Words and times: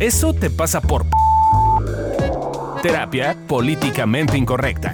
Eso 0.00 0.34
te 0.34 0.50
pasa 0.50 0.80
por... 0.80 1.06
Terapia 2.82 3.36
políticamente 3.46 4.36
incorrecta. 4.36 4.92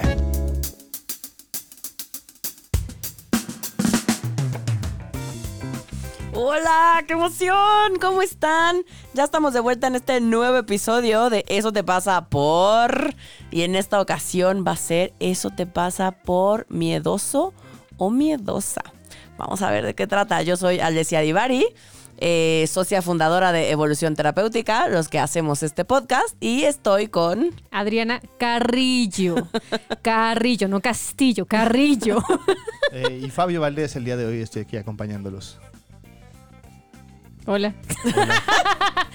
Hola, 6.34 7.02
qué 7.07 7.14
emoción, 7.14 7.96
¿cómo 7.98 8.21
están? 8.21 8.82
Ya 9.14 9.25
estamos 9.25 9.55
de 9.55 9.61
vuelta 9.61 9.86
en 9.86 9.96
este 9.96 10.21
nuevo 10.21 10.59
episodio 10.59 11.30
de 11.30 11.46
Eso 11.48 11.73
te 11.73 11.82
pasa 11.82 12.27
por... 12.27 13.14
Y 13.51 13.62
en 13.62 13.77
esta 13.77 14.03
ocasión 14.03 14.64
va 14.67 14.73
a 14.73 14.77
ser 14.77 15.14
Eso 15.19 15.48
te 15.48 15.67
pasa 15.67 16.12
por 16.12 16.67
miedoso 16.69 17.55
o 17.96 18.11
miedosa. 18.11 18.82
Vamos 19.39 19.62
a 19.62 19.71
ver 19.71 19.87
de 19.87 19.95
qué 19.95 20.07
trata. 20.07 20.43
Yo 20.43 20.59
soy 20.59 20.80
Alessia 20.80 21.21
Divari, 21.21 21.64
eh, 22.21 22.66
socia 22.68 23.00
fundadora 23.00 23.50
de 23.50 23.71
Evolución 23.71 24.14
Terapéutica, 24.14 24.88
los 24.88 25.09
que 25.09 25.19
hacemos 25.19 25.62
este 25.62 25.84
podcast, 25.84 26.37
y 26.38 26.65
estoy 26.65 27.09
con... 27.09 27.51
Adriana 27.70 28.20
Carrillo. 28.38 29.48
Carrillo, 30.02 30.69
no 30.69 30.80
Castillo, 30.80 31.46
Carrillo. 31.46 32.23
Eh, 32.93 33.20
y 33.23 33.30
Fabio 33.30 33.60
Valdés, 33.60 33.95
el 33.95 34.05
día 34.05 34.16
de 34.16 34.27
hoy 34.27 34.41
estoy 34.41 34.62
aquí 34.62 34.77
acompañándolos. 34.77 35.60
Hola. 37.46 37.73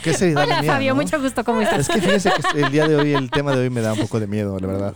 Qué 0.01 0.13
seriedad 0.13 0.45
Hola 0.45 0.55
la 0.55 0.61
mía, 0.61 0.71
Fabio, 0.71 0.95
¿no? 0.95 1.01
mucho 1.01 1.21
gusto, 1.21 1.43
¿cómo 1.43 1.59
estás? 1.59 1.81
Es 1.81 1.89
que 1.89 1.99
fíjense 1.99 2.31
que 2.53 2.61
el 2.61 2.71
día 2.71 2.87
de 2.87 2.95
hoy, 2.95 3.13
el 3.13 3.29
tema 3.29 3.53
de 3.53 3.63
hoy 3.63 3.69
me 3.69 3.81
da 3.81 3.91
un 3.91 3.99
poco 3.99 4.21
de 4.21 4.27
miedo, 4.27 4.57
la 4.57 4.67
verdad. 4.67 4.93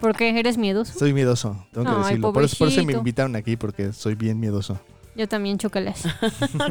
¿Por 0.00 0.16
qué 0.16 0.36
eres 0.36 0.58
miedoso? 0.58 0.98
Soy 0.98 1.12
miedoso, 1.12 1.64
tengo 1.72 1.86
que 1.86 1.92
Ay, 1.92 2.02
decirlo. 2.02 2.32
Por 2.32 2.42
eso, 2.42 2.56
por 2.58 2.66
eso 2.66 2.84
me 2.84 2.94
invitaron 2.94 3.36
aquí, 3.36 3.56
porque 3.56 3.92
soy 3.92 4.16
bien 4.16 4.40
miedoso. 4.40 4.80
Yo 5.16 5.28
también 5.28 5.58
chocolate. 5.58 6.00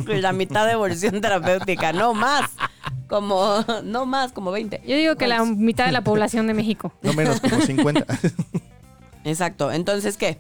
la 0.22 0.34
mitad 0.34 0.66
de 0.66 0.74
Evolución 0.74 1.22
Terapéutica, 1.22 1.94
no 1.94 2.14
más. 2.14 2.50
Como, 3.08 3.66
no 3.84 4.06
más, 4.06 4.32
como 4.32 4.52
20. 4.52 4.82
Yo 4.86 4.96
digo 4.96 5.16
que 5.16 5.28
la 5.28 5.44
mitad 5.44 5.86
de 5.86 5.92
la 5.92 6.04
población 6.04 6.48
de 6.48 6.54
México. 6.54 6.94
No 7.02 7.14
menos, 7.14 7.40
como 7.42 7.60
50. 7.62 8.06
Exacto, 9.26 9.72
entonces, 9.72 10.16
¿qué? 10.18 10.40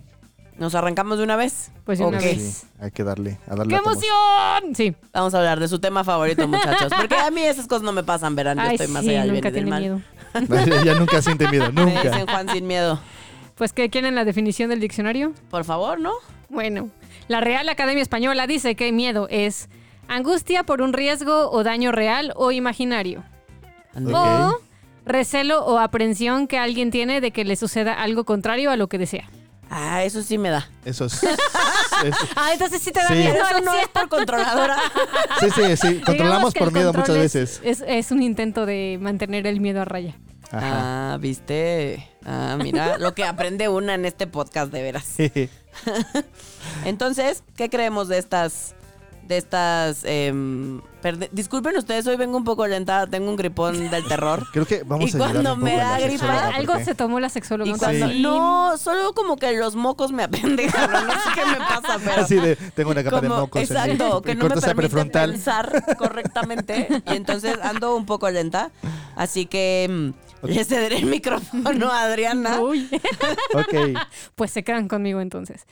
¿Nos 0.58 0.75
arrancamos 0.75 1.17
de 1.17 1.23
una 1.23 1.36
vez? 1.38 1.72
Pues 1.86 2.00
de 2.00 2.06
una 2.06 2.19
vez. 2.19 2.38
Sí, 2.64 2.67
hay 2.81 2.91
que 2.91 3.03
darle, 3.03 3.39
a 3.47 3.56
darle 3.56 3.73
¡Qué 3.73 3.80
emoción! 3.80 4.75
Sí. 4.75 4.94
Vamos 5.13 5.34
a 5.34 5.38
hablar 5.39 5.59
de 5.59 5.67
su 5.69 5.80
tema 5.80 6.03
favorito, 6.03 6.47
muchachos. 6.47 6.91
Porque 6.97 7.16
a 7.16 7.31
mí 7.31 7.41
esas 7.41 7.66
cosas 7.66 7.84
no 7.84 7.94
me 7.94 8.03
pasan, 8.03 8.36
verán. 8.36 8.58
Yo 8.58 8.63
Ay, 8.63 8.75
estoy 8.75 8.88
más 8.89 9.03
sí, 9.03 9.09
allá 9.11 9.22
del 9.23 9.34
nunca 9.36 9.50
bien 9.50 9.56
y 9.56 9.59
del 9.61 9.69
mal. 9.69 9.81
miedo. 9.81 10.84
ya 10.84 10.95
nunca 10.95 11.22
siente 11.22 11.47
miedo, 11.47 11.72
Me 11.72 11.86
nunca. 11.86 12.02
dicen 12.03 12.28
Juan 12.28 12.50
sin 12.50 12.67
miedo. 12.67 13.00
Pues, 13.56 13.72
¿qué 13.73 13.89
quieren 13.89 14.16
la 14.16 14.25
definición 14.25 14.69
del 14.69 14.81
diccionario? 14.81 15.34
Por 15.50 15.63
favor, 15.63 16.00
¿no? 16.00 16.11
Bueno, 16.50 16.89
la 17.30 17.39
Real 17.39 17.69
Academia 17.69 18.02
Española 18.02 18.45
dice 18.47 18.75
que 18.75 18.91
miedo 18.91 19.27
es 19.30 19.69
angustia 20.09 20.63
por 20.63 20.81
un 20.81 20.91
riesgo 20.91 21.49
o 21.52 21.63
daño 21.63 21.91
real 21.94 22.33
o 22.35 22.52
imaginario. 22.52 23.23
O 24.13 24.58
recelo 25.05 25.66
o 25.66 25.77
aprensión 25.80 26.47
que 26.47 26.57
alguien 26.57 26.91
tiene 26.91 27.22
de 27.22 27.31
que 27.31 27.45
le 27.45 27.55
suceda 27.55 27.94
algo 27.94 28.25
contrario 28.25 28.69
a 28.72 28.75
lo 28.75 28.88
que 28.89 28.97
desea. 28.97 29.30
Ah, 29.72 30.03
eso 30.03 30.23
sí 30.23 30.39
me 30.39 30.50
da. 30.50 30.67
Eso 30.83 31.05
es. 31.05 31.22
eso- 32.03 32.27
Ah, 32.35 32.50
entonces 32.53 32.81
sí 32.81 32.91
te 32.91 33.00
da 33.02 33.07
Sí. 33.09 33.13
miedo. 33.13 33.35
Eso 33.35 33.61
no 33.61 33.75
es 33.75 33.88
por 33.89 34.09
controladora. 34.09 34.77
sí, 35.39 35.47
sí, 35.52 35.77
sí. 35.77 36.02
Controlamos 36.02 36.53
por 36.55 36.72
miedo 36.73 36.91
muchas 36.91 37.09
es- 37.09 37.17
veces. 37.22 37.61
Es, 37.63 37.83
es 37.88 38.11
un 38.11 38.23
intento 38.23 38.66
de 38.66 38.97
mantener 39.00 39.45
el 39.45 39.59
miedo 39.61 39.81
a 39.81 39.85
raya. 39.85 40.16
Ajá. 40.52 41.13
Ah, 41.13 41.17
¿viste? 41.19 42.09
Ah, 42.25 42.57
mira, 42.59 42.97
lo 42.97 43.13
que 43.13 43.23
aprende 43.25 43.69
una 43.69 43.94
en 43.94 44.05
este 44.05 44.25
podcast, 44.25 44.72
de 44.72 44.81
veras. 44.81 45.16
Entonces, 46.86 47.44
¿qué 47.56 47.70
creemos 47.70 48.08
de 48.08 48.17
estas... 48.17 48.75
De 49.28 49.38
estas... 49.38 50.03
perde- 50.03 51.30
Disculpen 51.31 51.78
ustedes, 51.78 52.08
hoy 52.08 52.16
vengo 52.16 52.36
un 52.36 52.44
poco 52.44 52.66
lenta, 52.66 53.06
tengo 53.06 53.30
un 53.30 53.36
gripón 53.36 53.92
del 53.92 54.03
terror. 54.08 54.47
Creo 54.52 54.66
que 54.66 54.81
vamos 54.81 55.14
Y 55.14 55.16
a 55.16 55.20
cuando 55.20 55.56
me 55.56 55.75
da 55.78 56.00
gripa, 56.00 56.47
Algo 56.47 56.73
porque- 56.73 56.86
se 56.86 56.95
tomó 56.95 57.20
la 57.20 57.30
sexóloga. 57.30 57.70
Y 57.70 57.73
un 57.73 57.78
cuando, 57.78 58.08
sí. 58.09 58.22
no, 58.23 58.75
solo 58.79 59.13
como 59.13 59.38
que 59.38 59.52
los 59.52 59.75
mocos 59.75 60.12
me 60.12 60.24
apendejan, 60.29 60.91
no 60.91 61.00
sé 61.13 61.29
qué 61.35 61.46
me 61.46 61.58
pasa, 61.58 62.00
pero 62.03 62.24
Así 62.24 62.38
de, 62.38 62.56
tengo 62.56 62.90
una 62.90 63.03
capa 63.03 63.22
de 63.22 63.29
mocos 63.29 63.62
exacto, 63.62 64.18
en 64.18 64.24
que 64.24 64.35
mi 64.35 64.40
no 64.41 64.50
me 64.50 64.62
permite 64.62 64.75
prefrontal. 64.75 65.29
pensar 65.31 65.96
correctamente 66.00 66.88
y 67.06 67.16
entonces 67.16 67.56
ando 67.62 67.96
un 67.96 68.08
poco 68.08 68.31
lenta, 68.31 68.72
así 69.16 69.46
que 69.46 70.13
mm, 70.16 70.28
le 70.44 70.63
cederé 70.63 70.97
el 70.97 71.05
micrófono 71.05 71.91
a 71.91 72.03
Adriana. 72.03 72.61
Uy. 72.61 72.88
Ok. 73.53 74.00
Pues 74.35 74.51
se 74.51 74.63
quedan 74.63 74.88
conmigo 74.88 75.22
entonces. 75.22 75.66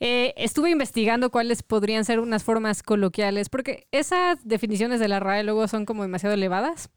Eh, 0.00 0.34
estuve 0.36 0.70
investigando 0.70 1.30
cuáles 1.30 1.62
podrían 1.62 2.04
ser 2.04 2.18
unas 2.18 2.42
formas 2.42 2.82
coloquiales, 2.82 3.48
porque 3.48 3.86
esas 3.92 4.46
definiciones 4.46 4.98
de 5.00 5.08
la 5.08 5.20
RAE 5.20 5.44
luego 5.44 5.68
son 5.68 5.86
como 5.86 6.02
demasiado 6.02 6.34
elevadas. 6.34 6.90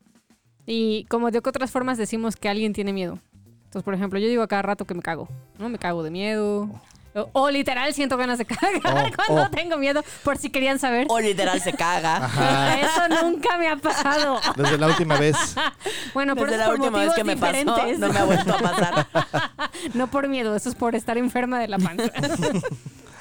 Y 0.65 1.05
como 1.05 1.29
de 1.29 1.41
que 1.41 1.49
otras 1.49 1.69
formas 1.69 1.97
decimos 1.97 2.35
que 2.35 2.49
alguien 2.49 2.73
tiene 2.73 2.93
miedo. 2.93 3.19
Entonces, 3.65 3.83
por 3.83 3.93
ejemplo, 3.93 4.17
yo 4.19 4.27
digo 4.27 4.41
a 4.41 4.47
cada 4.47 4.63
rato 4.63 4.85
que 4.85 4.95
me 4.95 5.01
cago, 5.01 5.27
¿no? 5.59 5.69
Me 5.69 5.77
cago 5.77 6.01
de 6.01 6.09
miedo. 6.09 6.69
O, 7.15 7.29
o 7.31 7.49
literal 7.49 7.93
siento 7.93 8.17
ganas 8.17 8.37
de 8.37 8.45
cagar 8.45 8.73
Oh, 8.75 9.15
cuando 9.15 9.43
oh. 9.43 9.49
tengo 9.49 9.77
miedo, 9.77 10.03
por 10.23 10.37
si 10.37 10.49
querían 10.49 10.79
saber. 10.79 11.07
O 11.09 11.19
literal 11.19 11.61
se 11.61 11.71
caga. 11.71 12.17
Ajá. 12.25 12.79
Eso 12.81 13.23
nunca 13.23 13.57
me 13.57 13.69
ha 13.69 13.77
pasado. 13.77 14.39
Desde 14.55 14.77
la 14.77 14.87
última 14.87 15.17
vez. 15.17 15.35
Bueno, 16.13 16.35
por 16.35 16.47
Desde 16.47 16.59
la 16.59 16.65
por 16.65 16.79
última 16.79 16.99
vez 16.99 17.13
que 17.13 17.23
me 17.23 17.37
pasó, 17.37 17.63
no 17.97 18.11
me 18.11 18.19
ha 18.19 18.25
vuelto 18.25 18.53
a 18.53 18.57
pasar. 18.57 19.07
No 19.93 20.07
por 20.07 20.27
miedo, 20.27 20.55
eso 20.55 20.69
es 20.69 20.75
por 20.75 20.95
estar 20.95 21.17
enferma 21.17 21.59
de 21.59 21.67
la 21.69 21.79
panza. 21.79 22.11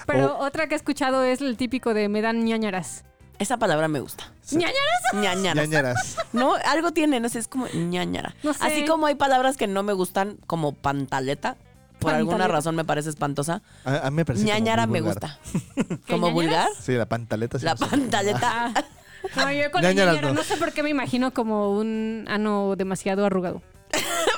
Pero 0.06 0.38
otra 0.38 0.66
que 0.66 0.74
he 0.74 0.76
escuchado 0.76 1.22
es 1.22 1.40
el 1.40 1.56
típico 1.56 1.94
de 1.94 2.08
me 2.08 2.20
dan 2.20 2.44
ñañaras. 2.44 3.04
Esa 3.38 3.56
palabra 3.58 3.88
me 3.88 4.00
gusta. 4.00 4.32
¿Ñañaras? 4.52 4.74
Ñañaras. 5.12 5.68
Ñañaras. 5.68 6.16
No, 6.32 6.54
algo 6.66 6.92
tiene, 6.92 7.18
no 7.20 7.28
sé, 7.28 7.40
es 7.40 7.48
como 7.48 7.66
ñañara. 7.68 8.34
No 8.42 8.52
sé. 8.54 8.64
Así 8.64 8.84
como 8.84 9.06
hay 9.06 9.16
palabras 9.16 9.56
que 9.56 9.66
no 9.66 9.82
me 9.82 9.92
gustan, 9.92 10.38
como 10.46 10.72
pantaleta. 10.72 11.56
Por 12.04 12.14
alguna 12.14 12.48
razón 12.48 12.74
me 12.76 12.84
parece 12.84 13.10
espantosa. 13.10 13.62
A, 13.84 14.06
a 14.06 14.10
mí 14.10 14.16
me 14.16 14.24
parece 14.24 14.44
ñañara 14.44 14.86
me 14.86 15.00
gusta. 15.00 15.38
¿Como 16.08 16.30
vulgar? 16.30 16.68
Sí, 16.80 16.92
la 16.92 17.06
pantaleta. 17.06 17.58
sí 17.58 17.64
La 17.64 17.74
pantaleta. 17.76 18.72
Ah. 18.74 18.84
No, 19.36 19.50
yo 19.50 19.70
con 19.70 19.80
la 19.80 19.88
ñañara 19.94 20.20
no. 20.20 20.34
no 20.34 20.42
sé 20.42 20.58
por 20.58 20.72
qué 20.72 20.82
me 20.82 20.90
imagino 20.90 21.32
como 21.32 21.70
un 21.78 22.26
ano 22.28 22.74
demasiado 22.76 23.24
arrugado. 23.24 23.62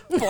Por. 0.08 0.20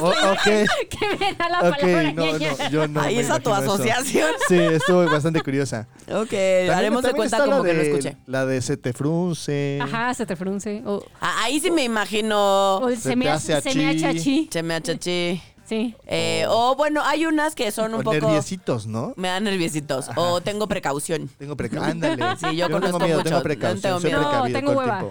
Oh, 0.00 0.08
ok. 0.32 0.42
que 0.42 1.16
me 1.20 1.34
da 1.34 1.48
la 1.48 1.60
palabra 1.60 2.12
no, 2.12 2.24
ñañara. 2.24 2.64
no, 2.64 2.70
yo 2.70 2.88
no. 2.88 3.00
Ahí 3.02 3.18
esa 3.18 3.38
tu 3.40 3.50
eso. 3.50 3.60
asociación. 3.60 4.30
Sí, 4.48 4.56
estuvo 4.56 5.04
bastante 5.04 5.42
curiosa. 5.42 5.86
Ok, 6.08 6.30
También- 6.30 6.70
haremos 6.70 7.02
de 7.02 7.12
cuenta 7.12 7.36
está 7.36 7.48
como 7.50 7.62
que 7.62 7.74
lo 7.74 7.82
escuché. 7.82 8.16
La 8.26 8.46
de 8.46 8.62
se 8.62 8.76
te 8.76 8.92
frunce. 8.92 9.78
Ajá, 9.82 10.14
se 10.14 10.24
te 10.24 10.34
frunce. 10.34 10.82
Ah, 11.20 11.42
ahí 11.44 11.60
sí 11.60 11.70
me 11.70 11.84
imagino. 11.84 12.78
o 12.78 12.88
Se 12.90 12.96
se, 12.96 13.16
me 13.16 13.28
hace 13.28 13.54
hace, 13.54 13.70
se 13.70 14.62
me 14.62 14.74
achí. 14.74 15.40
Sí. 15.68 15.94
Eh, 16.06 16.46
O 16.48 16.74
bueno, 16.76 17.02
hay 17.04 17.26
unas 17.26 17.54
que 17.54 17.70
son 17.70 17.92
un 17.94 18.00
O 18.00 18.04
poco. 18.04 18.14
nerviositos, 18.14 18.86
¿no? 18.86 19.12
Me 19.16 19.28
dan 19.28 19.44
nerviositos. 19.44 20.08
O 20.16 20.40
tengo 20.40 20.66
precaución. 20.66 21.28
Tengo 21.38 21.56
precaución. 21.56 22.02
Ándale. 22.02 22.36
Sí, 22.38 22.56
yo 22.56 22.68
no 22.68 22.76
conozco 22.76 22.98
tengo 22.98 23.06
miedo, 23.06 23.18
mucho, 23.18 23.24
tengo 23.24 23.36
no 23.38 23.42
precaución. 23.42 23.80
tengo 23.82 24.00
soy 24.00 24.10
miedo. 24.10 24.22
No, 24.22 24.44
tengo 24.52 24.72
hueva. 24.72 25.04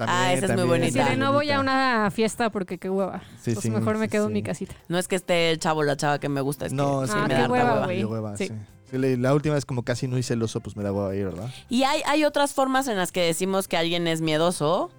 Ah, 0.00 0.32
esa 0.32 0.46
es 0.46 0.54
muy 0.54 0.64
bonita. 0.64 1.02
Así 1.02 1.10
de 1.12 1.16
no 1.16 1.32
voy 1.32 1.50
a 1.50 1.58
una 1.58 2.10
fiesta 2.12 2.50
porque 2.50 2.78
qué 2.78 2.88
hueva. 2.88 3.20
Sí, 3.40 3.50
Entonces 3.50 3.62
sí, 3.62 3.70
mejor 3.70 3.96
me 3.98 4.06
sí, 4.06 4.10
quedo 4.10 4.24
en 4.24 4.28
sí. 4.30 4.34
mi 4.34 4.42
casita. 4.44 4.74
No 4.88 4.96
es 4.98 5.08
que 5.08 5.16
esté 5.16 5.50
el 5.50 5.58
chavo 5.58 5.80
o 5.80 5.82
la 5.82 5.96
chava 5.96 6.20
que 6.20 6.28
me 6.28 6.40
gusta, 6.40 6.66
es 6.66 6.72
No, 6.72 7.00
que 7.00 7.08
sí, 7.08 7.12
Ah, 7.16 7.22
me 7.22 7.28
qué 7.28 7.34
da 7.34 7.48
hueva, 7.48 8.36
Sí. 8.36 8.46
sí. 8.48 8.52
Sí, 8.90 9.16
la- 9.16 9.34
última 9.34 9.54
vez 9.56 9.64
como 9.66 9.82
casi 9.82 10.06
no 10.06 10.16
hice 10.16 10.34
el 10.34 10.42
oso, 10.42 10.60
pues 10.60 10.76
me 10.76 10.82
da 10.84 10.92
hueva 10.92 11.14
ir, 11.16 11.24
¿verdad? 11.26 11.50
Y 11.68 11.82
hay, 11.82 12.00
hay 12.06 12.24
otras 12.24 12.54
formas 12.54 12.86
en 12.88 12.96
las 12.96 13.10
que 13.12 13.20
decimos 13.22 13.66
que 13.68 13.76
alguien 13.76 14.06
es 14.06 14.20
miedoso, 14.20 14.90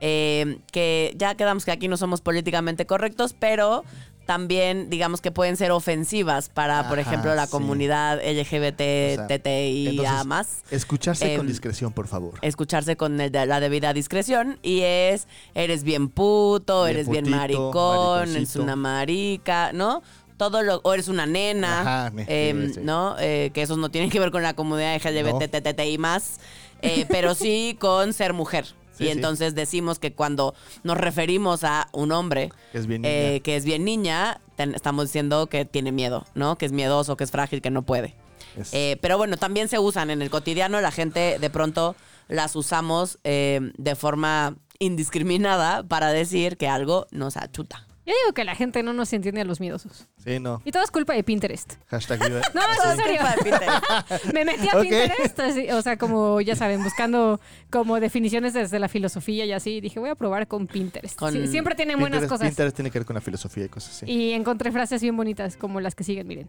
eh, 0.00 0.58
que 0.72 1.14
ya 1.16 1.34
quedamos 1.36 1.64
que 1.64 1.70
aquí 1.70 1.86
no 1.88 1.96
somos 1.96 2.20
políticamente 2.22 2.86
correctos, 2.86 3.34
pero 3.38 3.84
también 4.26 4.90
digamos 4.90 5.20
que 5.20 5.30
pueden 5.30 5.56
ser 5.56 5.70
ofensivas 5.70 6.48
para, 6.48 6.88
por 6.88 6.98
ejemplo, 6.98 7.34
la 7.34 7.46
sí. 7.46 7.52
comunidad 7.52 8.18
LGBT, 8.18 8.80
O 9.12 9.14
sea, 9.14 9.26
TTI 9.28 9.86
entonces, 9.90 10.26
más. 10.26 10.48
Escucharse 10.70 11.36
con 11.36 11.46
Em, 11.46 11.46
discreción, 11.46 11.92
por 11.92 12.08
favor. 12.08 12.34
Escucharse 12.42 12.96
con 12.96 13.20
el 13.20 13.30
de- 13.30 13.46
la 13.46 13.60
debida 13.60 13.92
discreción 13.94 14.58
y 14.62 14.80
es, 14.82 15.28
eres 15.54 15.84
bien 15.84 16.08
puto, 16.08 16.84
Bien 16.84 16.96
eres 16.96 17.08
bien 17.08 17.30
maricón, 17.30 18.30
eres 18.36 18.56
una 18.56 18.76
marica, 18.76 19.72
¿no? 19.72 20.02
Todo 20.36 20.62
lo, 20.62 20.80
o 20.82 20.92
eres 20.92 21.08
una 21.08 21.24
nena, 21.24 21.80
Ajá, 21.80 22.12
em, 22.26 22.66
sí, 22.68 22.74
sí. 22.74 22.80
¿no? 22.82 23.16
Eh, 23.18 23.50
que 23.54 23.62
esos 23.62 23.78
no 23.78 23.88
tienen 23.90 24.10
que 24.10 24.20
ver 24.20 24.30
con 24.30 24.42
la 24.42 24.52
comunidad 24.54 24.94
LGBT, 24.96 25.48
TTI 25.62 25.96
más, 25.98 26.40
eh, 26.82 27.06
pero 27.08 27.34
sí 27.34 27.76
con 27.80 28.12
ser 28.12 28.32
mujer. 28.34 28.66
Sí, 28.96 29.04
y 29.04 29.06
sí. 29.06 29.12
entonces 29.12 29.54
decimos 29.54 29.98
que 29.98 30.12
cuando 30.14 30.54
nos 30.84 30.96
referimos 30.96 31.64
a 31.64 31.88
un 31.92 32.12
hombre 32.12 32.50
Que 32.72 32.78
es 32.78 32.86
bien 32.86 33.02
niña. 33.02 33.14
eh, 33.14 33.40
que 33.42 33.56
es 33.56 33.64
bien 33.64 33.84
niña, 33.84 34.40
ten- 34.56 34.74
estamos 34.74 35.04
diciendo 35.06 35.46
que 35.48 35.64
tiene 35.64 35.92
miedo, 35.92 36.24
¿no? 36.34 36.56
Que 36.56 36.66
es 36.66 36.72
miedoso, 36.72 37.16
que 37.16 37.24
es 37.24 37.30
frágil, 37.30 37.60
que 37.62 37.70
no 37.70 37.82
puede. 37.82 38.14
Es- 38.56 38.72
Eh, 38.72 38.98
pero 39.02 39.18
bueno, 39.18 39.36
también 39.36 39.68
se 39.68 39.78
usan 39.78 40.10
en 40.10 40.22
el 40.22 40.30
cotidiano, 40.30 40.80
la 40.80 40.90
gente 40.90 41.38
de 41.38 41.50
pronto 41.50 41.94
las 42.28 42.56
usamos 42.56 43.18
eh, 43.24 43.60
de 43.76 43.94
forma 43.94 44.56
indiscriminada 44.78 45.82
para 45.84 46.08
decir 46.10 46.56
que 46.56 46.68
algo 46.68 47.06
nos 47.10 47.36
achuta. 47.36 47.85
Yo 48.06 48.14
digo 48.22 48.34
que 48.34 48.44
la 48.44 48.54
gente 48.54 48.82
no 48.84 48.92
nos 48.92 49.12
entiende 49.12 49.40
a 49.40 49.44
los 49.44 49.58
miedosos. 49.58 50.06
Sí, 50.24 50.38
no. 50.38 50.62
Y 50.64 50.70
todo 50.70 50.84
es 50.84 50.92
culpa 50.92 51.12
de 51.14 51.24
Pinterest. 51.24 51.74
Hashtag 51.88 52.20
viva- 52.20 52.40
No, 52.54 52.60
es 52.60 52.90
en 52.92 52.96
serio. 52.96 53.20
Culpa 53.20 53.34
de 53.36 53.42
Pinterest. 53.42 54.24
Me 54.32 54.44
metí 54.44 54.68
a. 54.68 54.80
Pinterest, 54.80 55.40
así, 55.40 55.70
o 55.72 55.82
sea, 55.82 55.96
como 55.98 56.40
ya 56.40 56.54
saben, 56.54 56.82
buscando 56.84 57.40
como 57.70 57.98
definiciones 57.98 58.54
desde 58.54 58.78
la 58.78 58.88
filosofía 58.88 59.44
y 59.44 59.52
así. 59.52 59.80
Dije, 59.80 59.98
voy 59.98 60.10
a 60.10 60.14
probar 60.14 60.46
con 60.46 60.68
Pinterest. 60.68 61.18
Con- 61.18 61.32
Sí, 61.32 61.48
siempre 61.48 61.74
tienen 61.74 61.98
buenas 61.98 62.24
cosas. 62.26 62.46
Pinterest 62.48 62.76
tiene 62.76 62.90
que 62.92 63.00
ver 63.00 63.06
con 63.06 63.14
la 63.14 63.20
filosofía 63.20 63.64
y 63.64 63.68
cosas 63.68 63.90
así. 64.02 64.06
Y 64.12 64.32
encontré 64.32 64.70
frases 64.70 65.02
bien 65.02 65.16
bonitas, 65.16 65.56
como 65.56 65.80
las 65.80 65.94
que 65.96 66.04
siguen, 66.04 66.28
miren. 66.28 66.48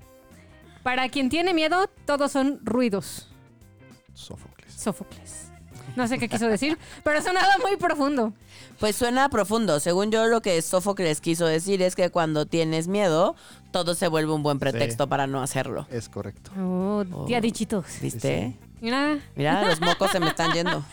Para 0.83 1.09
quien 1.09 1.27
tiene 1.30 1.54
miedo, 1.56 1.89
todos 2.06 2.31
son 2.31 2.59
ruidos. 2.63 3.30
Sófocles. 4.13 4.71
Sófocles. 4.74 5.51
No 5.95 6.07
sé 6.07 6.19
qué 6.19 6.30
quiso 6.30 6.48
decir, 6.48 6.78
pero 7.04 7.22
sonaba 7.22 7.57
muy 7.62 7.78
profundo. 7.78 8.34
Pues 8.80 8.95
suena 8.95 9.30
profundo. 9.30 9.80
Según 9.80 10.12
yo, 10.12 10.28
lo 10.28 10.42
que 10.42 10.62
Sófocles 10.62 11.22
quiso 11.22 11.45
decir 11.45 11.81
es 11.81 11.95
que 11.95 12.10
cuando 12.10 12.45
tienes 12.45 12.88
miedo, 12.88 13.36
todo 13.72 13.95
se 13.95 14.07
vuelve 14.07 14.34
un 14.34 14.44
buen 14.44 14.60
pretexto 14.60 15.07
para 15.07 15.28
no 15.28 15.42
hacerlo. 15.42 15.88
Es 15.89 16.10
correcto. 16.10 16.51
Oh, 16.60 17.04
tía 17.25 17.42
dichitos. 17.42 17.86
¿Viste? 18.01 18.56
Mira, 18.81 19.18
Mira, 19.36 19.68
los 19.68 19.81
mocos 19.81 20.12
se 20.12 20.19
me 20.19 20.28
están 20.28 20.54
yendo. 20.54 20.84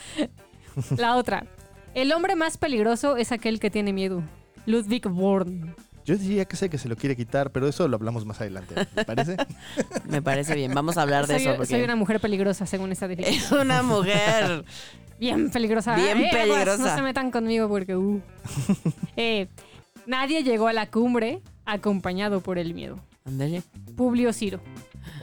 la 0.96 1.16
otra. 1.16 1.46
El 1.94 2.12
hombre 2.12 2.34
más 2.34 2.56
peligroso 2.56 3.16
es 3.16 3.30
aquel 3.30 3.60
que 3.60 3.70
tiene 3.70 3.92
miedo. 3.92 4.22
Ludwig 4.66 5.06
Born. 5.08 5.74
Yo 6.04 6.16
diría 6.16 6.44
que 6.44 6.56
sé 6.56 6.68
que 6.68 6.76
se 6.78 6.88
lo 6.88 6.96
quiere 6.96 7.16
quitar, 7.16 7.50
pero 7.50 7.66
eso 7.66 7.88
lo 7.88 7.96
hablamos 7.96 8.26
más 8.26 8.40
adelante. 8.40 8.74
¿Me 8.94 9.04
parece? 9.04 9.36
Me 10.08 10.20
parece 10.22 10.54
bien. 10.54 10.74
Vamos 10.74 10.96
a 10.98 11.02
hablar 11.02 11.26
de 11.26 11.34
Soy, 11.38 11.42
eso 11.46 11.56
porque 11.56 11.70
soy 11.74 11.82
una 11.82 11.96
mujer 11.96 12.20
peligrosa, 12.20 12.66
según 12.66 12.92
esta 12.92 13.08
definición. 13.08 13.42
es 13.44 13.52
una 13.52 13.82
mujer. 13.82 14.64
Bien 15.18 15.48
peligrosa. 15.50 15.94
Bien 15.94 16.18
Eh, 16.18 16.28
aguas, 16.28 16.42
peligrosa. 16.64 16.76
No 16.90 16.96
se 16.96 17.02
metan 17.02 17.30
conmigo 17.30 17.68
porque... 17.68 17.96
uh. 17.96 18.20
Eh, 19.16 19.48
nadie 20.06 20.42
llegó 20.42 20.66
a 20.68 20.72
la 20.72 20.90
cumbre 20.90 21.40
acompañado 21.64 22.40
por 22.40 22.58
el 22.58 22.74
miedo. 22.74 22.98
Ándale. 23.24 23.62
Publio 23.96 24.32
Ciro. 24.32 24.60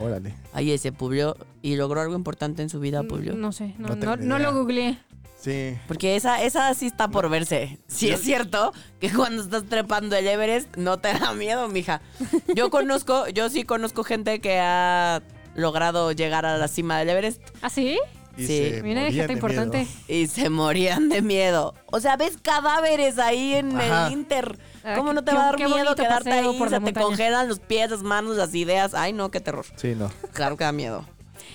Órale. 0.00 0.34
Ahí 0.54 0.72
ese 0.72 0.90
Publio 0.92 1.36
y 1.60 1.76
logró 1.76 2.00
algo 2.00 2.14
importante 2.16 2.62
en 2.62 2.70
su 2.70 2.80
vida, 2.80 3.02
Publio. 3.04 3.34
No 3.36 3.52
sé, 3.52 3.74
no, 3.78 3.88
No 3.88 3.96
tengo 3.98 4.16
no- 4.16 4.24
no 4.24 4.36
idea. 4.38 4.50
lo 4.50 4.58
googleé. 4.58 4.98
Sí. 5.42 5.76
Porque 5.88 6.14
esa, 6.16 6.42
esa 6.42 6.72
sí 6.74 6.86
está 6.86 7.08
por 7.08 7.28
verse. 7.28 7.78
Sí 7.88 8.08
es 8.10 8.20
cierto 8.20 8.72
que 9.00 9.10
cuando 9.12 9.42
estás 9.42 9.64
trepando 9.64 10.14
el 10.16 10.26
Everest 10.28 10.76
no 10.76 10.98
te 11.00 11.12
da 11.18 11.32
miedo, 11.34 11.68
mija. 11.68 12.00
Yo 12.54 12.70
conozco, 12.70 13.28
yo 13.28 13.50
sí 13.50 13.64
conozco 13.64 14.04
gente 14.04 14.40
que 14.40 14.58
ha 14.60 15.20
logrado 15.56 16.12
llegar 16.12 16.46
a 16.46 16.56
la 16.58 16.68
cima 16.68 16.98
del 16.98 17.10
Everest 17.10 17.42
¿Ah, 17.60 17.68
sí? 17.70 17.98
Y 18.38 18.46
Sí. 18.46 18.70
se 18.70 18.82
Mira, 18.82 19.10
gente 19.10 19.34
importante. 19.34 19.78
miedo. 19.78 19.90
y 20.08 20.26
se 20.26 20.48
morían 20.48 21.08
de 21.10 21.20
miedo. 21.20 21.74
O 21.86 22.00
sea, 22.00 22.16
ves 22.16 22.38
cadáveres 22.40 23.18
ahí 23.18 23.54
en 23.54 23.78
Ajá. 23.78 24.06
el 24.06 24.12
Inter. 24.14 24.58
Ah, 24.84 24.94
¿Cómo 24.96 25.12
no 25.12 25.22
te 25.22 25.32
qué- 25.32 25.36
va 25.36 25.42
a 25.42 25.46
dar 25.46 25.56
qué 25.56 25.68
miedo 25.68 25.94
quedarte 25.94 26.30
ahí? 26.32 26.56
por 26.58 26.70
Se 26.70 26.80
te 26.80 26.92
congelan 26.94 27.48
los 27.48 27.58
pies, 27.58 27.90
las 27.90 28.02
manos, 28.02 28.36
las 28.36 28.54
ideas. 28.54 28.94
Ay, 28.94 29.12
no, 29.12 29.30
qué 29.30 29.40
terror. 29.40 29.66
Sí, 29.76 29.94
no. 29.96 30.10
Claro 30.32 30.56
que 30.56 30.64
da 30.64 30.72
miedo. 30.72 31.04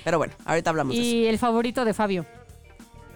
Pero 0.03 0.17
bueno, 0.19 0.33
ahorita 0.45 0.69
hablamos 0.69 0.95
de 0.95 1.01
eso. 1.01 1.09
Y 1.15 1.25
el 1.25 1.39
favorito 1.39 1.83
de 1.83 1.93
Fabio. 1.95 2.25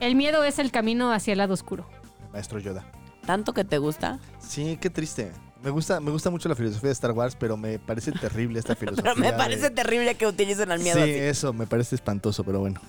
El 0.01 0.15
miedo 0.15 0.44
es 0.44 0.59
el 0.59 0.71
camino 0.71 1.13
hacia 1.13 1.31
el 1.31 1.38
lado 1.38 1.53
oscuro. 1.53 1.88
Maestro 2.33 2.59
Yoda. 2.59 2.86
¿Tanto 3.25 3.53
que 3.53 3.63
te 3.63 3.77
gusta? 3.77 4.19
Sí, 4.39 4.77
qué 4.81 4.89
triste. 4.89 5.31
Me 5.63 5.69
gusta, 5.69 6.00
me 6.00 6.09
gusta 6.09 6.31
mucho 6.31 6.50
la 6.50 6.56
filosofía 6.56 6.88
de 6.88 6.94
Star 6.94 7.12
Wars, 7.12 7.36
pero 7.39 7.56
me 7.56 7.77
parece 7.77 8.12
terrible 8.12 8.57
esta 8.59 8.75
filosofía. 8.75 9.03
Pero 9.13 9.15
me 9.21 9.31
de- 9.31 9.38
parece 9.38 9.69
terrible 9.69 10.15
que 10.15 10.25
utilicen 10.25 10.71
al 10.71 10.80
miedo 10.80 10.95
sí, 10.98 11.03
así. 11.03 11.12
eso, 11.12 11.53
me 11.53 11.68
parece 11.68 11.95
espantoso, 11.95 12.44
pero 12.44 12.59
bueno. 12.59 12.81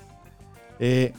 Eh, 0.79 1.13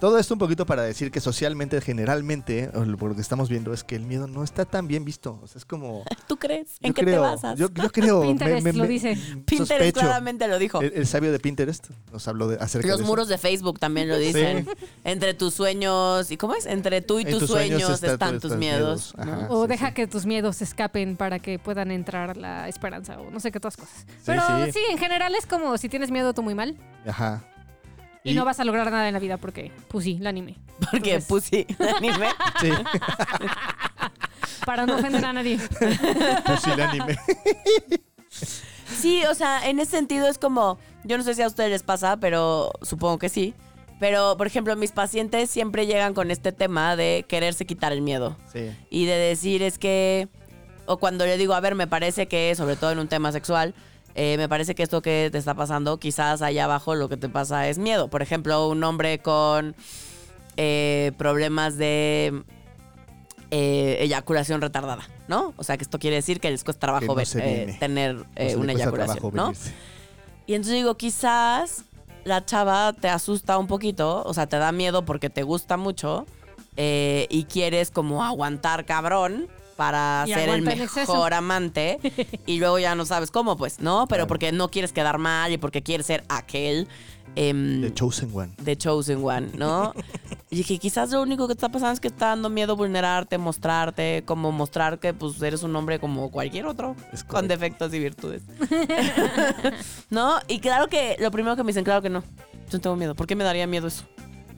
todo 0.00 0.18
esto 0.18 0.34
un 0.34 0.38
poquito 0.38 0.66
para 0.66 0.82
decir 0.82 1.10
que 1.10 1.20
socialmente, 1.20 1.80
generalmente, 1.80 2.70
lo- 2.74 2.96
por 2.96 3.10
lo 3.10 3.14
que 3.14 3.20
estamos 3.22 3.48
viendo, 3.48 3.72
es 3.72 3.82
que 3.84 3.96
el 3.96 4.02
miedo 4.04 4.26
no 4.26 4.44
está 4.44 4.64
tan 4.64 4.86
bien 4.88 5.04
visto. 5.04 5.38
O 5.42 5.46
sea, 5.46 5.58
es 5.58 5.64
como... 5.64 6.04
¿Tú 6.28 6.36
crees? 6.38 6.76
¿En 6.80 6.92
qué 6.94 7.02
creo, 7.02 7.14
te 7.22 7.28
basas? 7.28 7.58
Yo, 7.58 7.68
yo 7.72 7.90
creo... 7.90 8.20
Pinterest 8.26 8.66
lo 8.76 8.86
dice. 8.86 9.16
Pinterest 9.46 9.68
sospecho. 9.70 10.00
claramente 10.00 10.48
lo 10.48 10.58
dijo. 10.58 10.80
El, 10.80 10.92
el 10.94 11.06
sabio 11.06 11.32
de 11.32 11.38
Pinterest 11.38 11.88
nos 12.12 12.26
habló 12.28 12.48
de, 12.48 12.56
acerca 12.56 12.88
Los 12.88 12.98
de 12.98 13.02
eso. 13.04 13.10
muros 13.10 13.28
de 13.28 13.38
Facebook 13.38 13.78
también 13.78 14.08
lo 14.08 14.18
dicen. 14.18 14.68
Entre 15.04 15.34
tus 15.34 15.54
sueños. 15.54 16.30
¿Y 16.30 16.36
cómo 16.36 16.54
es? 16.54 16.66
Entre 16.66 17.00
tú 17.02 17.18
y 17.18 17.22
En 17.22 17.30
tus, 17.30 17.40
tus 17.40 17.50
sueños, 17.50 17.80
sueños 17.82 18.02
está- 18.02 18.12
están 18.12 18.40
tus 18.40 18.56
miedos. 18.56 19.14
O 19.48 19.62
sí, 19.64 19.68
deja 19.68 19.88
sí. 19.88 19.94
que 19.94 20.06
tus 20.06 20.26
miedos 20.26 20.60
escapen 20.62 21.16
para 21.16 21.38
que 21.38 21.58
puedan 21.58 21.90
entrar 21.90 22.36
la 22.36 22.68
esperanza 22.68 23.18
o 23.20 23.30
no 23.30 23.40
sé 23.40 23.50
qué 23.50 23.58
otras 23.58 23.76
cosas. 23.76 23.94
Sí, 24.06 24.22
Pero 24.26 24.42
sí. 24.66 24.72
sí. 24.72 24.80
en 24.90 24.98
general 24.98 25.34
es 25.34 25.46
como 25.46 25.76
si 25.78 25.88
tienes 25.88 26.10
miedo 26.10 26.34
tú 26.34 26.42
muy 26.42 26.54
mal 26.54 26.76
Ajá. 27.06 27.42
Y, 28.30 28.34
no 28.34 28.44
vas 28.44 28.60
a 28.60 28.64
lograr 28.64 28.90
nada 28.90 29.06
en 29.08 29.14
la 29.14 29.20
vida 29.20 29.36
porque, 29.38 29.72
pues 29.88 30.04
sí, 30.04 30.18
el 30.20 30.26
anime. 30.26 30.56
Porque 30.90 31.14
Entonces- 31.14 31.28
Pussy 31.28 31.66
anime. 31.96 32.28
Sí, 32.60 32.70
Para 34.64 34.86
no 34.86 34.96
ofender 34.96 35.24
a 35.24 35.32
nadie. 35.32 35.58
pues 35.78 36.60
sí, 36.62 36.70
el 36.70 36.80
anime. 36.80 37.18
Sí, 38.98 39.24
o 39.24 39.34
sea, 39.34 39.68
en 39.68 39.78
ese 39.80 39.92
sentido 39.92 40.28
es 40.28 40.38
como, 40.38 40.78
yo 41.04 41.16
no 41.18 41.24
sé 41.24 41.34
si 41.34 41.42
a 41.42 41.46
ustedes 41.46 41.70
les 41.70 41.82
pasa, 41.82 42.16
pero 42.18 42.72
supongo 42.82 43.18
que 43.18 43.28
sí. 43.28 43.54
Pero, 43.98 44.36
por 44.36 44.46
ejemplo, 44.46 44.76
mis 44.76 44.92
pacientes 44.92 45.50
siempre 45.50 45.86
llegan 45.86 46.12
con 46.14 46.30
este 46.30 46.52
tema 46.52 46.96
de 46.96 47.24
quererse 47.28 47.64
quitar 47.64 47.92
el 47.92 48.02
miedo. 48.02 48.36
Sí. 48.52 48.70
Y 48.90 49.06
de 49.06 49.14
decir 49.16 49.62
es 49.62 49.78
que, 49.78 50.28
o 50.84 50.98
cuando 50.98 51.24
le 51.24 51.38
digo, 51.38 51.54
a 51.54 51.60
ver, 51.60 51.74
me 51.74 51.86
parece 51.86 52.26
que, 52.28 52.54
sobre 52.56 52.76
todo 52.76 52.90
en 52.92 52.98
un 52.98 53.08
tema 53.08 53.32
sexual, 53.32 53.74
eh, 54.16 54.36
me 54.38 54.48
parece 54.48 54.74
que 54.74 54.82
esto 54.82 55.02
que 55.02 55.28
te 55.30 55.38
está 55.38 55.54
pasando, 55.54 55.98
quizás 55.98 56.42
allá 56.42 56.64
abajo 56.64 56.94
lo 56.94 57.08
que 57.08 57.16
te 57.16 57.28
pasa 57.28 57.68
es 57.68 57.78
miedo. 57.78 58.08
Por 58.08 58.22
ejemplo, 58.22 58.68
un 58.68 58.82
hombre 58.82 59.18
con 59.20 59.76
eh, 60.56 61.12
problemas 61.18 61.76
de 61.76 62.42
eh, 63.50 63.98
eyaculación 64.00 64.60
retardada, 64.60 65.08
¿no? 65.28 65.54
O 65.56 65.64
sea, 65.64 65.76
que 65.76 65.84
esto 65.84 65.98
quiere 65.98 66.16
decir 66.16 66.40
que 66.40 66.50
les 66.50 66.64
cuesta 66.64 66.80
trabajo 66.80 67.06
no 67.06 67.14
ver- 67.14 67.26
eh, 67.44 67.76
tener 67.78 68.16
eh, 68.34 68.56
una 68.56 68.72
eyaculación, 68.72 69.16
¿no? 69.36 69.42
venirse. 69.52 69.74
Y 70.46 70.54
entonces 70.54 70.74
digo, 70.76 70.96
quizás 70.96 71.82
la 72.24 72.44
chava 72.44 72.92
te 72.92 73.08
asusta 73.08 73.58
un 73.58 73.66
poquito, 73.68 74.22
o 74.24 74.34
sea, 74.34 74.46
te 74.46 74.56
da 74.58 74.72
miedo 74.72 75.04
porque 75.04 75.30
te 75.30 75.42
gusta 75.42 75.76
mucho 75.76 76.26
y 76.78 77.44
quieres 77.50 77.90
como 77.90 78.22
aguantar 78.24 78.84
cabrón 78.84 79.48
para 79.76 80.24
Y 80.26 80.32
ser 80.32 80.48
el 80.48 80.62
mejor 80.62 81.34
amante 81.34 81.98
y 82.46 82.58
luego 82.58 82.78
ya 82.78 82.94
no 82.94 83.04
sabes 83.04 83.30
cómo, 83.30 83.56
pues, 83.56 83.80
¿no? 83.80 84.06
Pero 84.08 84.20
Claro. 84.20 84.26
porque 84.28 84.52
no 84.52 84.68
quieres 84.70 84.92
quedar 84.92 85.18
mal 85.18 85.52
y 85.52 85.58
porque 85.58 85.82
quieres 85.82 86.06
ser 86.06 86.24
aquel 86.28 86.88
em, 87.34 87.82
The 87.82 87.92
Chosen 87.92 88.30
One. 88.34 88.52
The 88.64 88.76
Chosen 88.76 89.22
One, 89.22 89.48
¿no? 89.54 89.92
y 90.50 90.64
que 90.64 90.78
quizás 90.78 91.10
lo 91.10 91.20
único 91.22 91.46
que 91.46 91.52
está 91.52 91.68
pasando 91.68 91.92
es 91.92 92.00
que 92.00 92.08
está 92.08 92.28
dando 92.28 92.48
miedo 92.48 92.76
vulnerarte, 92.76 93.36
mostrarte, 93.36 94.22
como 94.24 94.52
mostrar 94.52 94.98
que 94.98 95.12
pues 95.12 95.40
eres 95.42 95.62
un 95.62 95.76
hombre 95.76 95.98
como 96.00 96.30
cualquier 96.30 96.64
otro, 96.66 96.96
Es 97.12 97.22
con 97.24 97.46
correcto. 97.46 97.48
defectos 97.54 97.94
y 97.94 97.98
virtudes. 97.98 98.42
¿No? 100.10 100.38
Y 100.48 100.60
claro 100.60 100.88
que 100.88 101.16
lo 101.18 101.30
primero 101.30 101.56
que 101.56 101.62
me 101.62 101.68
dicen, 101.68 101.84
claro 101.84 102.02
que 102.02 102.10
no. 102.10 102.20
Yo 102.70 102.78
no 102.78 102.80
tengo 102.80 102.96
miedo. 102.96 103.14
¿Por 103.14 103.26
qué 103.26 103.36
me 103.36 103.44
daría 103.44 103.66
miedo 103.66 103.86
eso? 103.86 104.04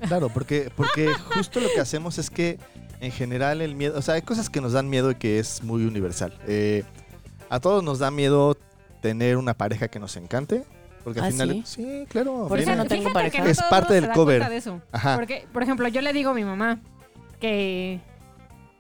Claro, 0.07 0.29
porque, 0.29 0.71
porque 0.77 1.09
justo 1.35 1.61
lo 1.61 1.69
que 1.75 1.81
hacemos 1.81 2.19
es 2.19 2.31
que 2.31 2.59
en 3.01 3.13
general 3.13 3.61
el 3.61 3.75
miedo, 3.75 3.99
o 3.99 4.03
sea, 4.03 4.15
hay 4.15 4.23
cosas 4.23 4.51
que 4.51 4.61
nos 4.61 4.73
dan 4.73 4.89
miedo 4.89 5.11
y 5.11 5.15
que 5.15 5.39
es 5.39 5.63
muy 5.63 5.85
universal. 5.85 6.37
Eh, 6.47 6.85
a 7.51 7.61
todos 7.61 7.83
nos 7.83 7.99
da 7.99 8.11
miedo 8.11 8.57
tener 9.01 9.37
una 9.37 9.55
pareja 9.55 9.89
que 9.89 9.99
nos 9.99 10.17
encante, 10.17 10.65
porque 11.05 11.21
al 11.21 11.27
¿Ah, 11.27 11.31
final... 11.31 11.63
sí? 11.65 11.83
Sí, 11.83 12.07
claro. 12.09 12.47
Por 12.49 12.59
eso 12.59 12.75
no 12.75 12.85
tengo 12.87 13.13
pareja. 13.13 13.49
Es 13.49 13.63
parte 13.63 13.95
del 13.95 14.11
cover. 14.11 14.39
cuenta 14.39 14.51
de 14.51 14.57
eso. 14.57 14.81
Ajá. 14.93 15.17
Porque, 15.17 15.47
por 15.53 15.63
ejemplo, 15.63 15.89
yo 15.89 16.01
le 16.01 16.13
digo 16.13 16.31
a 16.31 16.35
mi 16.35 16.45
mamá 16.45 16.81
que. 17.41 18.01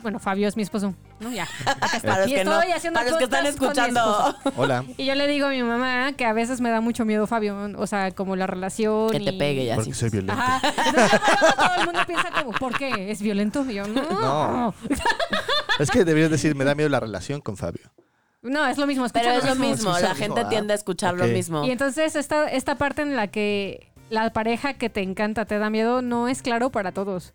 Bueno, 0.00 0.18
Fabio 0.18 0.46
es 0.46 0.56
mi 0.56 0.62
esposo. 0.62 0.94
¿No? 1.20 1.30
Ya. 1.32 1.48
acá 1.66 1.96
está. 1.96 2.08
Para 2.08 2.20
los 2.22 2.30
Y 2.30 2.34
que, 2.34 2.44
no, 2.44 2.58
estoy 2.58 2.72
haciendo 2.72 2.98
para 2.98 3.10
los 3.10 3.18
que 3.18 3.24
están 3.24 3.46
escuchando. 3.46 4.36
Hola. 4.56 4.84
Y 4.96 5.06
yo 5.06 5.14
le 5.14 5.26
digo 5.26 5.46
a 5.46 5.50
mi 5.50 5.62
mamá 5.62 6.12
que 6.12 6.24
a 6.24 6.32
veces 6.32 6.60
me 6.60 6.70
da 6.70 6.80
mucho 6.80 7.04
miedo 7.04 7.26
Fabio. 7.26 7.56
O 7.76 7.86
sea, 7.86 8.10
como 8.12 8.36
la 8.36 8.46
relación. 8.46 9.10
Que 9.10 9.20
te 9.20 9.32
pegue 9.32 9.66
ya 9.66 9.76
Porque 9.76 9.90
así. 9.90 10.00
soy 10.00 10.10
violento. 10.10 10.40
Ajá. 10.40 10.60
Entonces, 10.86 11.20
todo 11.56 11.74
el 11.78 11.84
mundo 11.86 12.00
piensa 12.06 12.30
como, 12.30 12.52
¿por 12.52 12.76
qué? 12.76 13.10
¿Es 13.10 13.22
violento? 13.22 13.64
Y 13.68 13.74
yo, 13.74 13.86
no. 13.86 14.02
No. 14.10 14.74
Es 15.78 15.90
que 15.90 16.04
deberías 16.04 16.30
decir, 16.30 16.54
me 16.54 16.64
da 16.64 16.74
miedo 16.74 16.88
la 16.88 17.00
relación 17.00 17.40
con 17.40 17.56
Fabio. 17.56 17.90
No, 18.42 18.66
es 18.66 18.78
lo 18.78 18.86
mismo. 18.86 19.06
Pero 19.12 19.30
es 19.30 19.44
lo 19.44 19.54
mismo. 19.54 19.92
La 19.92 20.00
lo 20.00 20.08
mismo, 20.08 20.14
gente 20.14 20.44
tiende 20.46 20.72
a 20.72 20.76
escuchar 20.76 21.14
lo 21.14 21.26
mismo. 21.26 21.64
Y 21.64 21.70
entonces 21.70 22.16
esta, 22.16 22.48
esta 22.48 22.76
parte 22.76 23.02
en 23.02 23.16
la 23.16 23.28
que 23.28 23.92
la 24.10 24.32
pareja 24.32 24.74
que 24.74 24.88
te 24.88 25.02
encanta 25.02 25.44
te 25.44 25.58
da 25.58 25.70
miedo 25.70 26.02
no 26.02 26.28
es 26.28 26.42
claro 26.42 26.70
para 26.70 26.92
todos. 26.92 27.34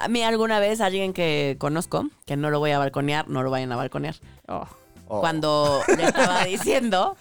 A 0.00 0.08
mí 0.08 0.22
alguna 0.22 0.60
vez 0.60 0.80
alguien 0.80 1.12
que 1.12 1.56
conozco, 1.58 2.08
que 2.26 2.36
no 2.36 2.50
lo 2.50 2.58
voy 2.58 2.70
a 2.70 2.78
balconear, 2.78 3.28
no 3.28 3.42
lo 3.42 3.50
vayan 3.50 3.72
a 3.72 3.76
balconear. 3.76 4.16
Oh. 4.46 4.66
Oh. 5.08 5.20
cuando 5.20 5.80
le 5.96 6.04
estaba 6.04 6.44
diciendo, 6.44 7.16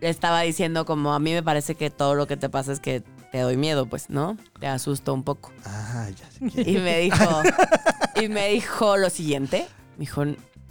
le 0.00 0.08
estaba 0.08 0.40
diciendo 0.40 0.84
como 0.84 1.14
a 1.14 1.20
mí 1.20 1.32
me 1.32 1.42
parece 1.42 1.76
que 1.76 1.90
todo 1.90 2.14
lo 2.14 2.26
que 2.26 2.36
te 2.36 2.48
pasa 2.48 2.72
es 2.72 2.80
que 2.80 3.02
te 3.30 3.38
doy 3.38 3.56
miedo, 3.56 3.86
pues, 3.86 4.10
¿no? 4.10 4.36
Te 4.58 4.66
asusto 4.66 5.14
un 5.14 5.22
poco. 5.22 5.52
Ah, 5.64 6.08
ya 6.10 6.50
sé. 6.50 6.68
Y 6.68 6.78
me 6.78 6.98
dijo, 6.98 7.42
y 8.20 8.28
me 8.28 8.48
dijo 8.48 8.96
lo 8.96 9.08
siguiente, 9.10 9.68
me 9.96 10.00
dijo, 10.00 10.24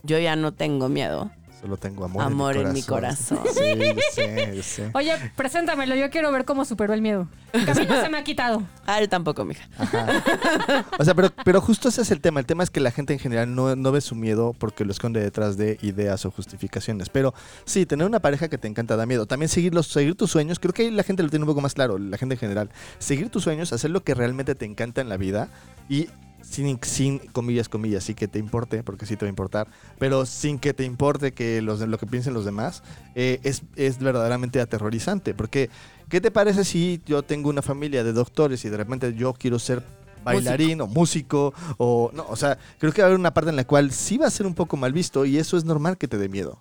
yo 0.03 0.19
ya 0.19 0.35
no 0.35 0.53
tengo 0.53 0.89
miedo, 0.89 1.31
Solo 1.59 1.75
tengo 1.75 2.05
amor, 2.05 2.23
Amor 2.23 2.55
en 2.55 2.67
en 2.67 2.73
mi 2.73 2.83
corazón. 2.83 3.39
Sí, 3.53 4.61
sé. 4.61 4.91
Oye, 4.93 5.13
preséntamelo, 5.35 5.93
yo 5.95 6.09
quiero 6.09 6.31
ver 6.31 6.45
cómo 6.45 6.63
superó 6.63 6.93
el 6.93 7.01
miedo. 7.01 7.27
Que 7.51 7.71
a 7.71 7.73
mí 7.73 7.85
no 7.85 8.01
se 8.01 8.09
me 8.09 8.17
ha 8.17 8.23
quitado. 8.23 8.63
A 8.85 8.99
él 8.99 9.09
tampoco, 9.09 9.43
mija. 9.43 9.67
Ajá. 9.77 10.85
O 10.97 11.03
sea, 11.03 11.13
pero, 11.15 11.31
pero 11.43 11.59
justo 11.59 11.89
ese 11.89 12.01
es 12.01 12.11
el 12.11 12.21
tema. 12.21 12.39
El 12.39 12.45
tema 12.45 12.63
es 12.63 12.69
que 12.69 12.79
la 12.79 12.91
gente 12.91 13.11
en 13.11 13.19
general 13.19 13.53
no, 13.53 13.75
no 13.75 13.91
ve 13.91 13.99
su 13.99 14.15
miedo 14.15 14.55
porque 14.57 14.85
lo 14.85 14.91
esconde 14.91 15.19
detrás 15.19 15.57
de 15.57 15.77
ideas 15.81 16.25
o 16.25 16.31
justificaciones. 16.31 17.09
Pero 17.09 17.33
sí, 17.65 17.85
tener 17.85 18.07
una 18.07 18.21
pareja 18.21 18.47
que 18.47 18.57
te 18.57 18.69
encanta 18.69 18.95
da 18.95 19.05
miedo. 19.05 19.25
También 19.25 19.49
seguir, 19.49 19.73
los, 19.73 19.87
seguir 19.87 20.15
tus 20.15 20.31
sueños. 20.31 20.59
Creo 20.59 20.73
que 20.73 20.83
ahí 20.83 20.91
la 20.91 21.03
gente 21.03 21.23
lo 21.23 21.29
tiene 21.29 21.43
un 21.43 21.49
poco 21.49 21.61
más 21.61 21.73
claro, 21.73 21.97
la 21.97 22.17
gente 22.17 22.35
en 22.35 22.39
general. 22.39 22.69
Seguir 22.99 23.29
tus 23.29 23.43
sueños, 23.43 23.73
hacer 23.73 23.91
lo 23.91 24.01
que 24.01 24.13
realmente 24.13 24.55
te 24.55 24.65
encanta 24.65 25.01
en 25.01 25.09
la 25.09 25.17
vida 25.17 25.49
y 25.89 26.07
sin, 26.41 26.79
sin 26.83 27.19
comillas, 27.19 27.69
comillas, 27.69 28.03
sí 28.03 28.15
que 28.15 28.27
te 28.27 28.39
importe, 28.39 28.83
porque 28.83 29.05
sí 29.05 29.15
te 29.15 29.25
va 29.25 29.27
a 29.27 29.29
importar, 29.29 29.67
pero 29.97 30.25
sin 30.25 30.59
que 30.59 30.73
te 30.73 30.83
importe 30.83 31.31
que 31.31 31.61
los, 31.61 31.79
lo 31.81 31.97
que 31.97 32.05
piensen 32.05 32.33
los 32.33 32.45
demás, 32.45 32.83
eh, 33.15 33.39
es, 33.43 33.63
es 33.75 33.99
verdaderamente 33.99 34.61
aterrorizante. 34.61 35.33
Porque, 35.33 35.69
¿qué 36.09 36.21
te 36.21 36.31
parece 36.31 36.63
si 36.63 37.01
yo 37.05 37.23
tengo 37.23 37.49
una 37.49 37.61
familia 37.61 38.03
de 38.03 38.13
doctores 38.13 38.63
y 38.65 38.69
de 38.69 38.77
repente 38.77 39.13
yo 39.13 39.33
quiero 39.33 39.59
ser 39.59 39.83
bailarín 40.23 40.81
o 40.81 40.87
músico 40.87 41.53
o 41.77 42.11
no, 42.13 42.25
o 42.27 42.35
sea, 42.35 42.57
creo 42.77 42.91
que 42.91 43.01
va 43.01 43.05
a 43.05 43.09
haber 43.09 43.19
una 43.19 43.33
parte 43.33 43.49
en 43.49 43.55
la 43.55 43.65
cual 43.65 43.91
sí 43.91 44.17
va 44.17 44.27
a 44.27 44.31
ser 44.31 44.45
un 44.45 44.53
poco 44.53 44.77
mal 44.77 44.93
visto 44.93 45.25
y 45.25 45.37
eso 45.37 45.57
es 45.57 45.65
normal 45.65 45.97
que 45.97 46.07
te 46.07 46.17
dé 46.17 46.29
miedo. 46.29 46.57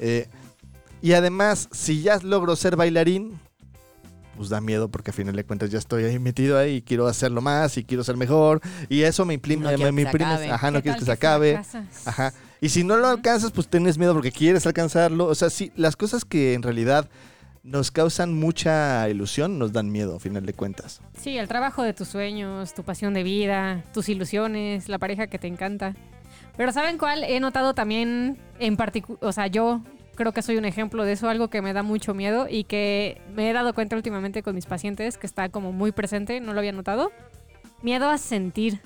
Eh, 0.00 0.28
y 1.02 1.12
además, 1.12 1.68
si 1.72 2.02
ya 2.02 2.18
logro 2.22 2.56
ser 2.56 2.76
bailarín, 2.76 3.38
pues 4.36 4.48
da 4.50 4.60
miedo 4.60 4.88
porque 4.88 5.10
a 5.10 5.14
final 5.14 5.34
de 5.34 5.44
cuentas 5.44 5.70
ya 5.70 5.78
estoy 5.78 6.04
ahí 6.04 6.18
metido 6.18 6.58
ahí 6.58 6.76
y 6.76 6.82
quiero 6.82 7.06
hacerlo 7.06 7.40
más 7.40 7.76
y 7.78 7.84
quiero 7.84 8.04
ser 8.04 8.16
mejor 8.16 8.60
y 8.88 9.02
eso 9.02 9.24
me 9.24 9.34
imprime, 9.34 9.64
No 9.64 9.78
me, 9.78 9.92
me 9.92 10.04
que 10.04 10.10
imprime- 10.10 10.50
ajá, 10.50 10.70
no 10.70 10.78
¿Qué 10.78 10.82
quieres 10.84 11.00
que 11.00 11.06
tal 11.06 11.06
se 11.06 11.12
acabe. 11.12 11.60
Ajá. 12.04 12.32
Y 12.60 12.68
si 12.70 12.84
no 12.84 12.96
lo 12.96 13.08
alcanzas, 13.08 13.50
pues 13.52 13.68
tienes 13.68 13.98
miedo 13.98 14.12
porque 14.14 14.32
quieres 14.32 14.66
alcanzarlo. 14.66 15.26
O 15.26 15.34
sea, 15.34 15.50
sí, 15.50 15.72
las 15.76 15.94
cosas 15.96 16.24
que 16.24 16.54
en 16.54 16.62
realidad 16.62 17.08
nos 17.62 17.90
causan 17.90 18.32
mucha 18.32 19.08
ilusión 19.08 19.58
nos 19.58 19.72
dan 19.72 19.90
miedo, 19.90 20.16
a 20.16 20.20
final 20.20 20.46
de 20.46 20.52
cuentas. 20.54 21.00
Sí, 21.20 21.36
el 21.36 21.48
trabajo 21.48 21.82
de 21.82 21.92
tus 21.92 22.08
sueños, 22.08 22.72
tu 22.74 22.82
pasión 22.84 23.12
de 23.12 23.24
vida, 23.24 23.84
tus 23.92 24.08
ilusiones, 24.08 24.88
la 24.88 24.98
pareja 24.98 25.26
que 25.26 25.38
te 25.38 25.48
encanta. 25.48 25.94
Pero 26.56 26.72
¿saben 26.72 26.96
cuál? 26.96 27.24
He 27.24 27.40
notado 27.40 27.74
también 27.74 28.38
en 28.58 28.76
particular, 28.76 29.18
o 29.22 29.32
sea, 29.32 29.48
yo 29.48 29.82
creo 30.16 30.32
que 30.32 30.42
soy 30.42 30.56
un 30.56 30.64
ejemplo 30.64 31.04
de 31.04 31.12
eso, 31.12 31.28
algo 31.28 31.48
que 31.48 31.62
me 31.62 31.72
da 31.72 31.82
mucho 31.82 32.14
miedo 32.14 32.46
y 32.50 32.64
que 32.64 33.20
me 33.34 33.48
he 33.48 33.52
dado 33.52 33.72
cuenta 33.74 33.94
últimamente 33.96 34.42
con 34.42 34.54
mis 34.54 34.66
pacientes, 34.66 35.18
que 35.18 35.26
está 35.26 35.48
como 35.48 35.72
muy 35.72 35.92
presente, 35.92 36.40
no 36.40 36.52
lo 36.52 36.58
había 36.58 36.72
notado. 36.72 37.12
Miedo 37.82 38.08
a 38.10 38.18
sentir, 38.18 38.80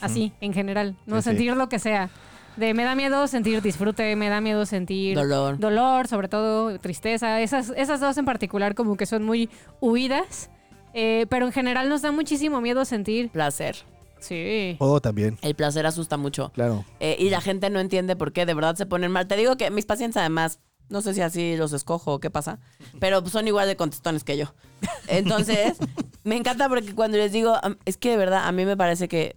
así, 0.00 0.32
en 0.40 0.52
general, 0.52 0.96
no 1.06 1.16
Sí, 1.16 1.22
sí. 1.22 1.28
sentir 1.30 1.56
lo 1.56 1.68
que 1.68 1.78
sea. 1.78 2.10
De 2.56 2.72
me 2.72 2.84
da 2.84 2.94
miedo 2.94 3.26
sentir 3.26 3.60
disfrute, 3.62 4.14
me 4.14 4.28
da 4.28 4.40
miedo 4.40 4.64
sentir 4.64 5.16
Dolor. 5.16 5.58
dolor, 5.58 6.06
sobre 6.06 6.28
todo 6.28 6.78
tristeza. 6.78 7.40
Esas, 7.40 7.72
esas 7.76 7.98
dos 7.98 8.16
en 8.16 8.24
particular 8.24 8.76
como 8.76 8.96
que 8.96 9.06
son 9.06 9.24
muy 9.24 9.48
huidas. 9.80 10.50
eh, 10.96 11.26
pero 11.28 11.46
en 11.46 11.52
general 11.52 11.88
nos 11.88 12.02
da 12.02 12.12
muchísimo 12.12 12.60
miedo 12.60 12.84
sentir. 12.84 13.28
Placer. 13.30 13.74
Sí. 14.24 14.76
Oh, 14.78 15.00
también, 15.00 15.38
El 15.42 15.54
placer 15.54 15.86
asusta 15.86 16.16
mucho. 16.16 16.50
claro. 16.54 16.84
Eh, 17.00 17.16
y 17.18 17.30
la 17.30 17.40
gente 17.40 17.68
no 17.70 17.80
entiende 17.80 18.16
por 18.16 18.32
qué 18.32 18.46
de 18.46 18.54
verdad 18.54 18.76
se 18.76 18.86
ponen 18.86 19.10
mal. 19.12 19.26
Te 19.26 19.36
digo 19.36 19.56
que 19.56 19.70
mis 19.70 19.86
pacientes 19.86 20.16
además, 20.16 20.60
no 20.88 21.02
sé 21.02 21.14
si 21.14 21.20
así 21.20 21.56
los 21.56 21.72
escojo 21.72 22.14
o 22.14 22.20
qué 22.20 22.30
pasa, 22.30 22.58
pero 23.00 23.24
son 23.26 23.46
igual 23.46 23.68
de 23.68 23.76
contestones 23.76 24.24
que 24.24 24.36
yo. 24.36 24.54
Entonces, 25.08 25.76
me 26.24 26.36
encanta 26.36 26.68
porque 26.68 26.94
cuando 26.94 27.16
les 27.18 27.32
digo, 27.32 27.54
es 27.84 27.96
que 27.96 28.10
de 28.10 28.16
verdad 28.16 28.46
a 28.46 28.52
mí 28.52 28.64
me 28.64 28.76
parece 28.76 29.08
que 29.08 29.36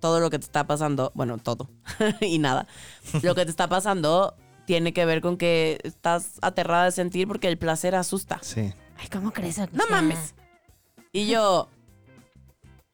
todo 0.00 0.20
lo 0.20 0.30
que 0.30 0.38
te 0.38 0.44
está 0.44 0.66
pasando, 0.66 1.10
bueno, 1.14 1.38
todo 1.38 1.68
y 2.20 2.38
nada, 2.38 2.68
lo 3.22 3.34
que 3.34 3.44
te 3.44 3.50
está 3.50 3.68
pasando 3.68 4.34
tiene 4.64 4.92
que 4.92 5.04
ver 5.04 5.20
con 5.20 5.36
que 5.38 5.80
estás 5.82 6.38
aterrada 6.42 6.84
de 6.84 6.92
sentir 6.92 7.26
porque 7.26 7.48
el 7.48 7.58
placer 7.58 7.94
asusta. 7.94 8.38
Sí. 8.42 8.72
Ay, 8.98 9.08
¿cómo 9.10 9.32
crees? 9.32 9.58
No 9.72 9.84
mames. 9.90 10.34
Y 11.10 11.26
yo, 11.26 11.68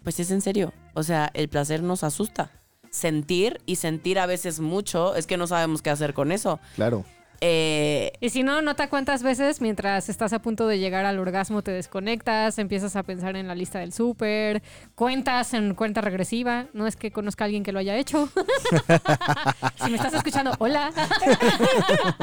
pues 0.03 0.21
es 0.21 0.31
en 0.31 0.41
serio. 0.41 0.73
O 0.95 1.03
sea, 1.03 1.31
el 1.35 1.49
placer 1.49 1.83
nos 1.83 2.05
asusta. 2.05 2.51
Sentir 2.91 3.61
y 3.67 3.77
sentir 3.77 4.19
a 4.19 4.27
veces 4.27 4.61
mucho, 4.61 5.17
es 5.17 5.27
que 5.27 5.37
no 5.37 5.47
sabemos 5.47 5.83
qué 5.83 5.91
hacer 5.91 6.15
con 6.15 6.33
eso. 6.33 6.61
Claro. 6.77 7.05
Eh, 7.41 8.13
Y 8.21 8.31
si 8.31 8.43
no, 8.43 8.63
nota 8.63 8.89
cuántas 8.89 9.23
veces 9.23 9.61
mientras 9.61 10.09
estás 10.09 10.33
a 10.33 10.39
punto 10.41 10.67
de 10.67 10.79
llegar 10.79 11.05
al 11.05 11.19
orgasmo 11.19 11.63
te 11.63 11.71
desconectas, 11.73 12.59
empiezas 12.59 12.97
a 12.97 13.03
pensar 13.03 13.37
en 13.37 13.49
la 13.49 13.55
lista 13.55 13.81
del 13.81 13.93
súper, 13.93 14.63
cuentas 14.95 15.53
en 15.55 15.75
cuenta 15.75 16.01
regresiva. 16.01 16.67
No 16.73 16.87
es 16.87 16.97
que 16.97 17.11
conozca 17.11 17.45
a 17.45 17.47
alguien 17.47 17.63
que 17.63 17.73
lo 17.73 17.79
haya 17.81 17.97
hecho. 17.97 18.29
si 19.85 19.91
me 19.91 19.97
estás 19.97 20.15
escuchando, 20.15 20.53
hola. 20.59 20.91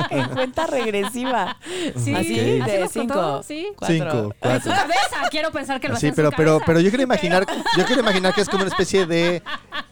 en 0.09 0.29
cuenta 0.33 0.67
regresiva. 0.67 1.57
Sí, 1.97 2.15
Así, 2.15 2.35
de 2.59 2.87
cinco. 2.91 3.13
contó, 3.13 3.43
sí. 3.43 3.67
Cuatro. 3.77 3.95
Cinco, 3.95 4.35
En 4.41 4.61
su 4.61 4.69
cuatro. 4.69 4.71
cabeza, 4.73 5.29
quiero 5.29 5.51
pensar 5.51 5.79
que 5.79 5.89
lo 5.89 5.95
Sí, 5.97 6.11
pero, 6.15 6.31
pero, 6.31 6.59
pero 6.65 6.79
yo 6.79 6.89
quiero 6.89 7.03
imaginar, 7.03 7.45
yo 7.77 7.85
quiero 7.85 8.01
imaginar 8.01 8.33
que 8.33 8.41
es 8.41 8.49
como 8.49 8.63
una 8.63 8.71
especie 8.71 9.05
de, 9.05 9.43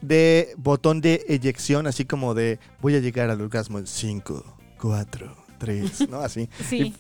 de 0.02 0.54
botón 0.58 1.02
de 1.02 1.24
eyección, 1.28 1.88
así 1.88 2.06
como 2.06 2.34
de 2.34 2.60
voy 2.82 2.96
a 2.96 3.00
llegar 3.00 3.30
al 3.30 3.42
orgasmo 3.42 3.78
en 3.80 3.88
5, 3.88 4.44
4, 4.82 5.36
3, 5.58 6.10
¿no? 6.10 6.20
Así. 6.22 6.50
Sí, 6.68 6.94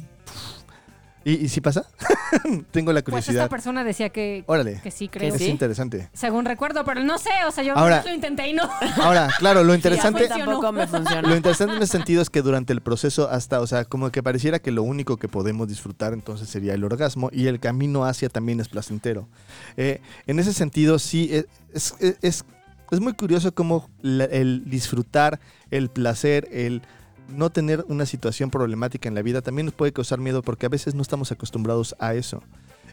¿Y, 1.26 1.34
y 1.34 1.50
si 1.50 1.60
pasa? 1.60 1.86
Tengo 2.72 2.94
la 2.94 3.02
pues 3.02 3.06
curiosidad. 3.26 3.44
esta 3.44 3.50
persona 3.50 3.84
decía 3.84 4.08
que, 4.10 4.46
Órale. 4.48 4.80
que 4.82 4.90
sí, 4.90 5.10
Que 5.10 5.20
creo. 5.20 5.36
Es 5.36 5.42
sí. 5.42 5.50
interesante. 5.50 6.10
Según 6.14 6.46
recuerdo, 6.46 6.86
pero 6.86 7.04
no 7.04 7.18
sé, 7.18 7.30
o 7.46 7.52
sea, 7.52 7.62
yo 7.62 7.78
Ahora- 7.78 8.02
lo 8.06 8.14
intenté 8.14 8.48
y 8.48 8.54
no. 8.54 8.64
Ahora, 9.02 9.28
claro, 9.38 9.66
lo 9.66 9.76
interesante, 9.76 10.24
mí 10.24 10.30
tampoco 10.30 10.72
me 10.72 10.88
Lo 10.88 11.36
interesante 11.36 11.76
en 11.76 11.82
ese 11.84 11.92
sentido 11.92 12.22
es 12.22 12.30
que 12.30 12.42
durante 12.42 12.72
el 12.72 12.80
proceso 12.82 13.30
hasta, 13.30 13.60
o 13.60 13.68
sea, 13.68 13.84
como 13.84 14.10
que 14.12 14.24
pareciera 14.24 14.60
que 14.60 14.72
lo 14.72 14.82
único 14.82 15.18
que 15.18 15.28
podemos 15.28 15.68
disfrutar 15.68 16.14
entonces 16.14 16.48
sería 16.48 16.74
el 16.74 16.86
orgasmo 16.86 17.30
y 17.34 17.48
el 17.48 17.60
camino 17.60 18.06
hacia 18.06 18.30
también 18.30 18.62
es 18.62 18.70
placentero. 18.70 19.28
Eh, 19.76 20.00
en 20.26 20.40
ese 20.40 20.54
sentido, 20.54 21.00
sí, 21.00 21.30
eh, 21.34 21.46
es, 21.74 21.96
es, 22.00 22.16
es- 22.22 22.46
es 22.92 23.00
muy 23.02 23.14
curioso 23.14 23.54
cómo 23.54 23.90
la- 24.02 24.24
el 24.24 24.64
disfrutar, 24.70 25.40
el 25.70 25.90
placer, 25.90 26.48
el 26.52 26.82
no 27.30 27.50
tener 27.50 27.86
una 27.88 28.06
situación 28.06 28.50
problemática 28.50 29.08
en 29.08 29.16
la 29.16 29.22
vida 29.22 29.42
también 29.42 29.66
nos 29.66 29.76
puede 29.76 29.94
causar 29.94 30.20
miedo 30.20 30.42
porque 30.42 30.66
a 30.66 30.70
veces 30.70 30.96
no 30.96 31.02
estamos 31.02 31.32
acostumbrados 31.32 31.96
a 32.00 32.14
eso. 32.14 32.44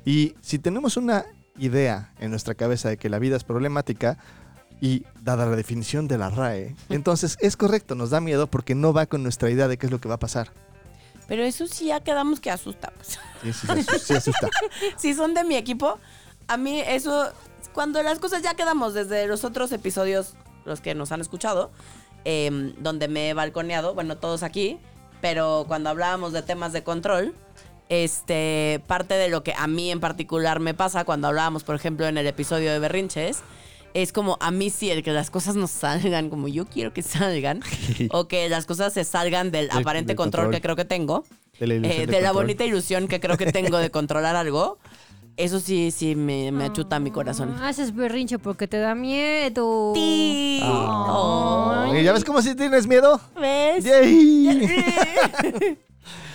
Y 0.04 0.34
si 0.40 0.58
tenemos 0.58 0.96
una 0.96 1.26
idea 1.58 2.12
en 2.20 2.30
nuestra 2.30 2.54
cabeza 2.54 2.88
de 2.88 2.96
que 2.96 3.08
la 3.08 3.18
vida 3.18 3.36
es 3.36 3.44
problemática, 3.44 4.18
y 4.80 5.04
dada 5.22 5.46
la 5.46 5.56
definición 5.56 6.06
de 6.08 6.18
la 6.18 6.30
RAE, 6.30 6.76
entonces 6.88 7.36
es 7.40 7.56
correcto, 7.56 7.94
nos 7.94 8.10
da 8.10 8.20
miedo 8.20 8.46
porque 8.46 8.74
no 8.74 8.92
va 8.92 9.06
con 9.06 9.22
nuestra 9.22 9.50
idea 9.50 9.68
de 9.68 9.78
qué 9.78 9.86
es 9.86 9.92
lo 9.92 10.00
que 10.00 10.08
va 10.08 10.16
a 10.16 10.20
pasar. 10.20 10.52
Pero 11.28 11.42
eso 11.42 11.66
sí 11.66 11.86
ya 11.86 12.00
quedamos 12.00 12.40
que 12.40 12.50
asusta. 12.50 12.92
pues. 12.92 13.18
Sí, 13.42 13.52
sí, 13.52 13.98
sí, 13.98 14.14
asusta. 14.14 14.48
si 14.96 15.14
son 15.14 15.34
de 15.34 15.42
mi 15.42 15.56
equipo, 15.56 15.98
a 16.46 16.56
mí 16.56 16.80
eso, 16.86 17.32
cuando 17.72 18.02
las 18.02 18.20
cosas 18.20 18.42
ya 18.42 18.54
quedamos 18.54 18.94
desde 18.94 19.26
los 19.26 19.42
otros 19.42 19.72
episodios, 19.72 20.34
los 20.64 20.80
que 20.80 20.94
nos 20.94 21.10
han 21.10 21.20
escuchado, 21.20 21.72
em, 22.26 22.74
donde 22.78 23.06
me 23.06 23.30
he 23.30 23.34
balconeado, 23.34 23.94
bueno, 23.94 24.16
todos 24.16 24.42
aquí, 24.42 24.78
pero 25.20 25.64
cuando 25.68 25.90
hablábamos 25.90 26.32
de 26.32 26.42
temas 26.42 26.72
de 26.72 26.82
control, 26.82 27.34
este, 27.88 28.82
parte 28.88 29.14
de 29.14 29.28
lo 29.28 29.44
que 29.44 29.54
a 29.56 29.68
mí 29.68 29.92
en 29.92 30.00
particular 30.00 30.58
me 30.58 30.74
pasa 30.74 31.04
cuando 31.04 31.28
hablábamos, 31.28 31.62
por 31.62 31.76
ejemplo, 31.76 32.06
en 32.08 32.18
el 32.18 32.26
episodio 32.26 32.72
de 32.72 32.80
Berrinches, 32.80 33.42
es 33.94 34.12
como 34.12 34.36
a 34.40 34.50
mí 34.50 34.70
sí, 34.70 34.90
el 34.90 35.04
que 35.04 35.12
las 35.12 35.30
cosas 35.30 35.54
no 35.54 35.66
salgan 35.68 36.28
como 36.28 36.48
yo 36.48 36.66
quiero 36.66 36.92
que 36.92 37.02
salgan, 37.02 37.62
o 38.10 38.26
que 38.26 38.48
las 38.48 38.66
cosas 38.66 38.92
se 38.92 39.04
salgan 39.04 39.52
del 39.52 39.70
aparente 39.70 40.16
control, 40.16 40.46
control. 40.46 40.54
que 40.54 40.62
creo 40.62 40.74
que 40.76 40.84
tengo, 40.84 41.24
De 41.60 41.66
la, 41.68 41.74
eh, 41.74 41.80
de 41.80 42.06
de 42.06 42.20
la 42.20 42.32
bonita 42.32 42.64
ilusión 42.64 43.06
que 43.06 43.20
creo 43.20 43.36
que 43.36 43.52
tengo 43.52 43.78
de 43.78 43.90
controlar 43.90 44.34
algo, 44.34 44.78
eso 45.36 45.60
sí, 45.60 45.90
sí 45.90 46.14
me, 46.16 46.50
me 46.52 46.64
achuta 46.64 46.98
mi 46.98 47.10
corazón. 47.10 47.54
Ah, 47.60 47.68
Haces 47.68 47.94
berrinche 47.94 48.38
porque 48.38 48.66
te 48.68 48.78
da 48.78 48.94
miedo. 48.94 49.92
Ti. 49.94 50.60
Ay. 50.62 52.02
¿Ya 52.04 52.12
ves 52.12 52.24
cómo 52.24 52.40
si 52.42 52.54
tienes 52.54 52.86
miedo? 52.86 53.20
¿Ves? 53.40 53.84
¡Yay! 53.84 55.78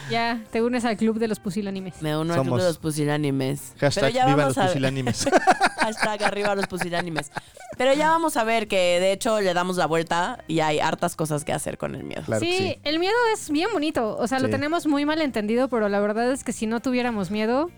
Ya, 0.09 0.43
te 0.51 0.61
unes 0.61 0.83
al 0.83 0.97
club 0.97 1.19
de 1.19 1.29
los 1.29 1.39
pusilánimes. 1.39 2.01
Me 2.01 2.17
uno 2.17 2.33
al 2.33 2.41
club 2.41 2.57
de 2.57 2.65
los 2.65 2.77
pusilánimes. 2.79 3.73
Hashtag 3.79 4.03
Pero 4.03 4.13
ya 4.13 4.25
vivan 4.25 4.39
vamos 4.39 4.57
los 4.57 4.65
a 4.65 4.67
pusilánimes. 4.67 5.25
Hashtag 5.79 6.23
arriba 6.23 6.53
los 6.53 6.67
pusilánimes. 6.67 7.31
Pero 7.77 7.93
ya 7.93 8.09
vamos 8.09 8.35
a 8.35 8.43
ver 8.43 8.67
que 8.67 8.75
de 8.99 9.13
hecho 9.13 9.39
le 9.39 9.53
damos 9.53 9.77
la 9.77 9.85
vuelta 9.85 10.43
y 10.49 10.59
hay 10.59 10.81
hartas 10.81 11.15
cosas 11.15 11.45
que 11.45 11.53
hacer 11.53 11.77
con 11.77 11.95
el 11.95 12.03
miedo. 12.03 12.23
Claro 12.25 12.41
sí, 12.41 12.51
sí. 12.57 12.77
el 12.83 12.99
miedo 12.99 13.13
es 13.33 13.49
bien 13.51 13.69
bonito. 13.71 14.17
O 14.17 14.27
sea, 14.27 14.39
lo 14.39 14.47
Sí. 14.47 14.51
tenemos 14.51 14.85
muy 14.85 15.05
mal 15.05 15.21
entendido, 15.21 15.69
pero 15.69 15.87
la 15.87 16.01
verdad 16.01 16.29
es 16.33 16.43
que 16.43 16.51
si 16.51 16.67
no 16.67 16.81
tuviéramos 16.81 17.31
miedo, 17.31 17.69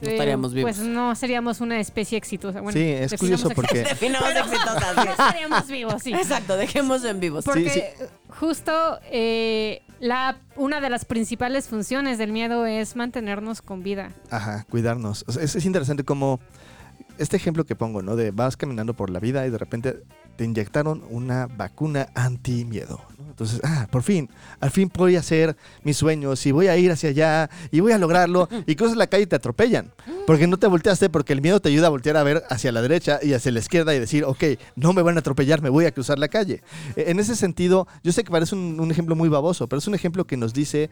No 0.00 0.10
estaríamos 0.10 0.54
vivos. 0.54 0.76
Pues 0.76 0.86
no 0.86 1.14
seríamos 1.14 1.60
una 1.60 1.80
especie 1.80 2.18
exitosa. 2.18 2.60
Bueno, 2.60 2.78
Sí, 2.78 2.84
es 2.84 3.14
curioso 3.14 3.50
porque... 3.50 3.78
Definamos 3.88 4.30
exitosas. 4.30 4.96
No 4.96 5.02
sí. 5.02 5.08
estaríamos 5.10 5.66
vivos, 5.68 6.02
sí. 6.02 6.12
Exacto, 6.12 6.56
dejemos 6.56 7.04
en 7.04 7.20
vivos. 7.20 7.44
Porque 7.44 7.70
Sí, 7.70 8.04
justo 8.28 8.98
eh, 9.10 9.82
la, 10.00 10.38
una 10.56 10.80
de 10.80 10.90
las 10.90 11.04
principales 11.04 11.68
funciones 11.68 12.18
del 12.18 12.32
miedo 12.32 12.66
es 12.66 12.96
mantenernos 12.96 13.62
con 13.62 13.82
vida. 13.82 14.10
Ajá, 14.30 14.64
cuidarnos. 14.70 15.24
O 15.26 15.32
sea, 15.32 15.42
es, 15.42 15.54
es 15.56 15.64
interesante 15.64 16.04
cómo 16.04 16.40
este 17.18 17.36
ejemplo 17.36 17.64
que 17.64 17.76
pongo, 17.76 18.02
¿no? 18.02 18.16
De 18.16 18.30
vas 18.30 18.56
caminando 18.56 18.94
por 18.94 19.10
la 19.10 19.20
vida 19.20 19.46
y 19.46 19.50
de 19.50 19.58
repente 19.58 20.02
te 20.36 20.44
inyectaron 20.44 21.02
una 21.10 21.46
vacuna 21.46 22.08
anti-miedo. 22.14 23.00
¿no? 23.18 23.24
Entonces, 23.30 23.60
ah, 23.64 23.86
por 23.90 24.02
fin, 24.02 24.28
al 24.60 24.70
fin 24.70 24.90
voy 24.94 25.16
a 25.16 25.20
hacer 25.20 25.56
mis 25.82 25.96
sueños 25.96 26.44
y 26.46 26.52
voy 26.52 26.68
a 26.68 26.76
ir 26.76 26.90
hacia 26.92 27.10
allá 27.10 27.50
y 27.70 27.80
voy 27.80 27.92
a 27.92 27.98
lograrlo. 27.98 28.48
Y 28.66 28.76
cruzas 28.76 28.96
la 28.96 29.06
calle 29.06 29.24
y 29.24 29.26
te 29.26 29.36
atropellan. 29.36 29.92
Porque 30.26 30.46
no 30.46 30.56
te 30.58 30.66
volteaste, 30.66 31.10
porque 31.10 31.32
el 31.32 31.40
miedo 31.42 31.60
te 31.60 31.68
ayuda 31.68 31.88
a 31.88 31.90
voltear 31.90 32.16
a 32.16 32.22
ver 32.22 32.42
hacia 32.48 32.72
la 32.72 32.80
derecha 32.82 33.18
y 33.22 33.32
hacia 33.34 33.52
la 33.52 33.58
izquierda 33.58 33.94
y 33.94 33.98
decir, 33.98 34.24
ok, 34.24 34.42
no 34.76 34.92
me 34.92 35.02
van 35.02 35.16
a 35.16 35.20
atropellar, 35.20 35.60
me 35.62 35.68
voy 35.68 35.84
a 35.84 35.92
cruzar 35.92 36.18
la 36.18 36.28
calle. 36.28 36.62
E- 36.96 37.10
En 37.10 37.20
ese 37.20 37.36
sentido, 37.36 37.86
yo 38.02 38.12
sé 38.12 38.24
que 38.24 38.30
parece 38.30 38.54
un, 38.54 38.78
un 38.80 38.90
ejemplo 38.90 39.14
muy 39.16 39.28
baboso, 39.28 39.68
pero 39.68 39.78
es 39.78 39.86
un 39.86 39.94
ejemplo 39.94 40.24
que 40.26 40.36
nos 40.36 40.54
dice 40.54 40.90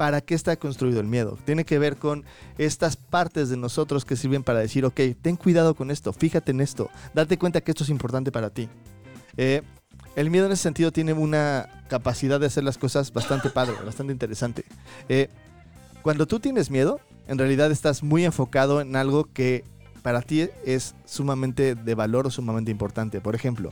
para 0.00 0.22
qué 0.22 0.34
está 0.34 0.56
construido 0.56 0.98
el 0.98 1.06
miedo. 1.06 1.36
Tiene 1.44 1.66
que 1.66 1.78
ver 1.78 1.98
con 1.98 2.24
estas 2.56 2.96
partes 2.96 3.50
de 3.50 3.58
nosotros 3.58 4.06
que 4.06 4.16
sirven 4.16 4.42
para 4.42 4.60
decir, 4.60 4.86
ok, 4.86 4.98
ten 5.20 5.36
cuidado 5.36 5.74
con 5.74 5.90
esto, 5.90 6.14
fíjate 6.14 6.52
en 6.52 6.62
esto, 6.62 6.88
date 7.12 7.36
cuenta 7.36 7.60
que 7.60 7.72
esto 7.72 7.84
es 7.84 7.90
importante 7.90 8.32
para 8.32 8.48
ti. 8.48 8.70
Eh, 9.36 9.60
el 10.16 10.30
miedo 10.30 10.46
en 10.46 10.52
ese 10.52 10.62
sentido 10.62 10.90
tiene 10.90 11.12
una 11.12 11.68
capacidad 11.90 12.40
de 12.40 12.46
hacer 12.46 12.64
las 12.64 12.78
cosas 12.78 13.12
bastante 13.12 13.50
padre, 13.54 13.74
bastante 13.84 14.14
interesante. 14.14 14.64
Eh, 15.10 15.28
cuando 16.00 16.26
tú 16.26 16.40
tienes 16.40 16.70
miedo, 16.70 16.98
en 17.28 17.36
realidad 17.36 17.70
estás 17.70 18.02
muy 18.02 18.24
enfocado 18.24 18.80
en 18.80 18.96
algo 18.96 19.28
que 19.30 19.64
para 20.00 20.22
ti 20.22 20.48
es 20.64 20.94
sumamente 21.04 21.74
de 21.74 21.94
valor 21.94 22.26
o 22.26 22.30
sumamente 22.30 22.70
importante. 22.70 23.20
Por 23.20 23.34
ejemplo, 23.34 23.70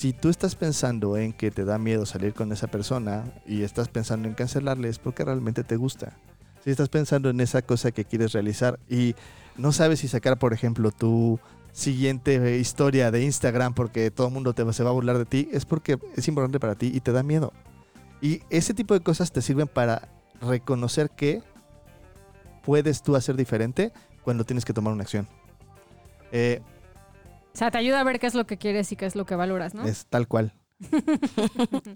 si 0.00 0.14
tú 0.14 0.30
estás 0.30 0.56
pensando 0.56 1.18
en 1.18 1.34
que 1.34 1.50
te 1.50 1.66
da 1.66 1.76
miedo 1.76 2.06
salir 2.06 2.32
con 2.32 2.50
esa 2.52 2.68
persona 2.68 3.34
y 3.44 3.64
estás 3.64 3.88
pensando 3.88 4.28
en 4.28 4.34
cancelarle, 4.34 4.88
es 4.88 4.98
porque 4.98 5.26
realmente 5.26 5.62
te 5.62 5.76
gusta. 5.76 6.16
Si 6.64 6.70
estás 6.70 6.88
pensando 6.88 7.28
en 7.28 7.38
esa 7.38 7.60
cosa 7.60 7.90
que 7.90 8.06
quieres 8.06 8.32
realizar 8.32 8.80
y 8.88 9.14
no 9.58 9.72
sabes 9.72 10.00
si 10.00 10.08
sacar, 10.08 10.38
por 10.38 10.54
ejemplo, 10.54 10.90
tu 10.90 11.38
siguiente 11.72 12.36
eh, 12.36 12.58
historia 12.58 13.10
de 13.10 13.24
Instagram 13.24 13.74
porque 13.74 14.10
todo 14.10 14.28
el 14.28 14.32
mundo 14.32 14.54
te, 14.54 14.72
se 14.72 14.82
va 14.82 14.88
a 14.88 14.94
burlar 14.94 15.18
de 15.18 15.26
ti, 15.26 15.50
es 15.52 15.66
porque 15.66 15.98
es 16.16 16.28
importante 16.28 16.58
para 16.58 16.76
ti 16.76 16.90
y 16.94 17.00
te 17.00 17.12
da 17.12 17.22
miedo. 17.22 17.52
Y 18.22 18.40
ese 18.48 18.72
tipo 18.72 18.94
de 18.94 19.00
cosas 19.00 19.32
te 19.32 19.42
sirven 19.42 19.68
para 19.68 20.08
reconocer 20.40 21.10
que 21.10 21.42
puedes 22.64 23.02
tú 23.02 23.16
hacer 23.16 23.36
diferente 23.36 23.92
cuando 24.22 24.44
tienes 24.44 24.64
que 24.64 24.72
tomar 24.72 24.94
una 24.94 25.02
acción. 25.02 25.28
Eh, 26.32 26.62
O 27.52 27.56
sea, 27.56 27.70
te 27.70 27.78
ayuda 27.78 28.00
a 28.00 28.04
ver 28.04 28.18
qué 28.20 28.26
es 28.26 28.34
lo 28.34 28.46
que 28.46 28.56
quieres 28.58 28.90
y 28.92 28.96
qué 28.96 29.06
es 29.06 29.14
lo 29.16 29.26
que 29.26 29.34
valoras, 29.34 29.74
¿no? 29.74 29.84
Es 29.86 30.06
tal 30.06 30.28
cual. 30.28 30.54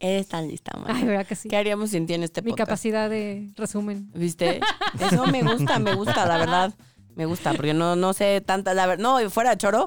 Eres 0.01 0.29
tan 0.29 0.49
lista, 0.49 0.77
man. 0.77 0.95
Ay, 0.95 1.05
verdad 1.05 1.27
que 1.27 1.37
sí. 1.37 1.49
¿Qué 1.49 1.57
haríamos 1.57 1.91
sin 1.91 2.07
ti 2.07 2.15
en 2.15 2.23
este 2.23 2.43
Mi 2.43 2.51
podcast? 2.51 2.69
capacidad 2.69 3.09
de 3.09 3.51
resumen. 3.57 4.11
¿Viste? 4.15 4.61
Eso 5.01 5.27
me 5.27 5.43
gusta, 5.43 5.79
me 5.79 5.95
gusta, 5.95 6.27
la 6.27 6.37
verdad. 6.39 6.75
Me 7.17 7.27
gusta, 7.27 7.53
porque 7.55 7.73
no, 7.75 7.95
no 7.95 8.13
sé 8.13 8.41
tanta, 8.41 8.75
la 8.75 8.87
verdad. 8.87 9.03
No, 9.03 9.21
y 9.21 9.29
fuera 9.31 9.51
de 9.51 9.57
choro. 9.59 9.85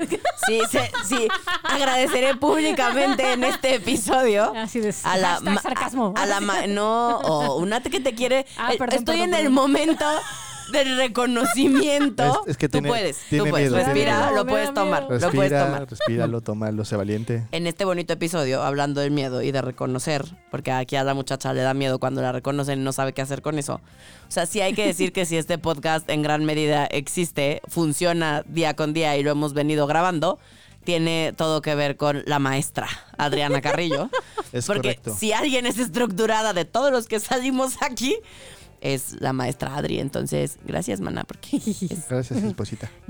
Sí, 0.47 0.62
sí, 0.71 0.77
sí. 1.05 1.27
Agradeceré 1.63 2.36
públicamente 2.38 3.33
en 3.33 3.43
este 3.43 3.75
episodio. 3.75 4.53
Así 4.55 4.79
de 4.79 4.95
A 5.03 5.17
la, 5.17 5.41
ma- 5.41 5.62
sarcasmo. 5.62 6.13
A 6.15 6.25
la 6.25 6.39
ma- 6.39 6.65
no, 6.67 7.17
o 7.17 7.57
una 7.57 7.81
que 7.81 8.00
te 8.00 8.13
quiere. 8.15 8.45
Ah, 8.57 8.69
perdón, 8.77 9.00
Estoy 9.00 9.17
perdón, 9.17 9.33
en 9.33 9.45
el 9.45 9.51
momento 9.51 10.05
del 10.71 10.97
reconocimiento. 10.97 12.43
Es- 12.45 12.51
es 12.51 12.57
que 12.57 12.67
tú 12.67 12.74
tiene- 12.74 12.88
puedes, 12.89 13.17
tiene 13.29 13.45
tú 13.45 13.50
puedes. 13.51 13.71
miedo, 13.71 13.83
Respira, 13.86 14.19
miedo. 14.19 14.36
lo 14.36 14.45
puedes 14.45 14.74
tomar. 14.74 15.03
miedo. 15.07 15.19
Lo 15.19 15.31
puedes 15.31 15.51
Respira, 15.51 15.65
tomar. 15.65 15.89
respíralo, 15.89 16.41
tómalo, 16.41 16.86
sé 16.86 16.95
valiente. 16.95 17.47
En 17.51 17.67
este 17.67 17.86
bonito 17.86 18.13
episodio, 18.13 18.63
hablando 18.63 19.01
del 19.01 19.12
miedo 19.12 19.41
y 19.41 19.51
de 19.51 19.62
reconocer, 19.62 20.25
porque 20.51 20.71
aquí 20.71 20.95
a 20.95 21.03
la 21.03 21.13
muchacha 21.13 21.53
le 21.53 21.62
da 21.62 21.74
miedo 21.74 22.00
cuando 22.00 22.21
la 22.21 22.31
reconocen 22.31 22.79
y 22.79 22.83
no 22.83 22.93
sabe 22.93 23.13
qué 23.13 23.21
hacer 23.21 23.41
con 23.41 23.57
eso. 23.59 23.75
O 24.27 24.31
sea, 24.31 24.45
sí 24.45 24.62
hay 24.62 24.74
que 24.74 24.86
decir 24.86 25.13
que 25.13 25.25
si 25.25 25.38
este 25.38 25.57
podcast 25.57 26.09
en 26.09 26.21
gran 26.21 26.45
medida 26.45 26.86
existe, 26.86 27.62
funciona 27.67 28.43
día 28.47 28.75
con 28.75 28.93
día 28.93 29.15
y 29.17 29.24
lo 29.24 29.31
hemos 29.31 29.53
venido 29.53 29.88
grabando, 29.88 30.39
tiene 30.83 31.33
todo 31.36 31.62
que 31.62 31.75
ver 31.75 31.97
con 31.97 32.24
la 32.25 32.39
maestra 32.39 32.88
Adriana 33.17 33.62
Carrillo. 33.62 34.09
Es 34.53 34.65
porque 34.67 34.95
correcto. 34.95 35.15
si 35.17 35.33
alguien 35.33 35.65
es 35.65 35.77
estructurada 35.79 36.53
de 36.53 36.63
todos 36.63 36.91
los 36.93 37.07
que 37.07 37.19
salimos 37.19 37.74
aquí, 37.81 38.15
es 38.81 39.19
la 39.22 39.34
maestra 39.34 39.75
Adri. 39.75 40.00
Entonces, 40.00 40.57
gracias, 40.65 41.00
mana, 41.01 41.24
porque 41.24 41.57
es 41.57 42.07
Gracias, 42.10 42.43
esposita. 42.43 42.89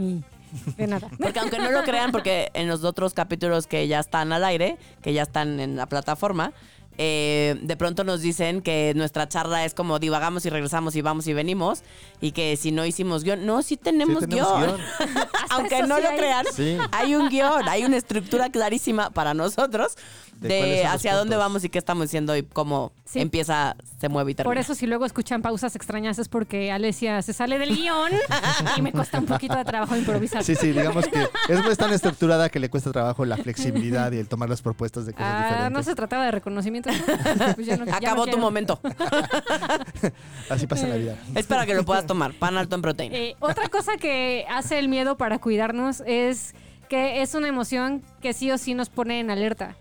De 0.78 0.88
nada. 0.88 1.10
porque 1.20 1.40
aunque 1.40 1.60
no 1.60 1.72
lo 1.72 1.84
crean, 1.84 2.12
porque 2.12 2.50
en 2.54 2.68
los 2.68 2.84
otros 2.84 3.14
capítulos 3.14 3.68
que 3.68 3.88
ya 3.88 4.00
están 4.00 4.32
al 4.32 4.44
aire, 4.46 4.78
que 5.02 5.14
ya 5.14 5.24
están 5.24 5.60
en 5.60 5.76
la 5.76 5.88
plataforma, 5.88 6.54
eh, 7.00 7.60
de 7.62 7.78
pronto 7.78 8.04
nos 8.04 8.22
dicen 8.22 8.62
que 8.62 8.94
nuestra 8.96 9.28
charla 9.30 9.66
es 9.66 9.76
como 9.76 10.00
divagamos 10.00 10.48
y 10.48 10.50
regresamos 10.50 10.96
y 10.96 11.02
vamos 11.04 11.28
y 11.28 11.34
venimos, 11.34 11.84
y 12.22 12.32
que 12.32 12.56
si 12.58 12.72
no 12.72 12.86
hicimos 12.88 13.24
guion, 13.24 13.46
no, 13.46 13.62
sí 13.62 13.78
tenemos, 13.78 14.24
Sí, 14.24 14.30
tenemos 14.30 14.52
guion. 14.58 14.78
guion. 14.78 15.28
aunque 15.52 15.76
eso 15.78 15.86
no 15.88 15.98
sí 15.98 16.02
lo 16.04 16.10
hay. 16.10 16.18
crean, 16.18 16.46
Sí. 16.56 16.78
hay 16.92 17.14
un 17.14 17.30
guion, 17.30 17.68
hay 17.70 17.84
una 17.86 17.98
estructura 17.98 18.50
clarísima 18.50 19.12
para 19.12 19.36
nosotros 19.36 19.96
¿De 20.40 20.86
hacia 20.86 21.14
dónde 21.16 21.36
puntos? 21.36 21.48
vamos 21.48 21.64
y 21.64 21.70
qué 21.70 21.78
estamos 21.80 22.04
diciendo 22.04 22.36
y 22.38 22.44
cómo 22.44 22.92
Sí. 23.06 23.20
empieza, 23.22 23.76
se 24.00 24.10
mueve 24.10 24.32
y 24.32 24.36
termina. 24.36 24.50
Por 24.50 24.58
eso 24.58 24.76
si 24.76 24.86
luego 24.86 25.06
escuchan 25.06 25.42
pausas 25.42 25.76
extrañas 25.76 26.20
es 26.20 26.28
porque 26.30 26.72
Alesia 26.72 27.22
se 27.22 27.34
sale 27.34 27.58
del 27.58 27.76
guion 27.76 28.12
y 28.78 28.82
me 28.82 28.92
cuesta 28.92 29.20
un 29.20 29.26
poquito 29.26 29.56
de 29.56 29.64
trabajo 29.66 29.96
improvisar. 29.96 30.44
Sí, 30.44 30.56
sí, 30.56 30.72
digamos 30.72 31.08
que 31.08 31.24
es 31.50 31.62
pues 31.62 31.78
tan 31.78 31.92
estructurada 31.94 32.50
que 32.50 32.60
le 32.60 32.70
cuesta 32.70 32.92
trabajo 32.92 33.26
la 33.26 33.38
flexibilidad 33.38 34.12
y 34.12 34.18
el 34.18 34.28
tomar 34.28 34.50
las 34.50 34.62
propuestas 34.62 35.06
de 35.06 35.14
cosas 35.14 35.28
Ah, 35.30 35.44
diferentes. 35.50 35.72
no 35.74 35.84
se 35.84 35.96
trataba 35.96 36.26
de 36.26 36.32
reconocimiento. 36.32 36.90
¿no? 36.92 36.98
Pues 37.56 37.66
ya 37.68 37.78
no- 37.78 37.86
ya 37.86 37.92
no 37.92 37.98
Acabó 37.98 38.28
tu 38.28 38.38
momento. 38.38 38.80
Así 40.50 40.68
pasa 40.68 40.84
en 40.84 40.90
la 40.90 40.96
vida. 40.98 41.16
es 41.36 41.46
para 41.46 41.66
que 41.66 41.74
lo 41.74 41.84
puedas 41.86 42.06
tomar. 42.06 42.34
Pan 42.34 42.58
alto 42.58 42.76
en 42.76 42.82
proteína. 42.82 43.16
Eh, 43.18 43.36
otra 43.40 43.68
cosa 43.70 43.98
que 43.98 44.46
hace 44.50 44.80
el 44.80 44.90
miedo 44.90 45.18
para 45.18 45.40
cuidarnos 45.40 46.02
es 46.06 46.54
que 46.90 47.22
es 47.22 47.34
una 47.36 47.48
emoción 47.48 48.02
que 48.22 48.34
sí 48.34 48.52
o 48.52 48.58
sí 48.58 48.74
nos 48.74 48.90
pone 48.90 49.20
en 49.20 49.30
alerta. 49.30 49.76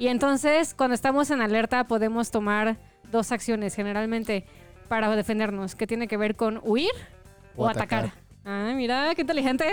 Y 0.00 0.08
entonces, 0.08 0.72
cuando 0.72 0.94
estamos 0.94 1.30
en 1.30 1.42
alerta, 1.42 1.84
podemos 1.84 2.30
tomar 2.30 2.78
dos 3.12 3.32
acciones 3.32 3.74
generalmente 3.74 4.46
para 4.88 5.14
defendernos, 5.14 5.74
que 5.74 5.86
tiene 5.86 6.08
que 6.08 6.16
ver 6.16 6.36
con 6.36 6.58
huir 6.64 6.90
o, 7.54 7.66
O 7.66 7.68
atacar. 7.68 8.06
atacar. 8.06 8.22
Ah, 8.46 8.72
mira, 8.74 9.14
qué 9.14 9.20
inteligente. 9.20 9.66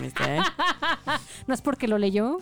¿Viste? 0.00 0.22
No 1.48 1.54
es 1.54 1.60
porque 1.60 1.88
lo 1.88 1.98
leyó. 1.98 2.38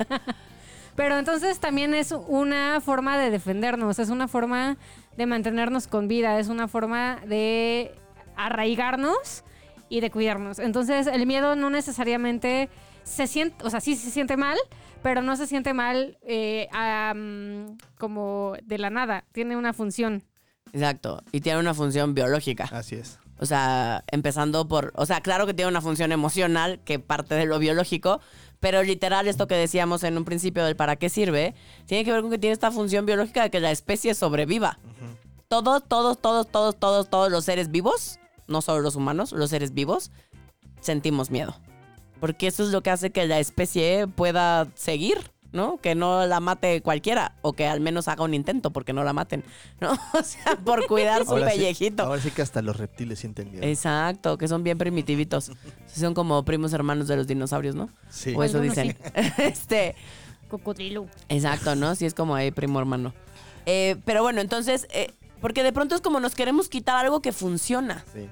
Pero 0.96 1.18
entonces 1.18 1.60
también 1.60 1.92
es 1.92 2.12
una 2.12 2.80
forma 2.80 3.18
de 3.18 3.30
defendernos, 3.30 3.98
es 3.98 4.08
una 4.08 4.26
forma 4.26 4.78
de 5.18 5.26
mantenernos 5.26 5.86
con 5.86 6.08
vida, 6.08 6.38
es 6.38 6.48
una 6.48 6.66
forma 6.66 7.20
de 7.26 7.94
arraigarnos 8.36 9.44
y 9.90 10.00
de 10.00 10.10
cuidarnos. 10.10 10.58
Entonces 10.58 11.06
el 11.06 11.26
miedo 11.26 11.56
no 11.56 11.68
necesariamente 11.68 12.70
se 13.04 13.26
siente, 13.26 13.64
o 13.64 13.70
sea, 13.70 13.80
sí 13.80 13.96
se 13.96 14.10
siente 14.10 14.36
mal, 14.36 14.56
pero 15.02 15.22
no 15.22 15.36
se 15.36 15.46
siente 15.46 15.74
mal 15.74 16.18
eh, 16.22 16.68
am, 16.72 17.76
como 17.98 18.54
de 18.62 18.78
la 18.78 18.90
nada, 18.90 19.24
tiene 19.32 19.56
una 19.56 19.72
función. 19.72 20.22
Exacto. 20.72 21.22
Y 21.32 21.40
tiene 21.40 21.58
una 21.58 21.74
función 21.74 22.14
biológica. 22.14 22.68
Así 22.72 22.96
es. 22.96 23.18
O 23.38 23.46
sea, 23.46 24.04
empezando 24.12 24.68
por. 24.68 24.92
O 24.94 25.04
sea, 25.04 25.20
claro 25.20 25.46
que 25.46 25.54
tiene 25.54 25.68
una 25.68 25.80
función 25.80 26.12
emocional 26.12 26.80
que 26.84 26.98
parte 26.98 27.34
de 27.34 27.44
lo 27.44 27.58
biológico, 27.58 28.20
pero 28.60 28.82
literal, 28.82 29.26
esto 29.26 29.48
que 29.48 29.56
decíamos 29.56 30.04
en 30.04 30.16
un 30.16 30.24
principio 30.24 30.64
del 30.64 30.76
para 30.76 30.96
qué 30.96 31.08
sirve, 31.08 31.54
tiene 31.86 32.04
que 32.04 32.12
ver 32.12 32.22
con 32.22 32.30
que 32.30 32.38
tiene 32.38 32.52
esta 32.52 32.70
función 32.70 33.04
biológica 33.04 33.42
de 33.42 33.50
que 33.50 33.60
la 33.60 33.72
especie 33.72 34.14
sobreviva. 34.14 34.78
Todos, 35.48 35.82
todos, 35.86 36.18
todos, 36.20 36.48
todos, 36.48 36.76
todos, 36.78 37.10
todos 37.10 37.30
los 37.30 37.44
seres 37.44 37.70
vivos, 37.70 38.20
no 38.46 38.62
solo 38.62 38.80
los 38.80 38.94
humanos, 38.96 39.32
los 39.32 39.50
seres 39.50 39.74
vivos, 39.74 40.12
sentimos 40.80 41.30
miedo. 41.30 41.56
Porque 42.22 42.46
eso 42.46 42.62
es 42.62 42.68
lo 42.70 42.82
que 42.82 42.90
hace 42.90 43.10
que 43.10 43.26
la 43.26 43.40
especie 43.40 44.06
pueda 44.06 44.68
seguir, 44.76 45.18
¿no? 45.50 45.78
Que 45.78 45.96
no 45.96 46.24
la 46.24 46.38
mate 46.38 46.80
cualquiera, 46.80 47.34
o 47.42 47.52
que 47.52 47.66
al 47.66 47.80
menos 47.80 48.06
haga 48.06 48.22
un 48.22 48.32
intento 48.32 48.70
porque 48.70 48.92
no 48.92 49.02
la 49.02 49.12
maten, 49.12 49.42
¿no? 49.80 49.90
O 50.18 50.22
sea, 50.22 50.54
por 50.64 50.86
cuidar 50.86 51.24
su 51.24 51.32
Ahora 51.32 51.50
sí- 51.50 51.58
pellejito. 51.58 52.04
ahora 52.04 52.22
sí 52.22 52.30
que 52.30 52.40
hasta 52.42 52.62
los 52.62 52.76
reptiles 52.76 53.18
sienten 53.18 53.50
miedo. 53.50 53.66
Exacto, 53.66 54.38
que 54.38 54.46
son 54.46 54.62
bien 54.62 54.78
primitivitos. 54.78 55.50
Son 55.92 56.14
como 56.14 56.44
primos 56.44 56.72
hermanos 56.72 57.08
de 57.08 57.16
los 57.16 57.26
dinosaurios, 57.26 57.74
¿no? 57.74 57.88
Sí. 58.08 58.34
O 58.36 58.44
eso 58.44 58.60
dicen. 58.60 58.96
este, 59.38 59.96
Cocodrilo. 60.48 61.06
exacto, 61.28 61.74
¿no? 61.74 61.96
Sí 61.96 62.06
es 62.06 62.14
como 62.14 62.36
ahí 62.36 62.52
primo 62.52 62.78
hermano. 62.78 63.12
Eh, 63.66 63.96
pero 64.04 64.22
bueno, 64.22 64.40
entonces, 64.40 64.86
eh, 64.92 65.10
porque 65.40 65.64
de 65.64 65.72
pronto 65.72 65.96
es 65.96 66.00
como 66.00 66.20
nos 66.20 66.36
queremos 66.36 66.68
quitar 66.68 66.96
algo 67.04 67.20
que 67.20 67.32
funciona. 67.32 68.04
Sí. 68.14 68.28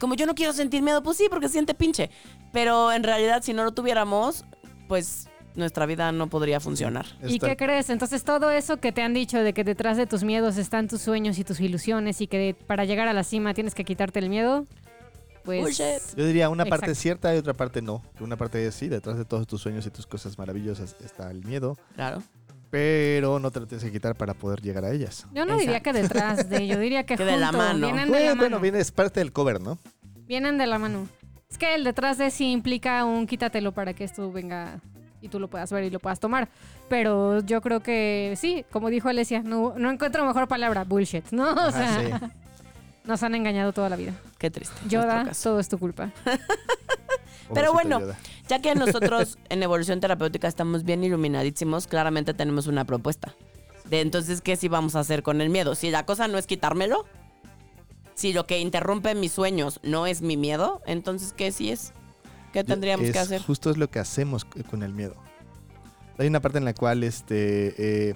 Como 0.00 0.14
yo 0.14 0.26
no 0.26 0.34
quiero 0.34 0.52
sentir 0.52 0.82
miedo, 0.82 1.02
pues 1.02 1.16
sí, 1.18 1.26
porque 1.30 1.48
siente 1.48 1.74
pinche. 1.74 2.10
Pero 2.52 2.90
en 2.90 3.04
realidad, 3.04 3.42
si 3.42 3.52
no 3.52 3.62
lo 3.62 3.72
tuviéramos, 3.72 4.44
pues 4.88 5.28
nuestra 5.54 5.84
vida 5.86 6.10
no 6.10 6.28
podría 6.28 6.58
funcionar. 6.58 7.06
¿Y 7.22 7.34
Está- 7.34 7.48
qué 7.48 7.56
crees? 7.56 7.90
Entonces 7.90 8.24
todo 8.24 8.50
eso 8.50 8.78
que 8.78 8.92
te 8.92 9.02
han 9.02 9.14
dicho 9.14 9.38
de 9.38 9.52
que 9.52 9.62
detrás 9.62 9.96
de 9.96 10.06
tus 10.06 10.24
miedos 10.24 10.56
están 10.56 10.88
tus 10.88 11.02
sueños 11.02 11.38
y 11.38 11.44
tus 11.44 11.60
ilusiones 11.60 12.20
y 12.20 12.26
que 12.26 12.56
para 12.66 12.84
llegar 12.84 13.06
a 13.08 13.12
la 13.12 13.22
cima 13.24 13.52
tienes 13.54 13.74
que 13.74 13.84
quitarte 13.84 14.18
el 14.20 14.28
miedo, 14.30 14.66
pues... 15.44 15.60
Bullshit. 15.62 16.16
Yo 16.16 16.24
diría 16.24 16.48
una 16.50 16.64
parte 16.64 16.86
Exacto. 16.86 17.00
cierta 17.02 17.34
y 17.34 17.38
otra 17.38 17.54
parte 17.54 17.82
no. 17.82 18.02
Una 18.20 18.36
parte 18.36 18.64
es 18.66 18.74
sí, 18.74 18.88
detrás 18.88 19.18
de 19.18 19.24
todos 19.24 19.46
tus 19.46 19.60
sueños 19.60 19.86
y 19.86 19.90
tus 19.90 20.06
cosas 20.06 20.38
maravillosas 20.38 20.96
está 21.04 21.30
el 21.30 21.44
miedo, 21.44 21.76
Claro. 21.94 22.22
Pero 22.70 23.38
no 23.38 23.50
te 23.50 23.60
lo 23.60 23.66
tienes 23.66 23.84
que 23.84 23.90
quitar 23.92 24.14
para 24.14 24.32
poder 24.34 24.60
llegar 24.62 24.84
a 24.84 24.92
ellas. 24.92 25.26
Yo 25.32 25.44
no 25.44 25.56
diría 25.58 25.80
que 25.80 25.92
detrás 25.92 26.48
de, 26.48 26.66
yo 26.66 26.78
diría 26.78 27.04
que, 27.04 27.16
Que 27.18 27.24
de 27.24 27.36
la 27.36 27.52
mano. 27.52 27.86
Vienen 27.86 28.04
de 28.06 28.10
Bueno, 28.10 28.26
la 28.26 28.34
bueno, 28.34 28.50
mano. 28.56 28.60
viene, 28.60 28.78
es 28.80 28.92
parte 28.92 29.20
del 29.20 29.32
cover, 29.32 29.60
¿no? 29.60 29.78
Vienen 30.26 30.56
de 30.58 30.66
la 30.66 30.78
mano. 30.78 31.08
Es 31.50 31.58
que 31.58 31.74
el 31.74 31.82
detrás 31.82 32.16
de 32.18 32.30
sí 32.30 32.52
implica 32.52 33.04
un 33.04 33.26
quítatelo 33.26 33.72
para 33.72 33.92
que 33.92 34.04
esto 34.04 34.30
venga 34.30 34.80
y 35.20 35.28
tú 35.28 35.40
lo 35.40 35.48
puedas 35.48 35.70
ver 35.72 35.82
y 35.84 35.90
lo 35.90 35.98
puedas 35.98 36.20
tomar. 36.20 36.48
Pero 36.88 37.40
yo 37.40 37.60
creo 37.60 37.80
que 37.80 38.34
sí, 38.36 38.64
como 38.70 38.88
dijo 38.88 39.08
Alesia, 39.08 39.42
no, 39.42 39.74
no 39.76 39.90
encuentro 39.90 40.24
mejor 40.24 40.46
palabra, 40.46 40.84
bullshit, 40.84 41.28
¿no? 41.32 41.50
O 41.52 41.58
Ajá, 41.58 41.72
sea, 41.72 42.18
sí. 42.20 42.26
nos 43.04 43.22
han 43.24 43.34
engañado 43.34 43.72
toda 43.72 43.88
la 43.88 43.96
vida. 43.96 44.12
Qué 44.38 44.48
triste. 44.50 44.76
Yoda, 44.88 45.32
todo 45.42 45.58
es 45.58 45.68
tu 45.68 45.76
culpa. 45.78 46.10
Pero 47.52 47.72
bueno, 47.72 47.98
Yoda. 48.00 48.16
Ya 48.50 48.60
que 48.60 48.74
nosotros 48.74 49.38
en 49.48 49.62
evolución 49.62 50.00
terapéutica 50.00 50.48
estamos 50.48 50.82
bien 50.84 51.04
iluminadísimos, 51.04 51.86
claramente 51.86 52.34
tenemos 52.34 52.66
una 52.66 52.84
propuesta. 52.84 53.34
De 53.88 54.00
entonces, 54.00 54.40
¿qué 54.40 54.56
sí 54.56 54.68
vamos 54.68 54.96
a 54.96 55.00
hacer 55.00 55.22
con 55.22 55.40
el 55.40 55.48
miedo? 55.50 55.74
Si 55.74 55.90
la 55.90 56.04
cosa 56.04 56.26
no 56.28 56.36
es 56.36 56.46
quitármelo, 56.46 57.06
si 58.14 58.32
lo 58.32 58.46
que 58.46 58.58
interrumpe 58.58 59.14
mis 59.14 59.32
sueños 59.32 59.78
no 59.82 60.06
es 60.06 60.20
mi 60.20 60.36
miedo, 60.36 60.82
entonces, 60.84 61.32
¿qué 61.32 61.52
sí 61.52 61.70
es? 61.70 61.92
¿Qué 62.52 62.64
tendríamos 62.64 63.06
Es- 63.06 63.12
que 63.12 63.18
hacer? 63.20 63.40
Justo 63.42 63.70
es 63.70 63.76
lo 63.78 63.88
que 63.88 64.00
hacemos 64.00 64.44
con 64.44 64.82
el 64.82 64.92
miedo. 64.92 65.14
Hay 66.18 66.26
una 66.26 66.40
parte 66.40 66.58
en 66.58 66.64
la 66.64 66.74
cual, 66.74 67.04
este, 67.04 67.74
eh, 68.10 68.14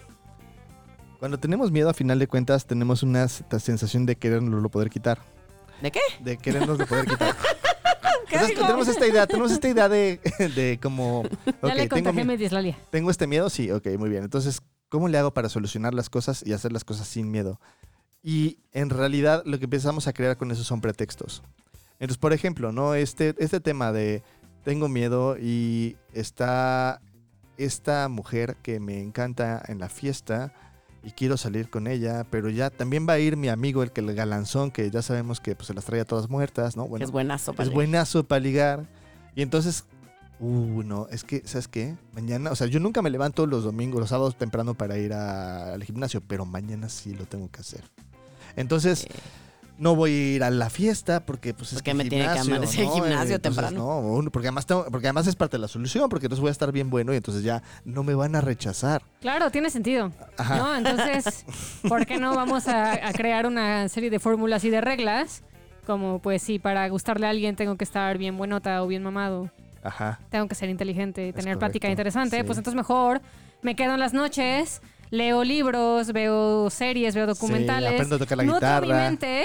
cuando 1.20 1.38
tenemos 1.38 1.70
miedo, 1.70 1.88
a 1.88 1.94
final 1.94 2.18
de 2.18 2.26
cuentas, 2.26 2.66
tenemos 2.66 3.02
una 3.02 3.28
sensación 3.28 4.04
de 4.04 4.16
querernos 4.16 4.70
poder 4.70 4.90
quitar. 4.90 5.20
¿De 5.80 5.90
qué? 5.90 6.00
De 6.20 6.36
querernos 6.36 6.76
de 6.76 6.86
poder 6.86 7.06
quitar. 7.06 7.34
¿Qué 8.34 8.40
Entonces, 8.40 8.66
tenemos 8.66 8.88
esta 8.88 9.06
idea, 9.06 9.26
tenemos 9.26 9.52
esta 9.52 9.68
idea 9.68 9.88
de, 9.88 10.20
de 10.56 10.78
como, 10.82 11.22
ya 11.46 11.52
ok, 11.60 11.74
le 11.74 11.88
tengo, 11.88 12.12
mi 12.12 12.36
dislalia. 12.36 12.76
tengo 12.90 13.10
este 13.10 13.26
miedo, 13.26 13.48
sí, 13.48 13.70
ok, 13.70 13.86
muy 13.98 14.08
bien. 14.10 14.24
Entonces, 14.24 14.60
¿cómo 14.88 15.08
le 15.08 15.18
hago 15.18 15.32
para 15.32 15.48
solucionar 15.48 15.94
las 15.94 16.10
cosas 16.10 16.42
y 16.44 16.52
hacer 16.52 16.72
las 16.72 16.84
cosas 16.84 17.06
sin 17.06 17.30
miedo? 17.30 17.60
Y 18.22 18.58
en 18.72 18.90
realidad 18.90 19.42
lo 19.44 19.58
que 19.58 19.64
empezamos 19.64 20.08
a 20.08 20.12
crear 20.12 20.36
con 20.36 20.50
eso 20.50 20.64
son 20.64 20.80
pretextos. 20.80 21.42
Entonces, 22.00 22.18
por 22.18 22.32
ejemplo, 22.32 22.72
¿no? 22.72 22.94
Este, 22.94 23.34
este 23.38 23.60
tema 23.60 23.92
de 23.92 24.22
tengo 24.64 24.88
miedo 24.88 25.36
y 25.38 25.96
está 26.12 27.00
esta 27.56 28.08
mujer 28.08 28.56
que 28.62 28.80
me 28.80 29.00
encanta 29.00 29.62
en 29.68 29.78
la 29.78 29.88
fiesta 29.88 30.52
y 31.04 31.10
quiero 31.10 31.36
salir 31.36 31.68
con 31.68 31.86
ella, 31.86 32.24
pero 32.30 32.48
ya 32.50 32.70
también 32.70 33.06
va 33.08 33.12
a 33.14 33.18
ir 33.18 33.36
mi 33.36 33.48
amigo, 33.48 33.82
el 33.82 33.92
que 33.92 34.00
el 34.00 34.14
galanzón, 34.14 34.70
que 34.70 34.90
ya 34.90 35.02
sabemos 35.02 35.40
que 35.40 35.54
pues, 35.54 35.66
se 35.66 35.74
las 35.74 35.84
trae 35.84 36.00
a 36.00 36.04
todas 36.04 36.30
muertas, 36.30 36.76
¿no? 36.76 36.90
Que 36.92 37.04
es 37.04 37.10
buenazo. 37.10 37.50
Es 37.52 37.56
padre. 37.56 37.70
buenazo 37.74 38.24
para 38.24 38.40
ligar. 38.40 38.86
Y 39.34 39.42
entonces, 39.42 39.84
uh, 40.40 40.82
no, 40.82 41.06
es 41.10 41.24
que, 41.24 41.42
¿sabes 41.44 41.68
qué? 41.68 41.96
Mañana, 42.14 42.50
o 42.50 42.56
sea, 42.56 42.66
yo 42.68 42.80
nunca 42.80 43.02
me 43.02 43.10
levanto 43.10 43.46
los 43.46 43.64
domingos, 43.64 44.00
los 44.00 44.08
sábados 44.08 44.36
temprano 44.38 44.74
para 44.74 44.96
ir 44.98 45.12
a- 45.12 45.74
al 45.74 45.84
gimnasio, 45.84 46.22
pero 46.26 46.46
mañana 46.46 46.88
sí 46.88 47.14
lo 47.14 47.26
tengo 47.26 47.50
que 47.50 47.60
hacer. 47.60 47.82
Entonces, 48.56 49.04
Eh, 49.04 49.08
no 49.78 49.96
voy 49.96 50.10
a 50.12 50.34
ir 50.36 50.44
a 50.44 50.50
la 50.50 50.70
fiesta 50.70 51.24
porque 51.26 51.52
pues 51.54 51.72
es 51.72 51.82
que 51.82 51.94
me 51.94 52.04
tiene 52.04 52.24
que 52.24 52.30
gimnasio, 52.30 52.54
amanecer 52.54 52.80
el 52.80 52.86
¿no? 52.86 52.92
gimnasio 52.94 53.34
Entonces, 53.36 53.40
temprano. 53.64 54.20
No, 54.22 54.30
porque 54.30 54.46
además, 54.48 54.66
tengo- 54.66 54.86
porque 54.90 55.06
además 55.08 55.26
es 55.26 55.34
parte 55.36 55.56
de 55.56 55.60
la 55.62 55.68
solución, 55.68 56.08
porque 56.08 56.26
entonces 56.26 56.40
voy 56.40 56.48
a 56.48 56.52
estar 56.52 56.70
bien 56.72 56.90
bueno 56.90 57.12
y 57.12 57.16
entonces 57.16 57.42
ya 57.42 57.62
no 57.84 58.02
me 58.04 58.14
van 58.14 58.36
a 58.36 58.40
rechazar. 58.40 59.02
Claro, 59.20 59.50
tiene 59.50 59.70
sentido. 59.70 60.12
Ajá. 60.38 60.56
¿no? 60.56 60.76
Entonces, 60.76 61.44
¿por 61.88 62.06
qué 62.06 62.18
no 62.18 62.34
vamos 62.36 62.68
a, 62.68 62.92
a 63.08 63.12
crear 63.12 63.46
una 63.46 63.88
serie 63.88 64.10
de 64.10 64.18
fórmulas 64.20 64.62
y 64.64 64.70
de 64.70 64.80
reglas? 64.80 65.42
Como, 65.86 66.18
pues, 66.20 66.40
si 66.42 66.58
para 66.58 66.88
gustarle 66.88 67.26
a 67.26 67.30
alguien 67.30 67.56
tengo 67.56 67.76
que 67.76 67.84
estar 67.84 68.16
bien 68.16 68.38
buenota 68.38 68.82
o 68.82 68.86
bien 68.86 69.02
mamado, 69.02 69.50
Ajá. 69.82 70.18
tengo 70.30 70.48
que 70.48 70.54
ser 70.54 70.70
inteligente, 70.70 71.28
Es 71.28 71.34
tener 71.34 71.58
plática 71.58 71.86
correcto, 71.88 71.92
interesante, 72.00 72.36
sí. 72.38 72.42
pues 72.44 72.56
entonces 72.56 72.76
mejor 72.76 73.20
me 73.60 73.76
quedo 73.76 73.92
en 73.94 74.00
las 74.00 74.14
noches, 74.14 74.80
leo 75.14 75.44
libros, 75.44 76.12
veo 76.12 76.68
series, 76.70 77.14
veo 77.14 77.26
documentales, 77.26 77.88
Sí, 77.88 77.94
aprendo 77.94 78.16
a 78.16 78.18
tocar 78.18 78.38
la 78.38 78.44
nutro 78.44 78.80
mi 78.82 78.88
mente 78.88 79.44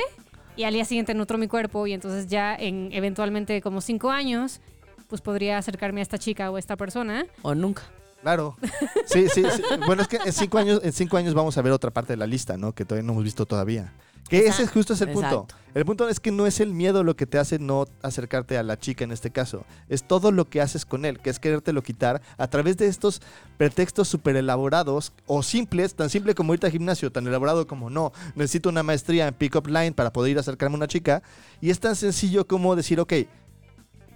y 0.56 0.64
al 0.64 0.74
día 0.74 0.84
siguiente 0.84 1.14
nutro 1.14 1.38
mi 1.38 1.48
cuerpo 1.48 1.88
y 1.88 1.94
entonces 1.94 2.28
ya 2.28 2.56
en 2.56 2.90
eventualmente 2.92 3.62
como 3.62 3.80
cinco 3.82 4.10
años, 4.10 4.62
pues 5.08 5.22
podría 5.22 5.58
acercarme 5.58 6.02
a 6.02 6.04
esta 6.04 6.18
chica 6.18 6.52
o 6.52 6.56
a 6.56 6.60
esta 6.60 6.76
persona. 6.76 7.26
o 7.44 7.56
nunca. 7.56 7.84
Claro. 8.22 8.58
Sí, 9.06 9.28
sí, 9.34 9.44
sí. 9.44 9.64
Bueno, 9.86 10.02
es 10.02 10.08
que 10.08 10.18
en 10.18 10.34
cinco 10.34 10.58
años, 10.58 10.82
en 10.84 10.94
cinco 10.94 11.18
años 11.18 11.34
vamos 11.34 11.58
a 11.58 11.62
ver 11.62 11.74
otra 11.74 11.92
parte 11.92 12.14
de 12.14 12.18
la 12.18 12.28
lista, 12.28 12.58
¿no? 12.58 12.74
Que 12.74 12.86
todavía 12.86 13.06
no 13.06 13.14
hemos 13.14 13.24
visto 13.24 13.46
todavía. 13.46 13.94
Que 14.30 14.40
ese 14.40 14.50
Exacto. 14.50 14.74
justo 14.74 14.94
es 14.94 15.02
el 15.02 15.10
punto. 15.10 15.42
Exacto. 15.44 15.56
El 15.74 15.86
punto 15.86 16.08
es 16.08 16.20
que 16.20 16.32
no 16.32 16.46
es 16.46 16.60
el 16.60 16.72
miedo 16.74 17.04
lo 17.04 17.16
que 17.16 17.26
te 17.26 17.40
hace 17.40 17.58
no 17.58 17.88
acercarte 18.04 18.58
a 18.58 18.64
la 18.64 18.78
chica 18.78 19.04
en 19.04 19.12
este 19.12 19.32
caso. 19.32 19.66
Es 19.88 20.04
todo 20.04 20.32
lo 20.32 20.46
que 20.46 20.62
haces 20.62 20.86
con 20.86 21.06
él, 21.06 21.20
que 21.20 21.32
es 21.32 21.40
querértelo 21.40 21.82
quitar 21.82 22.22
a 22.38 22.48
través 22.48 22.78
de 22.78 22.88
estos 22.88 23.22
pretextos 23.58 24.08
súper 24.08 24.36
elaborados 24.36 25.14
o 25.26 25.42
simples, 25.42 25.96
tan 25.96 26.10
simple 26.12 26.36
como 26.36 26.54
irte 26.54 26.68
al 26.68 26.72
gimnasio, 26.72 27.12
tan 27.12 27.26
elaborado 27.26 27.66
como 27.66 27.90
no, 27.90 28.12
necesito 28.36 28.70
una 28.70 28.84
maestría 28.84 29.28
en 29.28 29.34
pick-up 29.34 29.68
line 29.68 29.94
para 29.94 30.14
poder 30.14 30.32
ir 30.32 30.38
a 30.38 30.42
acercarme 30.42 30.76
a 30.76 30.78
una 30.78 30.88
chica. 30.88 31.24
Y 31.60 31.72
es 31.72 31.80
tan 31.80 31.96
sencillo 31.96 32.46
como 32.46 32.76
decir, 32.76 33.00
ok, 33.00 33.14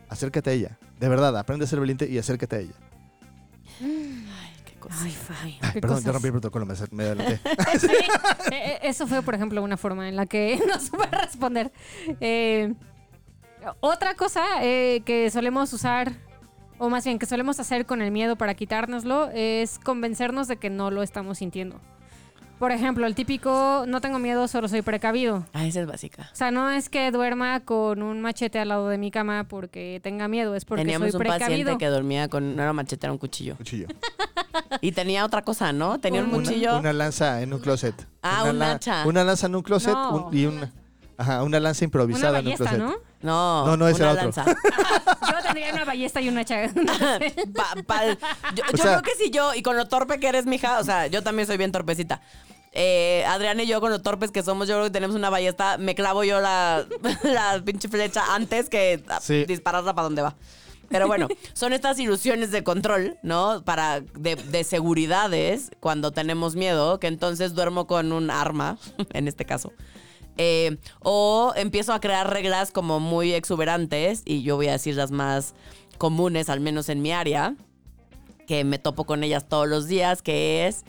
acércate 0.09 0.49
a 0.51 0.53
ella. 0.53 0.79
De 0.99 1.09
verdad, 1.09 1.35
aprende 1.37 1.65
a 1.65 1.67
ser 1.67 1.79
valiente 1.79 2.07
y 2.07 2.19
acércate 2.19 2.55
a 2.55 2.59
ella. 2.59 2.73
Qué 3.79 4.73
cosa. 4.79 4.95
Ay, 5.03 5.11
Fabi, 5.11 5.57
Ay, 5.61 5.69
qué 5.73 5.81
perdón, 5.81 5.97
cosas. 5.97 6.03
te 6.05 6.11
rompí 6.11 6.27
el 6.27 6.31
protocolo, 6.33 6.65
me, 6.65 6.73
me 6.91 7.03
adelanté. 7.03 7.39
Sí, 7.79 7.87
eh, 7.87 8.51
eh, 8.51 8.79
eso 8.83 9.07
fue, 9.07 9.21
por 9.21 9.35
ejemplo, 9.35 9.61
una 9.63 9.77
forma 9.77 10.07
en 10.09 10.15
la 10.15 10.25
que 10.25 10.59
no 10.67 10.79
supe 10.79 11.05
responder. 11.07 11.71
Eh, 12.19 12.73
otra 13.79 14.15
cosa 14.15 14.43
eh, 14.61 15.01
que 15.05 15.29
solemos 15.31 15.71
usar, 15.73 16.11
o 16.77 16.89
más 16.89 17.05
bien 17.05 17.17
que 17.19 17.25
solemos 17.25 17.59
hacer 17.59 17.85
con 17.85 18.01
el 18.01 18.11
miedo 18.11 18.35
para 18.35 18.53
quitárnoslo, 18.55 19.29
es 19.33 19.79
convencernos 19.79 20.47
de 20.47 20.57
que 20.57 20.69
no 20.69 20.91
lo 20.91 21.01
estamos 21.03 21.37
sintiendo. 21.37 21.79
Por 22.63 22.71
ejemplo, 22.71 23.05
el 23.05 23.13
típico, 23.13 23.83
no 23.89 23.99
tengo 23.99 24.19
miedo, 24.19 24.47
solo 24.47 24.69
soy 24.69 24.81
precavido. 24.81 25.45
Ah, 25.51 25.65
esa 25.65 25.81
es 25.81 25.85
básica. 25.85 26.29
O 26.31 26.35
sea, 26.35 26.49
no 26.49 26.69
es 26.69 26.87
que 26.87 27.11
duerma 27.11 27.59
con 27.59 28.01
un 28.01 28.21
machete 28.21 28.57
al 28.57 28.69
lado 28.69 28.87
de 28.87 28.97
mi 28.97 29.11
cama 29.11 29.43
porque 29.49 29.99
tenga 30.01 30.29
miedo, 30.29 30.55
es 30.55 30.63
porque 30.63 30.83
Teníamos 30.83 31.07
soy 31.11 31.15
un 31.17 31.19
precavido. 31.19 31.45
paciente 31.49 31.77
que 31.77 31.87
dormía 31.87 32.29
con, 32.29 32.55
no 32.55 32.63
era 32.63 32.71
machete, 32.71 33.05
era 33.05 33.11
un 33.11 33.17
cuchillo. 33.17 33.57
Cuchillo. 33.57 33.87
Y 34.79 34.93
tenía 34.93 35.25
otra 35.25 35.41
cosa, 35.41 35.73
¿no? 35.73 35.99
Tenía 35.99 36.21
un 36.23 36.29
cuchillo. 36.29 36.69
Una, 36.69 36.79
una 36.79 36.93
lanza 36.93 37.41
en 37.41 37.53
un 37.53 37.59
closet. 37.59 38.07
Ah, 38.21 38.43
una 38.43 38.51
un 38.51 38.59
la- 38.59 38.71
hacha. 38.71 39.05
Una 39.07 39.25
lanza 39.25 39.47
en 39.47 39.55
un 39.57 39.61
closet 39.61 39.91
No. 39.93 40.27
un- 40.27 40.37
y 40.37 40.45
una, 40.45 40.71
ajá, 41.17 41.43
una 41.43 41.59
lanza 41.59 41.79
Una 41.83 41.87
improvisada 41.87 42.39
en 42.39 42.47
un 42.47 42.53
closet. 42.53 42.77
¿no? 42.77 42.93
No, 43.23 43.65
No, 43.67 43.75
no, 43.77 43.87
ese 43.89 44.03
una 44.03 44.11
era 44.13 44.25
otro. 44.27 44.43
lanza. 44.43 44.45
Yo 45.31 45.41
tendría 45.43 45.73
una 45.73 45.83
ballesta 45.83 46.21
y 46.21 46.29
una 46.29 46.41
hacha. 46.41 46.65
Yo 48.55 48.63
O 48.67 48.71
yo 48.71 48.77
sea- 48.83 49.01
creo 49.01 49.01
que 49.01 49.15
si 49.21 49.31
yo, 49.31 49.53
y 49.53 49.61
con 49.63 49.75
lo 49.75 49.85
torpe 49.89 50.17
que 50.19 50.27
eres, 50.27 50.45
mija, 50.45 50.79
o 50.79 50.83
sea, 50.85 51.07
yo 51.07 51.21
también 51.23 51.45
soy 51.47 51.57
bien 51.57 51.71
torpecita. 51.73 52.21
Eh, 52.75 53.23
Adrián 53.27 53.59
y 53.59 53.67
yo, 53.67 53.79
con 53.79 53.91
lo 53.91 54.01
torpes 54.01 54.31
que 54.31 54.41
somos, 54.43 54.67
yo 54.67 54.73
creo 54.75 54.85
que 54.85 54.91
tenemos 54.91 55.15
una 55.15 55.29
ballesta. 55.29 55.77
Me 55.77 55.93
clavo 55.95 56.23
yo 56.23 56.39
la, 56.41 56.85
la 57.23 57.61
pinche 57.63 57.87
flecha 57.87 58.33
antes 58.33 58.69
que 58.69 59.03
Sí. 59.21 59.45
dispararla 59.45 59.93
para 59.93 60.05
donde 60.05 60.23
va. 60.23 60.35
Pero 60.89 61.07
bueno, 61.07 61.27
son 61.53 61.73
estas 61.73 61.97
ilusiones 61.99 62.51
de 62.51 62.63
control, 62.63 63.17
¿no? 63.23 63.63
Para 63.63 64.01
de, 64.01 64.35
de 64.35 64.63
seguridades 64.63 65.71
cuando 65.79 66.11
tenemos 66.11 66.55
miedo, 66.55 66.99
que 66.99 67.07
entonces 67.07 67.53
duermo 67.53 67.85
con 67.87 68.11
un 68.11 68.29
arma, 68.31 68.77
en 69.13 69.27
este 69.27 69.45
caso. 69.45 69.71
Eh, 70.37 70.77
o 70.99 71.53
empiezo 71.55 71.93
a 71.93 71.99
crear 71.99 72.31
reglas 72.33 72.71
como 72.71 72.99
muy 72.99 73.33
exuberantes, 73.33 74.23
y 74.25 74.41
yo 74.41 74.55
voy 74.55 74.67
a 74.67 74.71
decir 74.73 74.95
las 74.95 75.11
más 75.11 75.53
comunes, 75.99 76.49
al 76.49 76.59
menos 76.59 76.89
en 76.89 77.03
mi 77.03 77.11
área, 77.11 77.55
que 78.47 78.63
me 78.63 78.79
topo 78.79 79.05
con 79.05 79.23
ellas 79.23 79.47
todos 79.47 79.67
los 79.67 79.87
días, 79.87 80.21
que 80.23 80.67
es, 80.67 80.83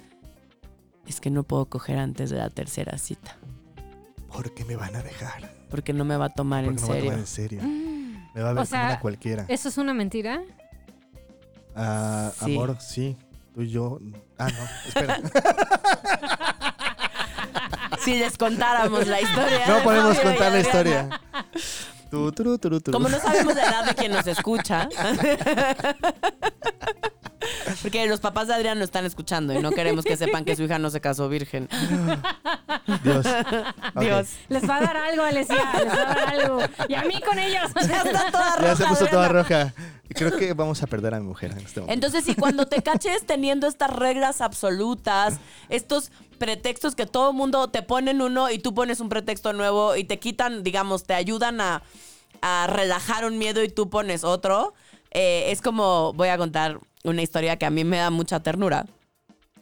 es 1.07 1.21
que 1.21 1.31
no 1.31 1.43
puedo 1.43 1.67
coger 1.67 1.99
antes 1.99 2.31
de 2.31 2.39
la 2.39 2.51
tercera 2.51 2.97
cita, 2.99 3.37
¿Por 4.33 4.53
qué 4.55 4.65
me 4.65 4.77
van 4.77 4.95
a 4.97 5.03
dejar? 5.03 5.53
porque 5.71 5.93
no 5.93 6.05
me 6.05 6.17
va 6.17 6.27
a 6.27 6.31
tomar 6.31 6.65
Porque 6.65 6.81
en 6.81 6.89
no 6.89 6.95
me 6.95 7.03
va 7.11 7.19
a 7.21 7.27
serio. 7.27 7.61
tomar 7.63 7.63
en 7.65 7.73
serio. 7.97 8.31
Me 8.35 8.43
va 8.43 8.51
a 8.51 8.53
ver 8.53 8.63
O 8.63 8.67
sea, 8.67 8.79
como 8.81 8.91
una 8.93 9.01
cualquiera. 9.01 9.45
¿Eso 9.49 9.69
es 9.69 9.79
una 9.79 9.95
mentira? 9.95 10.43
Ah, 11.77 12.33
Sí. 12.45 12.53
Amor, 12.55 12.77
sí. 12.81 13.17
Tú 13.55 13.63
y 13.63 13.71
yo. 13.71 14.01
Ah, 14.39 14.49
no. 14.51 14.89
Espera. 14.89 15.21
Si 18.01 18.19
les 18.19 18.37
contáramos 18.37 19.07
la 19.07 19.21
historia. 19.21 19.67
No 19.67 19.77
de 19.77 19.81
podemos 19.83 20.19
contar 20.21 20.53
la 20.53 20.61
historia. 20.61 21.09
Turu, 22.11 22.33
turu, 22.33 22.59
turu. 22.59 22.93
Como 22.93 23.09
no 23.09 23.19
sabemos 23.19 23.55
la 23.55 23.63
edad 23.63 23.85
de 23.87 23.95
quien 23.95 24.13
nos 24.13 24.27
escucha. 24.27 24.89
Porque 27.83 28.07
los 28.07 28.21
papás 28.21 28.49
de 28.49 28.55
Adrián 28.55 28.79
no 28.79 28.85
están 28.85 29.05
escuchando 29.05 29.53
y 29.53 29.59
no 29.59 29.71
queremos 29.71 30.05
que 30.05 30.17
sepan 30.17 30.45
que 30.45 30.57
su 30.57 30.65
hija 30.65 30.79
no 30.79 30.91
se 30.91 31.01
casó 31.01 31.29
virgen. 31.29 31.69
Dios. 33.03 33.27
Dios. 34.01 34.29
Les 34.49 34.69
va 34.69 34.77
a 34.77 34.81
dar 34.81 34.97
algo, 34.97 35.23
Alesia. 35.23 35.73
Les 35.79 35.89
va 35.89 36.03
a 36.03 36.15
dar 36.15 36.29
algo. 36.35 36.59
Y 36.89 36.95
a 36.95 37.03
mí 37.03 37.21
con 37.21 37.39
ellos. 37.39 37.71
Ya 37.85 38.03
está 38.03 38.31
toda 38.31 38.61
Ya 38.61 38.77
se 38.77 38.83
roja, 38.85 38.89
puso 38.89 39.07
toda 39.07 39.29
roja. 39.29 39.75
Creo 40.09 40.37
que 40.37 40.55
vamos 40.55 40.83
a 40.83 40.87
perder 40.87 41.15
a 41.15 41.21
mi 41.21 41.27
mujer 41.27 41.53
en 41.53 41.59
este 41.59 41.81
momento. 41.81 41.93
Entonces, 41.93 42.25
sí, 42.25 42.35
cuando 42.35 42.67
te 42.67 42.83
caches 42.83 43.27
teniendo 43.27 43.67
estas 43.67 43.91
reglas 43.91 44.41
absolutas, 44.41 45.39
estos 45.69 46.11
pretextos 46.39 46.95
que 46.95 47.07
todo 47.07 47.33
mundo 47.33 47.69
te 47.69 47.83
ponen 47.83 48.23
uno 48.23 48.51
y 48.51 48.59
tú 48.59 48.75
pones 48.75 49.01
un 49.01 49.09
pretexto 49.09 49.53
nuevo 49.53 49.97
y 49.97 50.05
te 50.05 50.19
quitan, 50.19 50.63
digamos, 50.63 51.05
te 51.05 51.15
ayudan 51.15 51.61
a, 51.61 51.83
a 52.41 52.67
relajar 52.67 53.25
un 53.25 53.39
miedo 53.39 53.63
y 53.63 53.69
tú 53.69 53.89
pones 53.89 54.25
otro, 54.25 54.75
eh, 55.11 55.51
es 55.51 55.63
como, 55.63 56.13
voy 56.15 56.29
a 56.29 56.37
contar 56.37 56.79
una 57.05 57.23
historia 57.23 57.57
que 57.59 57.67
a 57.67 57.71
mí 57.71 57.85
me 57.85 57.99
da 57.99 58.11
mucha 58.11 58.41
ternura, 58.41 58.87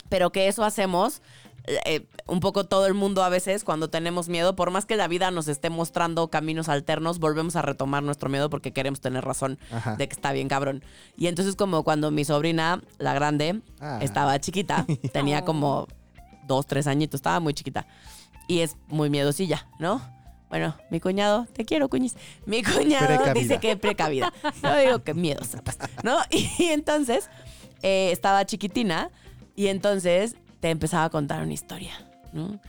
pero 0.09 0.31
que 0.31 0.49
eso 0.49 0.65
hacemos 0.65 1.21
eh, 1.65 2.07
un 2.27 2.41
poco 2.41 2.65
todo 2.65 2.87
el 2.87 2.95
mundo 2.95 3.23
a 3.23 3.29
veces 3.29 3.63
cuando 3.63 3.89
tenemos 3.89 4.29
miedo, 4.29 4.57
por 4.57 4.71
más 4.71 4.85
que 4.85 4.97
la 4.97 5.07
vida 5.09 5.31
nos 5.31 5.47
esté 5.49 5.71
mostrando 5.71 6.29
caminos 6.29 6.69
alternos, 6.69 7.19
volvemos 7.21 7.55
a 7.57 7.63
retomar 7.63 8.03
nuestro 8.03 8.29
miedo 8.29 8.51
porque 8.51 8.73
queremos 8.73 9.01
tener 9.01 9.25
razón 9.25 9.59
Ajá. 9.71 9.95
de 9.97 10.09
que 10.09 10.15
está 10.15 10.33
bien 10.33 10.49
cabrón. 10.49 10.83
Y 11.17 11.29
entonces 11.29 11.55
como 11.55 11.85
cuando 11.85 12.11
mi 12.11 12.25
sobrina, 12.25 12.83
la 12.99 13.15
grande, 13.15 13.61
Ah. 13.81 13.99
estaba 14.03 14.39
chiquita, 14.41 14.87
tenía 15.13 15.45
como 15.45 15.87
dos, 16.47 16.67
tres 16.67 16.87
añitos, 16.89 17.19
estaba 17.19 17.39
muy 17.41 17.55
chiquita. 17.55 17.87
Y 18.49 18.61
es 18.61 18.77
muy 18.89 19.09
miedosilla, 19.09 19.69
¿no? 19.79 20.03
Bueno, 20.53 20.77
mi 20.91 21.01
cuñado, 21.01 21.47
te 21.55 21.65
quiero, 21.65 21.89
cuñis. 21.89 22.15
Mi 22.45 22.63
cuñado 22.63 23.07
Precavida. 23.07 23.33
dice 23.33 23.59
que 23.59 23.75
precavida. 23.79 24.31
Yo 24.63 24.77
digo 24.77 24.99
que 25.03 25.15
miedosa, 25.15 25.63
pues, 25.63 25.79
¿no? 26.05 26.19
Y 26.59 26.65
entonces 26.65 27.31
eh, 27.81 28.11
estaba 28.13 28.45
chiquitina 28.45 29.11
y 29.57 29.69
entonces 29.69 30.37
te 30.61 30.69
empezaba 30.69 31.05
a 31.05 31.09
contar 31.09 31.43
una 31.43 31.55
historia, 31.55 31.93
¿no? 32.35 32.61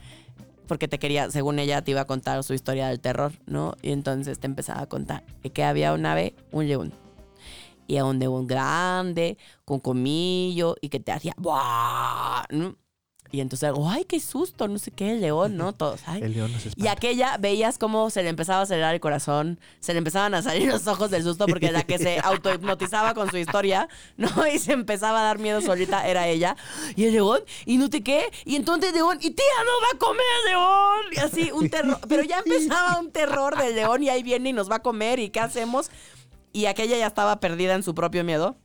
Porque 0.66 0.88
te 0.88 0.98
quería, 0.98 1.30
según 1.30 1.60
ella, 1.60 1.82
te 1.82 1.92
iba 1.92 2.00
a 2.00 2.06
contar 2.06 2.42
su 2.46 2.54
historia 2.54 2.88
del 2.88 3.02
terror, 3.02 3.34
¿no? 3.48 3.76
Y 3.82 3.92
entonces 3.92 4.40
te 4.40 4.48
empezaba 4.48 4.84
a 4.84 4.86
contar 4.86 5.26
que 5.54 5.64
había 5.66 5.92
una 5.92 6.16
vez 6.16 6.32
un 6.54 6.70
león. 6.70 6.94
Y 7.86 7.96
era 7.96 8.06
un 8.06 8.18
león 8.18 8.48
grande, 8.48 9.38
con 9.66 9.82
comillo, 9.82 10.78
y 10.80 10.88
que 10.88 11.02
te 11.02 11.12
hacía 11.12 11.34
¡buah! 11.36 12.46
¿no? 12.50 12.78
Y 13.34 13.42
entonces, 13.42 13.72
¡ay, 13.88 14.06
qué 14.06 14.20
susto! 14.20 14.68
No 14.68 14.78
sé 14.78 14.92
qué, 14.92 15.14
el 15.14 15.22
león, 15.22 15.58
¿no? 15.58 15.74
Todos, 15.74 16.02
¡ay! 16.06 16.22
El 16.22 16.34
león 16.34 16.52
nos 16.54 16.66
Y 16.66 16.68
espanta. 16.68 16.92
aquella 16.92 17.38
veías 17.38 17.80
cómo 17.80 18.12
se 18.12 18.22
le 18.22 18.30
empezaba 18.30 18.60
a 18.60 18.62
acelerar 18.62 18.94
el 18.94 19.02
corazón, 19.02 19.60
se 19.80 19.94
le 19.94 19.98
empezaban 19.98 20.36
a 20.36 20.44
salir 20.44 20.68
los 20.72 20.86
ojos 20.86 21.10
del 21.10 21.24
susto 21.24 21.48
porque 21.48 21.72
la 21.72 21.82
que 21.82 21.98
se 21.98 22.20
autohipnotizaba 22.24 23.16
con 23.16 23.32
su 23.32 23.38
historia, 23.38 23.90
¿no? 24.18 24.30
Y 24.54 24.60
se 24.60 24.74
empezaba 24.74 25.22
a 25.22 25.24
dar 25.24 25.40
miedo 25.40 25.62
solita 25.62 26.08
era 26.08 26.28
ella. 26.28 26.56
Y 26.96 27.06
el 27.06 27.14
león, 27.14 27.40
y 27.66 27.78
no 27.78 27.90
te 27.90 28.04
qué, 28.04 28.30
y 28.46 28.56
entonces 28.56 28.90
el 28.90 28.98
león, 28.98 29.18
y 29.20 29.32
tía, 29.32 29.46
no 29.66 29.72
va 29.82 29.96
a 29.96 29.98
comer 29.98 30.26
el 30.46 30.52
león. 30.52 31.02
Y 31.14 31.20
así, 31.20 31.52
un 31.52 31.70
terror. 31.72 32.00
Pero 32.08 32.22
ya 32.22 32.38
empezaba 32.38 33.00
un 33.00 33.10
terror 33.12 33.58
del 33.58 33.74
león 33.76 34.04
y 34.04 34.10
ahí 34.10 34.22
viene 34.22 34.50
y 34.50 34.54
nos 34.54 34.70
va 34.70 34.76
a 34.76 34.82
comer 34.84 35.18
y 35.18 35.32
¿qué 35.32 35.40
hacemos? 35.40 35.90
Y 36.52 36.68
aquella 36.68 36.98
ya 36.98 37.08
estaba 37.08 37.40
perdida 37.40 37.74
en 37.74 37.82
su 37.82 37.96
propio 37.96 38.24
miedo. 38.24 38.58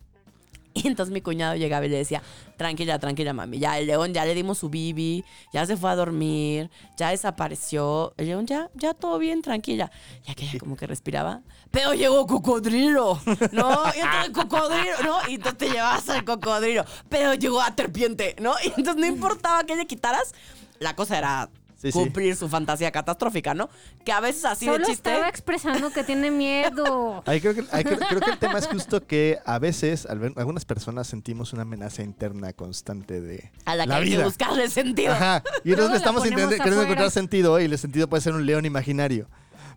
Y 0.84 0.86
entonces 0.86 1.12
mi 1.12 1.20
cuñado 1.20 1.56
llegaba 1.56 1.86
y 1.86 1.88
le 1.88 1.98
decía, 1.98 2.22
tranquila, 2.56 2.98
tranquila, 2.98 3.32
mami, 3.32 3.58
ya 3.58 3.78
el 3.78 3.86
león, 3.86 4.12
ya 4.12 4.24
le 4.24 4.34
dimos 4.34 4.58
su 4.58 4.68
bibi, 4.68 5.24
ya 5.52 5.66
se 5.66 5.76
fue 5.76 5.90
a 5.90 5.96
dormir, 5.96 6.70
ya 6.96 7.10
desapareció. 7.10 8.14
El 8.16 8.26
león 8.26 8.46
ya, 8.46 8.70
ya 8.74 8.94
todo 8.94 9.18
bien, 9.18 9.42
tranquila. 9.42 9.90
Y 10.26 10.30
aquella 10.30 10.58
como 10.58 10.76
que 10.76 10.86
respiraba. 10.86 11.42
Pero 11.70 11.94
llegó 11.94 12.26
cocodrilo, 12.26 13.20
¿no? 13.52 13.82
Y 13.94 14.00
entonces 14.00 14.30
cocodrilo, 14.32 15.02
¿no? 15.04 15.28
Y 15.28 15.34
entonces 15.34 15.58
te 15.58 15.70
llevabas 15.70 16.08
al 16.08 16.24
cocodrilo. 16.24 16.84
Pero 17.08 17.34
llegó 17.34 17.60
a 17.60 17.74
serpiente, 17.74 18.36
¿no? 18.40 18.54
Y 18.62 18.68
entonces 18.68 18.96
no 18.96 19.06
importaba 19.06 19.64
que 19.64 19.76
le 19.76 19.86
quitaras, 19.86 20.34
la 20.78 20.94
cosa 20.94 21.18
era 21.18 21.50
Sí, 21.78 21.92
sí. 21.92 21.98
cumplir 21.98 22.34
su 22.34 22.48
fantasía 22.48 22.90
catastrófica, 22.90 23.54
¿no? 23.54 23.70
Que 24.04 24.10
a 24.12 24.18
veces 24.20 24.44
así 24.44 24.66
Solo 24.66 24.78
de 24.78 24.84
chiste... 24.86 25.10
estaba 25.10 25.28
expresando 25.28 25.90
que 25.90 26.02
tiene 26.02 26.30
miedo. 26.30 27.22
Ahí 27.26 27.40
creo, 27.40 27.54
que, 27.54 27.64
ahí 27.70 27.84
creo, 27.84 27.98
creo 27.98 28.20
que 28.20 28.30
el 28.32 28.38
tema 28.38 28.58
es 28.58 28.66
justo 28.66 29.06
que 29.06 29.38
a 29.46 29.58
veces 29.60 30.04
al 30.06 30.18
ver- 30.18 30.32
algunas 30.36 30.64
personas 30.64 31.06
sentimos 31.06 31.52
una 31.52 31.62
amenaza 31.62 32.02
interna 32.02 32.52
constante 32.52 33.20
de 33.20 33.52
A 33.64 33.76
la 33.76 33.84
que 33.84 33.88
la 33.90 33.96
hay 33.96 34.04
vida. 34.04 34.18
que 34.18 34.24
buscarle 34.24 34.68
sentido. 34.70 35.12
Ajá. 35.12 35.42
Y 35.64 35.70
entonces 35.70 35.92
la 35.92 35.96
estamos 35.98 36.22
queriendo 36.24 36.52
encontrar 36.82 37.10
sentido 37.12 37.60
y 37.60 37.64
el 37.64 37.78
sentido 37.78 38.08
puede 38.08 38.22
ser 38.22 38.34
un 38.34 38.44
león 38.44 38.64
imaginario. 38.66 39.28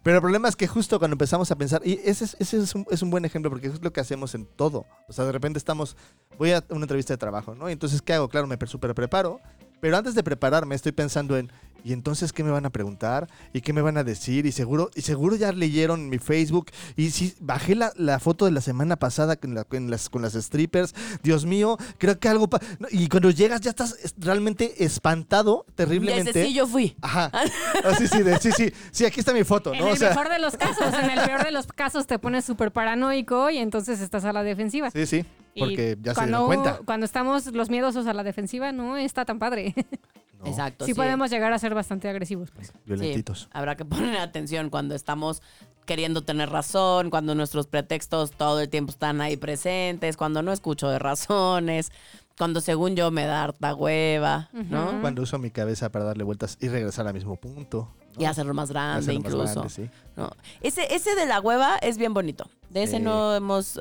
Pero 0.04 0.16
el 0.18 0.22
problema 0.22 0.50
es 0.50 0.56
que 0.56 0.68
justo 0.68 0.98
cuando 0.98 1.14
empezamos 1.14 1.52
a 1.52 1.56
pensar, 1.56 1.82
y 1.86 2.00
ese, 2.04 2.26
es, 2.26 2.36
ese 2.40 2.58
es, 2.58 2.74
un, 2.74 2.88
es 2.90 3.04
un 3.04 3.12
buen 3.12 3.24
ejemplo 3.24 3.52
porque 3.52 3.68
es 3.68 3.80
lo 3.84 3.94
que 3.94 4.00
hacemos 4.00 4.34
en 4.34 4.48
todo. 4.48 4.88
O 5.08 5.14
sea, 5.14 5.26
de 5.26 5.32
repente 5.32 5.60
estamos, 5.60 5.96
voy 6.40 6.52
a 6.54 6.64
una 6.70 6.86
entrevista 6.86 7.14
de 7.14 7.20
trabajo, 7.20 7.54
¿no? 7.54 7.70
Y 7.70 7.74
entonces, 7.74 8.02
¿qué 8.02 8.14
hago? 8.14 8.28
Claro, 8.28 8.48
me 8.48 8.58
super 8.66 8.96
preparo, 8.96 9.40
pero 9.80 9.98
antes 9.98 10.16
de 10.16 10.24
prepararme 10.24 10.74
estoy 10.74 10.92
pensando 10.92 11.38
en, 11.38 11.52
¿y 11.84 11.94
entonces 11.94 12.34
qué 12.34 12.44
me 12.44 12.52
van 12.52 12.66
a 12.66 12.70
preguntar? 12.70 13.28
¿Y 13.54 13.62
qué 13.62 13.74
me 13.74 13.82
van 13.82 13.98
a 13.98 14.04
decir? 14.04 14.46
Y 14.46 14.52
seguro, 14.52 14.90
y 14.96 15.02
seguro 15.02 15.36
ya 15.36 15.52
leyeron 15.52 16.10
mi 16.10 16.18
Facebook. 16.20 16.68
Y 16.96 17.12
si 17.12 17.34
bajé 17.40 17.76
la, 17.76 17.92
la 17.96 18.20
foto 18.20 18.46
de 18.46 18.52
la 18.52 18.62
semana 18.62 18.96
pasada 18.98 19.36
con, 19.36 19.54
la- 19.56 19.64
con 19.64 19.90
las, 19.90 20.10
con 20.10 20.22
las 20.22 20.34
strippers, 20.34 20.94
Dios 21.24 21.46
mío, 21.46 21.78
creo 21.98 22.20
que 22.20 22.30
algo... 22.30 22.50
y 22.92 23.08
cuando 23.08 23.30
llegas 23.32 23.62
ya 23.62 23.70
estás 23.72 23.96
es- 24.04 24.14
realmente 24.18 24.84
espantado 24.84 25.66
terriblemente. 25.76 26.30
ese 26.32 26.46
sí 26.46 26.54
yo 26.54 26.68
fui. 26.68 26.96
Ajá. 27.02 27.32
Ah, 27.84 27.96
sí, 27.98 28.08
sí, 28.08 28.22
de- 28.22 28.38
sí, 28.40 28.52
sí. 28.52 28.72
Sí, 28.92 29.06
aquí 29.06 29.20
está 29.22 29.34
mi 29.34 29.44
foto, 29.44 29.74
En 29.74 29.80
¿no? 29.80 29.88
el 29.88 29.94
O 29.94 29.96
sea, 29.96 30.10
mejor 30.10 30.30
de 30.30 30.38
los 30.40 30.56
casos, 30.56 30.94
en 30.94 31.10
el 31.10 31.26
peor 31.26 31.44
de 31.44 31.52
los 31.52 31.66
casos 31.68 32.06
te 32.06 32.20
pones 32.20 32.46
súper 32.46 32.72
paranoico 32.72 33.50
y 33.50 33.58
entonces 33.58 34.02
estás 34.02 34.24
a 34.26 34.34
la 34.34 34.44
defensiva. 34.44 34.92
sí, 34.92 35.06
sí. 35.06 35.26
Y 35.54 35.60
Porque 35.60 35.98
ya 36.02 36.12
se 36.12 36.16
cuando, 36.16 36.48
dieron 36.48 36.64
cuenta. 36.64 36.82
Cuando 36.86 37.06
estamos 37.06 37.48
los 37.48 37.70
miedosos 37.70 38.08
a 38.08 38.14
la 38.14 38.24
defensiva, 38.24 38.72
no 38.72 38.96
está 38.98 39.26
tan 39.26 39.38
padre. 39.40 39.74
No, 40.42 40.48
Exacto. 40.48 40.86
sí, 40.86 40.94
podemos 40.94 41.30
llegar 41.30 41.54
a 41.54 41.60
ser 41.60 41.76
bastante 41.76 42.10
agresivos, 42.10 42.50
pues. 42.52 42.74
Violentitos. 42.86 43.42
Sí, 43.42 43.48
habrá 43.54 43.76
que 43.76 43.86
poner 43.86 44.18
atención 44.18 44.70
cuando 44.70 44.96
estamos 44.96 45.42
queriendo 45.86 46.24
tener 46.24 46.50
razón, 46.50 47.10
cuando 47.10 47.36
nuestros 47.36 47.68
pretextos 47.68 48.32
todo 48.32 48.60
el 48.62 48.70
tiempo 48.70 48.92
están 48.92 49.22
ahí 49.22 49.38
presentes, 49.38 50.18
cuando 50.18 50.42
no 50.42 50.52
escucho 50.52 50.90
de 50.90 51.00
razones, 51.00 51.92
cuando 52.38 52.62
según 52.62 52.96
yo 52.96 53.12
me 53.12 53.26
da 53.26 53.44
harta 53.44 53.76
hueva, 53.76 54.50
¿no? 54.54 55.00
Cuando 55.02 55.22
uso 55.24 55.38
mi 55.38 55.52
cabeza 55.52 55.92
para 55.92 56.06
darle 56.06 56.24
vueltas 56.24 56.58
y 56.60 56.70
regresar 56.70 57.08
al 57.08 57.14
mismo 57.14 57.36
punto. 57.36 57.90
¿no? 58.16 58.22
Y 58.22 58.26
hacerlo 58.26 58.54
más 58.54 58.70
grande 58.72 59.00
Hacerlo 59.00 59.22
más 59.22 59.32
incluso. 59.32 59.54
grande, 59.54 59.70
sí. 59.70 59.90
¿no? 60.16 60.32
Ese, 60.62 60.94
ese 60.94 61.16
de 61.16 61.26
la 61.26 61.40
hueva 61.40 61.78
es 61.78 61.98
bien 61.98 62.14
bonito. 62.14 62.50
De 62.70 62.84
ese 62.84 63.00
no 63.00 63.36
hemos 63.36 63.78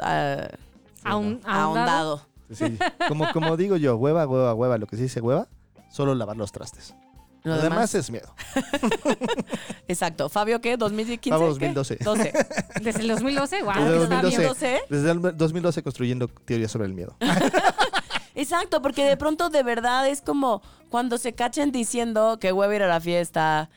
Aún, 1.05 1.41
ahondado. 1.45 2.23
Sí. 2.53 2.77
Como, 3.09 3.31
como 3.33 3.57
digo 3.57 3.77
yo, 3.77 3.97
hueva, 3.97 4.27
hueva, 4.27 4.55
hueva. 4.55 4.79
Lo 4.79 4.87
que 4.87 4.97
se 4.97 5.05
dice 5.05 5.21
hueva, 5.21 5.47
solo 5.91 6.15
lavar 6.15 6.37
los 6.39 6.51
trastes. 6.53 6.95
Lo 7.43 7.57
Lo, 7.57 7.63
demás 7.63 7.91
demás, 7.91 7.95
es 7.95 8.11
miedo. 8.11 8.35
exacto. 9.89 10.29
¿Fabio 10.29 10.61
qué? 10.61 10.79
¿2015? 10.79 11.31
Fabio 11.31 11.57
¿Qué? 11.59 11.73
2012. 11.73 11.97
12. 12.03 12.33
Desde 12.83 13.01
el 13.01 13.09
2012, 13.09 13.63
wow, 13.63 13.73
Desde 13.75 14.03
está 14.03 14.09
bien. 14.09 14.23
2012. 14.23 14.81
Desde 14.91 15.11
el 15.11 15.21
2012 15.37 15.83
construyendo 15.83 16.29
teorías 16.29 16.71
sobre 16.71 16.87
el 16.87 16.95
miedo. 16.95 17.17
Exacto, 18.35 18.81
porque 18.83 19.05
de 19.05 19.17
pronto 19.17 19.51
de 19.51 19.63
verdad 19.63 20.07
es 20.09 20.23
como 20.23 20.63
cuando 20.89 21.19
se 21.19 21.35
cachen 21.35 21.73
diciendo 21.73 22.39
que 22.41 22.53
hueva 22.53 22.75
ir 22.77 22.83
a 22.83 22.89
la 22.89 23.01
fiesta, 23.01 23.71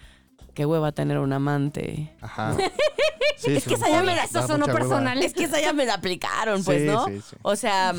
que 0.54 0.66
hueva 0.66 0.92
tener 0.92 1.18
un 1.20 1.34
amante. 1.34 2.16
Ajá. 2.22 2.56
Sí, 3.38 3.56
Es 3.56 3.66
que 3.66 3.74
esa 3.74 3.90
ya 3.90 4.02
me 4.02 4.08
la- 4.16 4.16
da 4.16 4.24
eso 4.24 4.48
sonó 4.48 4.66
personal. 4.68 5.22
Es 5.22 5.34
que 5.34 5.46
esa 5.46 5.60
ya 5.60 5.74
me 5.74 5.86
la 5.86 5.96
aplicaron, 5.96 6.64
pues, 6.64 6.82
Sí, 6.82 6.88
¿no? 6.88 7.06
sí, 7.08 7.22
sí. 7.30 7.36
O 7.42 7.56
sea, 7.56 7.94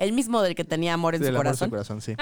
el 0.00 0.12
mismo 0.12 0.42
del 0.42 0.54
que 0.56 0.64
tenía 0.64 0.94
amor 0.94 1.14
en 1.14 1.20
Sí, 1.20 1.24
su 1.26 1.30
el 1.30 1.36
amor 1.36 1.46
en 1.46 1.54
su 1.56 1.70
corazón. 1.70 2.00
corazón, 2.00 2.00
sí. 2.02 2.14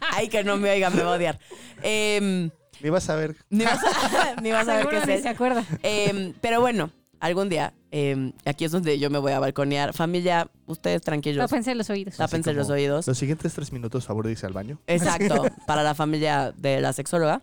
Ay, 0.12 0.28
que 0.28 0.44
no 0.44 0.56
me 0.56 0.70
oiga, 0.70 0.90
me 0.90 1.02
va 1.02 1.14
a 1.14 1.16
odiar. 1.16 1.38
Em, 1.82 2.50
Me 2.80 2.88
ibas 2.88 3.08
a 3.10 3.16
ver. 3.16 3.36
ni 3.50 3.64
vas 3.64 3.80
a, 3.82 4.40
ni 4.40 4.52
vas 4.52 4.68
a 4.68 4.76
ver 4.76 4.88
qué 4.88 5.06
ni 5.06 5.12
es 5.14 5.22
se 5.22 5.28
acuerda. 5.28 5.64
Em, 5.82 6.34
pero 6.40 6.60
bueno, 6.60 6.90
algún 7.18 7.48
día, 7.48 7.72
em, 7.90 8.32
aquí 8.44 8.64
es 8.66 8.72
donde 8.72 8.98
yo 8.98 9.08
me 9.10 9.18
voy 9.18 9.32
a 9.32 9.40
balconear. 9.40 9.94
Familia, 9.94 10.48
ustedes 10.66 11.00
tranquilos. 11.02 11.48
Tápense 11.48 11.74
los 11.74 11.88
oídos. 11.90 12.16
Tápense 12.16 12.52
los 12.52 12.68
oídos. 12.70 13.06
Los 13.06 13.16
siguientes 13.18 13.52
tres 13.54 13.72
minutos, 13.72 14.04
favor, 14.04 14.26
dice 14.26 14.46
al 14.46 14.52
baño. 14.52 14.78
Exacto, 14.86 15.44
para 15.66 15.82
la 15.82 15.94
familia 15.94 16.52
de 16.56 16.80
la 16.80 16.92
sexóloga. 16.92 17.42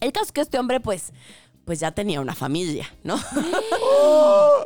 El 0.00 0.12
caso 0.12 0.26
es 0.26 0.32
que 0.32 0.40
este 0.40 0.58
hombre, 0.58 0.78
pues, 0.80 1.12
pues 1.64 1.80
ya 1.80 1.90
tenía 1.90 2.20
una 2.20 2.34
familia, 2.34 2.88
¿no? 3.02 3.18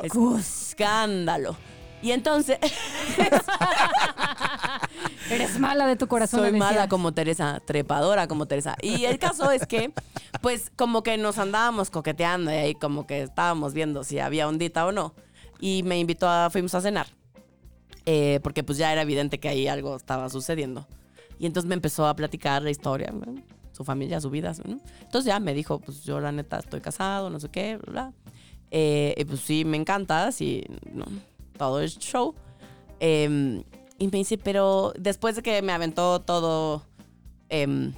Escándalo. 0.37 1.57
Y 2.05 2.11
entonces, 2.11 2.59
Eres 5.31 5.59
mala 5.59 5.87
de 5.87 5.95
tu 5.95 6.07
corazón. 6.07 6.41
soy 6.41 6.51
mala 6.51 6.87
como 6.87 7.15
Teresa, 7.15 7.59
trepadora 7.65 8.27
como 8.27 8.45
Teresa. 8.45 8.75
Y 8.79 9.05
el 9.05 9.17
caso 9.17 9.49
es 9.49 9.65
que, 9.65 9.91
pues, 10.39 10.71
como 10.75 11.01
que 11.01 11.17
nos 11.17 11.39
andábamos 11.39 11.89
coqueteando 11.89 12.51
y 12.51 12.53
ahí 12.53 12.75
como 12.75 13.07
que 13.07 13.23
estábamos 13.23 13.73
viendo 13.73 14.03
si 14.03 14.19
había 14.19 14.47
ondita 14.47 14.85
o 14.85 14.91
no. 14.91 15.15
Y 15.59 15.81
me 15.81 15.97
invitó 15.97 16.29
a, 16.29 16.51
fuimos 16.51 16.75
a 16.75 16.81
cenar. 16.81 17.07
Eh, 18.05 18.39
porque 18.43 18.63
pues 18.63 18.77
ya 18.77 18.91
era 18.91 19.01
evidente 19.01 19.39
que 19.39 19.49
ahí 19.49 19.67
algo 19.67 19.95
estaba 19.95 20.29
sucediendo. 20.29 20.87
Y 21.39 21.47
entonces 21.47 21.67
me 21.67 21.73
empezó 21.73 22.05
a 22.05 22.15
platicar 22.15 22.61
la 22.61 22.69
historia, 22.69 23.11
¿no? 23.11 23.41
su 23.71 23.83
familia, 23.83 24.21
su 24.21 24.29
vida. 24.29 24.53
¿no? 24.63 24.77
Entonces 25.01 25.25
ya 25.25 25.39
me 25.39 25.55
dijo, 25.55 25.79
pues 25.79 26.03
yo 26.03 26.19
la 26.19 26.31
neta 26.31 26.59
estoy 26.59 26.81
casado, 26.81 27.31
no 27.31 27.39
sé 27.39 27.49
qué, 27.49 27.77
bla, 27.77 27.91
bla. 27.91 28.13
Eh, 28.69 29.15
y 29.17 29.25
pues 29.25 29.39
sí, 29.39 29.65
me 29.65 29.77
encanta, 29.77 30.31
sí, 30.31 30.63
no, 30.91 31.05
todo 31.57 31.81
es 31.81 31.97
show. 31.97 32.35
Eh, 32.99 33.63
y 33.97 34.07
me 34.07 34.17
dice, 34.17 34.37
pero 34.37 34.93
después 34.97 35.35
de 35.35 35.41
que 35.41 35.61
me 35.61 35.71
aventó 35.71 36.21
todo, 36.21 36.85
em, 37.49 37.93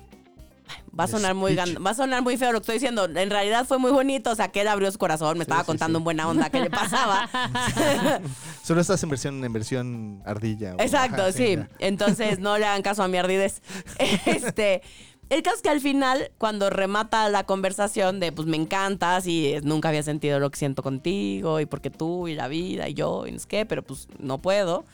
va 0.98 1.06
a 1.06 1.08
sonar 1.08 1.34
muy 1.34 1.56
va 1.56 1.90
a 1.90 1.94
sonar 1.94 2.22
muy 2.22 2.38
feo 2.38 2.52
lo 2.52 2.60
que 2.60 2.64
estoy 2.64 2.76
diciendo. 2.76 3.06
En 3.06 3.30
realidad 3.30 3.66
fue 3.66 3.80
muy 3.80 3.92
bonito, 3.92 4.32
o 4.32 4.36
sea, 4.36 4.50
que 4.50 4.62
él 4.62 4.68
abrió 4.68 4.92
su 4.92 5.00
corazón, 5.00 5.38
me 5.38 5.44
estaba 5.44 5.62
sí, 5.62 5.68
contando 5.68 5.98
sí. 5.98 6.02
en 6.02 6.04
buena 6.04 6.28
onda 6.28 6.50
qué 6.50 6.60
le 6.60 6.70
pasaba. 6.70 7.30
Solo 8.64 8.82
estás 8.82 9.02
en 9.02 9.10
versión, 9.10 9.44
en 9.44 9.54
versión 9.54 10.22
ardilla. 10.26 10.76
Exacto, 10.78 11.24
ajá, 11.24 11.32
sí. 11.32 11.58
Entonces 11.80 12.40
no 12.40 12.58
le 12.58 12.66
hagan 12.66 12.84
caso 12.84 13.04
a 13.04 13.08
mi 13.08 13.18
ardidez. 13.18 13.62
Este, 14.26 14.82
el 15.30 15.44
caso 15.44 15.58
es 15.58 15.62
que 15.62 15.70
al 15.70 15.82
final, 15.82 16.32
cuando 16.38 16.70
remata 16.70 17.28
la 17.30 17.44
conversación 17.46 18.20
de 18.20 18.32
pues 18.32 18.48
me 18.48 18.58
encantas 18.58 19.28
y 19.28 19.48
eh, 19.54 19.62
nunca 19.64 19.90
había 19.90 20.04
sentido 20.04 20.40
lo 20.40 20.50
que 20.50 20.58
siento 20.58 20.84
contigo 20.84 21.60
y 21.60 21.66
porque 21.66 21.90
tú 21.90 22.28
y 22.28 22.36
la 22.36 22.48
vida 22.48 22.88
y 22.90 22.94
yo 22.94 23.28
y 23.28 23.32
no 23.32 23.40
sé 23.40 23.48
qué, 23.48 23.66
pero 23.66 23.84
pues 23.84 24.08
no 24.20 24.38
puedo. 24.40 24.86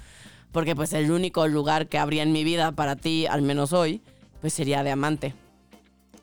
Porque 0.51 0.75
pues 0.75 0.93
el 0.93 1.11
único 1.11 1.47
lugar 1.47 1.87
que 1.87 1.97
habría 1.97 2.21
en 2.23 2.31
mi 2.31 2.43
vida 2.43 2.71
para 2.71 2.95
ti, 2.95 3.25
al 3.25 3.41
menos 3.41 3.73
hoy, 3.73 4.01
pues 4.41 4.53
sería 4.53 4.83
de 4.83 4.91
amante. 4.91 5.33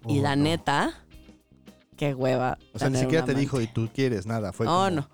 Y 0.06 0.20
Oh, 0.20 0.22
la 0.22 0.36
no. 0.36 0.44
neta, 0.44 0.94
qué 1.96 2.14
hueva. 2.14 2.56
O 2.72 2.78
sea, 2.78 2.88
ni 2.90 2.98
siquiera 2.98 3.24
te 3.24 3.32
amante. 3.32 3.40
dijo 3.40 3.60
y 3.60 3.66
tú 3.66 3.88
quieres 3.94 4.26
nada. 4.26 4.52
Fue 4.52 4.66
No, 4.66 4.72
como- 4.72 4.90
no. 4.90 5.08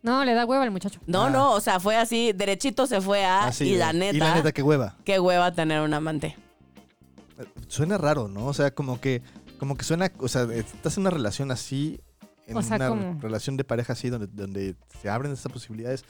No, 0.00 0.24
le 0.24 0.32
da 0.32 0.46
hueva 0.46 0.62
al 0.62 0.70
muchacho. 0.70 1.00
No, 1.06 1.24
Ah. 1.24 1.30
no, 1.30 1.52
o 1.52 1.60
sea, 1.60 1.80
fue 1.80 1.96
así, 1.96 2.32
derechito 2.32 2.86
se 2.86 3.00
fue 3.00 3.24
a. 3.24 3.46
así 3.46 3.64
y 3.70 3.76
la 3.76 3.92
neta, 3.92 4.16
Y 4.16 4.20
la 4.20 4.34
neta, 4.36 4.52
qué 4.52 4.62
hueva. 4.62 4.94
qué 5.04 5.18
hueva 5.20 5.52
tener 5.52 5.80
un 5.82 5.92
amante. 5.92 6.36
Suena 7.68 7.98
raro, 7.98 8.28
¿no? 8.28 8.46
O 8.46 8.54
sea, 8.54 8.74
como 8.74 9.00
que, 9.00 9.22
como 9.58 9.76
que 9.76 9.84
suena, 9.84 10.10
o 10.18 10.28
sea, 10.28 10.42
estás 10.52 10.96
en 10.96 11.02
una 11.02 11.10
relación 11.10 11.50
así, 11.50 12.00
en 12.46 12.56
O 12.56 12.62
sea, 12.62 12.76
una 12.76 12.88
¿cómo? 12.88 13.18
relación 13.20 13.56
de 13.56 13.64
pareja 13.64 13.92
así, 13.92 14.08
donde, 14.10 14.26
donde 14.26 14.76
se 15.00 15.08
abren 15.08 15.32
esas 15.32 15.52
posibilidades. 15.52 16.04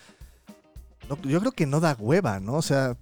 No, 1.09 1.21
yo 1.23 1.41
creo 1.41 1.53
que 1.53 1.67
no 1.67 1.81
da 1.81 1.97
hueva, 1.99 2.39
¿no? 2.41 2.55
O 2.55 2.63
sea, 2.63 2.97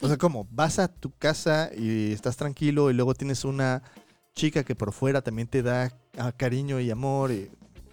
o 0.00 0.08
sea, 0.08 0.16
como 0.18 0.46
vas 0.50 0.78
a 0.78 0.88
tu 0.88 1.10
casa 1.16 1.70
y 1.76 2.12
estás 2.12 2.36
tranquilo 2.36 2.90
y 2.90 2.94
luego 2.94 3.14
tienes 3.14 3.44
una 3.44 3.82
chica 4.34 4.64
que 4.64 4.74
por 4.74 4.92
fuera 4.92 5.20
también 5.22 5.48
te 5.48 5.62
da 5.62 5.92
ah, 6.18 6.32
cariño 6.32 6.80
y 6.80 6.90
amor. 6.90 7.30
y- 7.32 7.50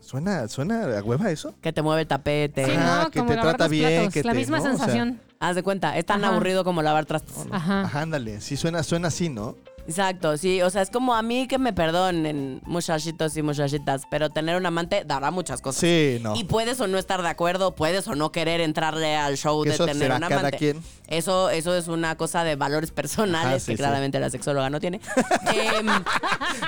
¿Suena, 0.09 0.47
¿Suena 0.47 0.97
a 0.97 1.03
hueva 1.03 1.29
eso? 1.29 1.53
Que 1.61 1.71
te 1.71 1.83
mueve 1.83 2.01
el 2.01 2.07
tapete. 2.07 2.65
Sí, 2.65 2.71
Ajá, 2.71 3.03
no, 3.03 3.11
que 3.11 3.19
como 3.19 3.29
te 3.29 3.35
lavar 3.35 3.51
trata 3.51 3.65
los 3.65 3.71
bien, 3.71 3.93
platos, 4.01 4.13
que 4.15 4.23
la 4.23 4.31
te- 4.31 4.37
misma 4.39 4.57
¿no? 4.57 4.63
O 4.63 4.65
sea, 4.65 4.77
sensación. 4.77 5.21
Haz 5.39 5.55
de 5.55 5.61
cuenta, 5.61 5.95
es 5.99 6.05
tan 6.07 6.23
Ajá. 6.23 6.33
aburrido 6.33 6.63
como 6.63 6.81
lavar 6.81 7.05
trastes. 7.05 7.35
Ajá. 7.51 7.81
Ajá, 7.81 8.01
ándale. 8.01 8.41
Sí, 8.41 8.57
suena, 8.57 8.81
suena 8.81 9.09
así, 9.09 9.29
¿no? 9.29 9.55
Exacto, 9.89 10.37
sí, 10.37 10.61
o 10.61 10.69
sea, 10.69 10.83
es 10.83 10.91
como 10.91 11.15
a 11.15 11.23
mí 11.23 11.47
que 11.47 11.57
me 11.57 11.73
perdonen, 11.73 12.61
muchachitos 12.63 13.35
y 13.37 13.41
muchachitas, 13.41 14.03
pero 14.11 14.29
tener 14.29 14.55
un 14.55 14.63
amante 14.67 15.03
dará 15.03 15.31
muchas 15.31 15.61
cosas. 15.61 15.81
Sí, 15.81 16.19
no. 16.21 16.35
Y 16.35 16.43
puedes 16.43 16.79
o 16.79 16.85
no 16.85 16.99
estar 16.99 17.23
de 17.23 17.27
acuerdo, 17.27 17.73
puedes 17.73 18.07
o 18.07 18.13
no 18.13 18.31
querer 18.31 18.61
entrarle 18.61 19.15
al 19.15 19.35
show 19.35 19.63
de 19.63 19.71
eso 19.71 19.85
tener 19.87 20.03
será 20.03 20.15
un 20.17 20.21
cada 20.21 20.39
amante. 20.41 20.57
quien. 20.59 20.83
Eso, 21.07 21.49
eso 21.49 21.75
es 21.75 21.87
una 21.87 22.15
cosa 22.17 22.43
de 22.43 22.55
valores 22.55 22.91
personales 22.91 23.47
Ajá, 23.47 23.59
sí, 23.61 23.65
que 23.71 23.71
sí. 23.71 23.77
claramente 23.77 24.19
la 24.19 24.29
sexóloga 24.29 24.69
no 24.69 24.79
tiene. 24.79 25.01
Em, 25.53 25.87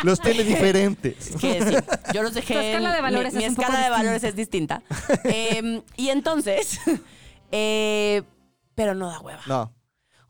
Los 0.01 0.19
tiene 0.19 0.43
diferentes. 0.43 1.29
que 1.39 1.61
sí, 1.63 1.75
yo 2.15 2.23
los 2.23 2.33
dejé. 2.33 2.55
Tu 2.55 2.59
escala 2.59 2.91
de 2.95 3.01
valores 3.01 3.33
mi, 3.33 3.37
mi 3.39 3.45
es 3.45 3.51
poco 3.53 3.61
escala 3.61 3.77
de 3.83 3.85
distinta. 3.85 3.97
valores 4.03 4.23
es 4.23 4.35
distinta. 4.35 4.81
Em, 5.25 5.81
y 5.95 6.09
entonces, 6.09 6.79
eh, 7.51 8.23
pero 8.73 8.95
no 8.95 9.09
da 9.09 9.19
hueva. 9.19 9.41
No. 9.45 9.71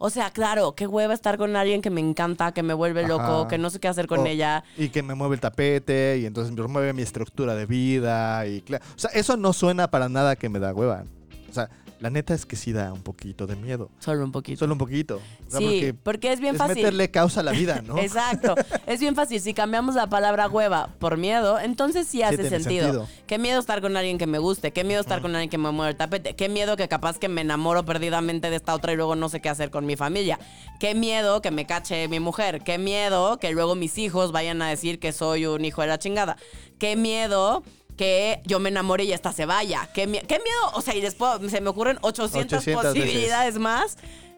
O 0.04 0.10
sea, 0.10 0.32
claro, 0.32 0.74
qué 0.74 0.88
hueva 0.88 1.14
estar 1.14 1.38
con 1.38 1.56
alguien 1.56 1.80
que 1.84 1.92
me 1.92 2.02
encanta, 2.02 2.54
que 2.54 2.64
me 2.64 2.74
vuelve 2.74 3.08
loco, 3.08 3.22
Ajá. 3.42 3.48
que 3.48 3.60
no 3.60 3.70
sé 3.70 3.80
qué 3.80 3.88
hacer 3.88 4.08
con 4.08 4.22
O- 4.22 4.26
ella. 4.26 4.64
Y 4.76 4.90
que 4.90 5.04
me 5.04 5.14
mueve 5.14 5.36
el 5.36 5.40
tapete 5.42 6.18
y 6.20 6.26
entonces 6.26 6.52
me 6.56 6.66
mueve 6.68 6.92
mi 6.94 7.04
estructura 7.04 7.54
de 7.54 7.68
vida 7.68 8.48
y 8.48 8.62
claro. 8.62 8.84
O 8.96 9.00
sea, 9.00 9.12
eso 9.14 9.38
no 9.38 9.54
suena 9.54 9.92
para 9.92 10.10
nada 10.10 10.36
que 10.36 10.50
me 10.50 10.58
da 10.58 10.74
hueva. 10.74 11.04
O 11.50 11.54
sea, 11.54 11.70
la 12.02 12.10
neta 12.10 12.34
es 12.34 12.48
que 12.48 12.56
sí 12.56 12.74
da 12.74 12.92
un 12.92 13.04
poquito 13.04 13.46
de 13.46 13.56
miedo. 13.56 13.92
Solo 14.00 14.26
un 14.26 14.32
poquito. 14.32 14.58
Solo 14.58 14.74
un 14.74 14.80
poquito. 14.80 15.22
O 15.48 15.52
sea, 15.52 15.60
sí, 15.60 15.66
porque 15.66 15.94
porque, 15.94 16.34
es 16.34 16.40
bien 16.40 16.56
es 16.56 16.58
fácil. 16.58 16.78
meterle 16.78 17.12
causa 17.12 17.42
a 17.42 17.44
la 17.44 17.52
vida, 17.52 17.84
¿no? 17.88 18.00
Exacto. 18.00 18.56
Es 18.88 19.00
bien 19.00 19.14
fácil. 19.14 19.40
Si 19.40 19.54
cambiamos 19.54 19.94
la 19.94 20.08
palabra 20.08 20.48
hueva 20.50 20.90
por 20.98 21.18
miedo, 21.18 21.60
entonces 21.60 22.08
sí 22.08 22.24
hace 22.24 22.50
sentido. 22.50 22.86
sentido. 22.86 23.08
Qué 23.28 23.38
miedo 23.38 23.60
estar 23.60 23.82
con 23.82 23.96
alguien 23.96 24.18
que 24.18 24.26
me 24.26 24.40
guste. 24.40 24.72
Qué 24.72 24.84
miedo 24.84 25.00
estar 25.00 25.22
con 25.22 25.36
alguien 25.36 25.52
que 25.52 25.60
me 25.60 25.70
mueve 25.70 25.92
el 25.92 25.98
tapete. 25.98 26.36
Qué 26.36 26.50
miedo 26.50 26.76
que 26.76 26.88
capaz 26.88 27.20
que 27.20 27.30
me 27.30 27.42
enamoro 27.42 27.86
perdidamente 27.86 28.50
de 28.50 28.56
esta 28.56 28.74
otra 28.74 28.94
y 28.94 28.96
luego 28.96 29.16
no 29.16 29.30
sé 29.30 29.40
qué 29.40 29.50
hacer 29.50 29.70
con 29.70 29.86
mi 29.86 29.96
familia. 29.96 30.40
Qué 30.80 30.96
miedo 30.96 31.44
que 31.44 31.52
me 31.52 31.68
cache 31.68 32.08
mi 32.08 32.20
mujer. 32.20 32.64
Qué 32.64 32.80
miedo 32.80 33.38
que 33.38 33.52
luego 33.52 33.76
mis 33.76 34.00
hijos 34.00 34.32
vayan 34.32 34.64
a 34.64 34.70
decir 34.70 34.98
que 34.98 35.12
soy 35.12 35.46
un 35.46 35.64
hijo 35.66 35.82
de 35.82 35.88
la 35.88 36.00
chingada. 36.00 36.36
Qué 36.80 36.96
miedo 36.96 37.62
que 38.02 38.42
yo 38.46 38.60
me 38.60 38.70
enamore 38.70 39.04
y 39.04 39.14
esta 39.14 39.32
se 39.32 39.46
vaya. 39.46 39.88
Qué, 39.94 40.06
qué 40.28 40.40
miedo. 40.40 40.72
O 40.74 40.82
sea, 40.82 40.96
y 40.96 41.02
después 41.02 41.40
se 41.52 41.62
me 41.62 41.70
ocurren 41.70 42.00
800, 42.02 42.58
800 42.58 42.64
veces. 42.66 43.00
posibilidades 43.04 43.60
más. 43.60 43.96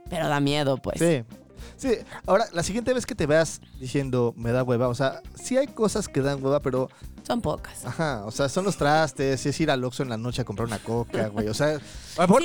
Pero 0.09 0.27
da 0.27 0.41
miedo, 0.41 0.75
pues. 0.75 0.99
Sí. 0.99 1.23
Sí, 1.77 1.97
ahora, 2.27 2.45
la 2.51 2.61
siguiente 2.61 2.93
vez 2.93 3.05
que 3.05 3.15
te 3.15 3.25
veas 3.25 3.61
diciendo 3.79 4.33
me 4.35 4.51
da 4.51 4.63
hueva, 4.63 4.89
o 4.89 4.95
sea, 4.95 5.21
sí 5.41 5.57
hay 5.57 5.67
cosas 5.67 6.09
que 6.09 6.21
dan 6.21 6.43
hueva, 6.43 6.59
pero, 6.59 6.89
Son 7.25 7.41
pocas. 7.41 7.85
ajá, 7.85 8.23
o 8.25 8.31
sea, 8.31 8.47
son 8.49 8.65
los 8.65 8.75
trastes, 8.77 9.45
es 9.45 9.59
ir 9.59 9.71
al 9.71 9.83
Oxxo 9.83 10.03
en 10.03 10.09
la 10.09 10.17
noche 10.17 10.41
a 10.41 10.45
comprar 10.45 10.67
una 10.67 10.79
coca, 10.79 11.27
güey, 11.33 11.47
o 11.47 11.53
sea, 11.53 11.79
Sí, 11.79 11.83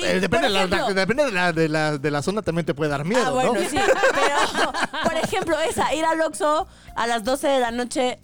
eh, 0.03 0.19
depende, 0.19 0.29
por 0.29 0.41
de 0.41 0.49
la, 0.49 0.63
ejemplo. 0.63 0.93
depende 0.93 1.25
de, 1.25 1.31
la, 1.31 1.53
de, 1.53 1.69
la, 1.69 1.97
de 1.97 2.11
la 2.11 2.21
zona, 2.21 2.41
también 2.41 2.65
te 2.65 2.73
puede 2.73 2.89
dar 2.89 3.05
miedo, 3.05 3.23
ah, 3.25 3.31
bueno, 3.31 3.53
¿no? 3.53 3.59
sí. 3.59 3.77
Pero, 3.77 4.71
por 5.03 5.13
ejemplo, 5.15 5.59
esa, 5.59 5.93
ir 5.93 6.03
al 6.05 6.19
Oxxo 6.21 6.67
a 6.95 7.07
las 7.07 7.23
12 7.23 7.47
de 7.47 7.59
la 7.59 7.71
noche 7.71 8.19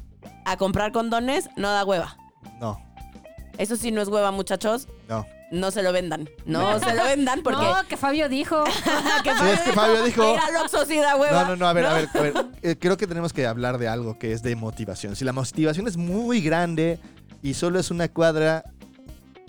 a 0.45 0.57
comprar 0.57 0.91
condones, 0.91 1.49
no 1.55 1.71
da 1.71 1.85
hueva. 1.85 2.17
No, 2.59 2.77
Eso 3.57 3.75
sí 3.75 3.91
no 3.91 4.01
es 4.01 4.07
hueva, 4.07 4.31
muchachos. 4.31 4.87
no. 5.07 5.25
No 5.51 5.69
se 5.69 5.83
lo 5.83 5.93
vendan. 5.93 6.27
No 6.47 6.79
se 6.79 6.93
lo 6.95 7.03
vendan 7.03 7.43
porque... 7.43 7.61
No, 7.63 7.87
que 7.87 7.97
Fabio 7.97 8.27
dijo. 8.27 8.63
que 9.23 9.29
Sí, 9.29 9.45
es 9.53 9.61
que 9.61 9.73
Fabio 9.73 10.03
dijo- 10.03 10.35
sí 10.87 10.97
da 10.97 11.15
hueva. 11.15 11.43
No, 11.43 11.49
no, 11.49 11.55
no, 11.55 11.67
a 11.67 11.73
ver, 11.73 11.85
a 11.85 11.93
ver, 11.93 12.09
a 12.13 12.19
ver. 12.19 12.33
Eh, 12.63 12.75
creo 12.79 12.97
que 12.97 13.05
tenemos 13.05 13.31
que 13.31 13.45
hablar 13.45 13.77
de 13.77 13.87
algo 13.87 14.17
que 14.17 14.33
es 14.33 14.41
de 14.41 14.55
motivación. 14.55 15.15
Si 15.15 15.23
la 15.23 15.33
motivación 15.33 15.87
es 15.87 15.97
muy 15.97 16.41
grande 16.41 16.99
y 17.43 17.53
solo 17.53 17.79
es 17.79 17.91
una 17.91 18.07
cuadra, 18.07 18.63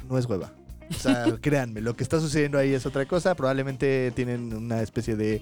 no 0.09 0.19
es 0.19 0.27
hueva. 0.27 0.53
O 0.91 0.95
sea, 0.95 1.25
créanme, 1.41 1.81
lo 1.81 1.97
que 1.97 2.05
está 2.05 2.21
sucediendo 2.21 2.59
ahí 2.59 2.75
es 2.75 2.85
otra 2.85 3.07
cosa. 3.07 3.35
Probablemente 3.35 4.13
tienen 4.15 4.53
una 4.55 4.83
especie 4.83 5.17
de, 5.17 5.41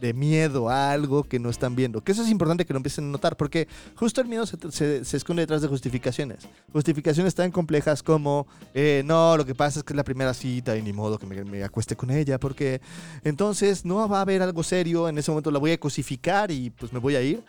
de 0.00 0.14
miedo 0.14 0.68
a 0.68 0.92
algo 0.92 1.24
que 1.24 1.38
no 1.38 1.50
están 1.50 1.74
viendo. 1.76 2.00
Que 2.02 2.12
eso 2.12 2.22
es 2.22 2.28
importante 2.30 2.64
que 2.64 2.72
lo 2.72 2.76
empiecen 2.78 3.04
a 3.04 3.08
notar, 3.12 3.36
porque 3.36 3.66
justo 3.96 4.20
el 4.20 4.28
miedo 4.28 4.46
se, 4.46 4.56
se- 4.70 5.04
se 5.04 5.16
esconde 5.16 5.42
detrás 5.42 5.60
de 5.62 5.68
justificaciones. 5.68 6.48
Justificaciones 6.72 7.34
tan 7.34 7.50
complejas 7.50 8.02
como, 8.02 8.46
eh, 8.74 9.02
no, 9.04 9.36
lo 9.36 9.44
que 9.44 9.54
pasa 9.54 9.80
es 9.80 9.84
que 9.84 9.92
es 9.92 9.96
la 9.96 10.04
primera 10.04 10.34
cita 10.34 10.76
y 10.76 10.82
ni 10.82 10.92
modo 10.92 11.18
que 11.18 11.26
me, 11.26 11.42
me 11.44 11.64
acueste 11.64 11.96
con 11.96 12.10
ella, 12.10 12.38
porque 12.38 12.80
entonces 13.24 13.84
no 13.84 14.08
va 14.08 14.18
a 14.18 14.22
haber 14.22 14.42
algo 14.42 14.62
serio, 14.62 15.08
en 15.08 15.18
ese 15.18 15.30
momento 15.30 15.50
la 15.50 15.58
voy 15.58 15.72
a 15.72 15.78
cosificar 15.80 16.50
y 16.50 16.70
pues 16.70 16.92
me 16.92 16.98
voy 16.98 17.16
a 17.16 17.22
ir 17.22 17.42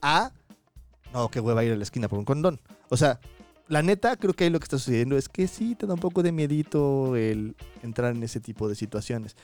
a, 0.00 0.30
no, 1.12 1.28
qué 1.30 1.40
hueva 1.40 1.64
ir 1.64 1.72
a 1.72 1.76
la 1.76 1.82
esquina 1.82 2.08
por 2.08 2.18
un 2.18 2.24
condón. 2.24 2.60
O 2.88 2.96
sea, 2.96 3.18
la 3.68 3.82
neta, 3.82 4.16
creo 4.16 4.32
que 4.32 4.44
ahí 4.44 4.50
lo 4.50 4.60
que 4.60 4.64
está 4.64 4.78
sucediendo 4.78 5.16
es 5.16 5.28
que 5.28 5.48
sí 5.48 5.74
te 5.74 5.86
da 5.86 5.94
un 5.94 6.00
poco 6.00 6.22
de 6.22 6.30
miedito 6.30 7.16
el 7.16 7.56
entrar 7.82 8.14
en 8.14 8.22
ese 8.22 8.38
tipo 8.38 8.68
de 8.68 8.76
situaciones. 8.76 9.34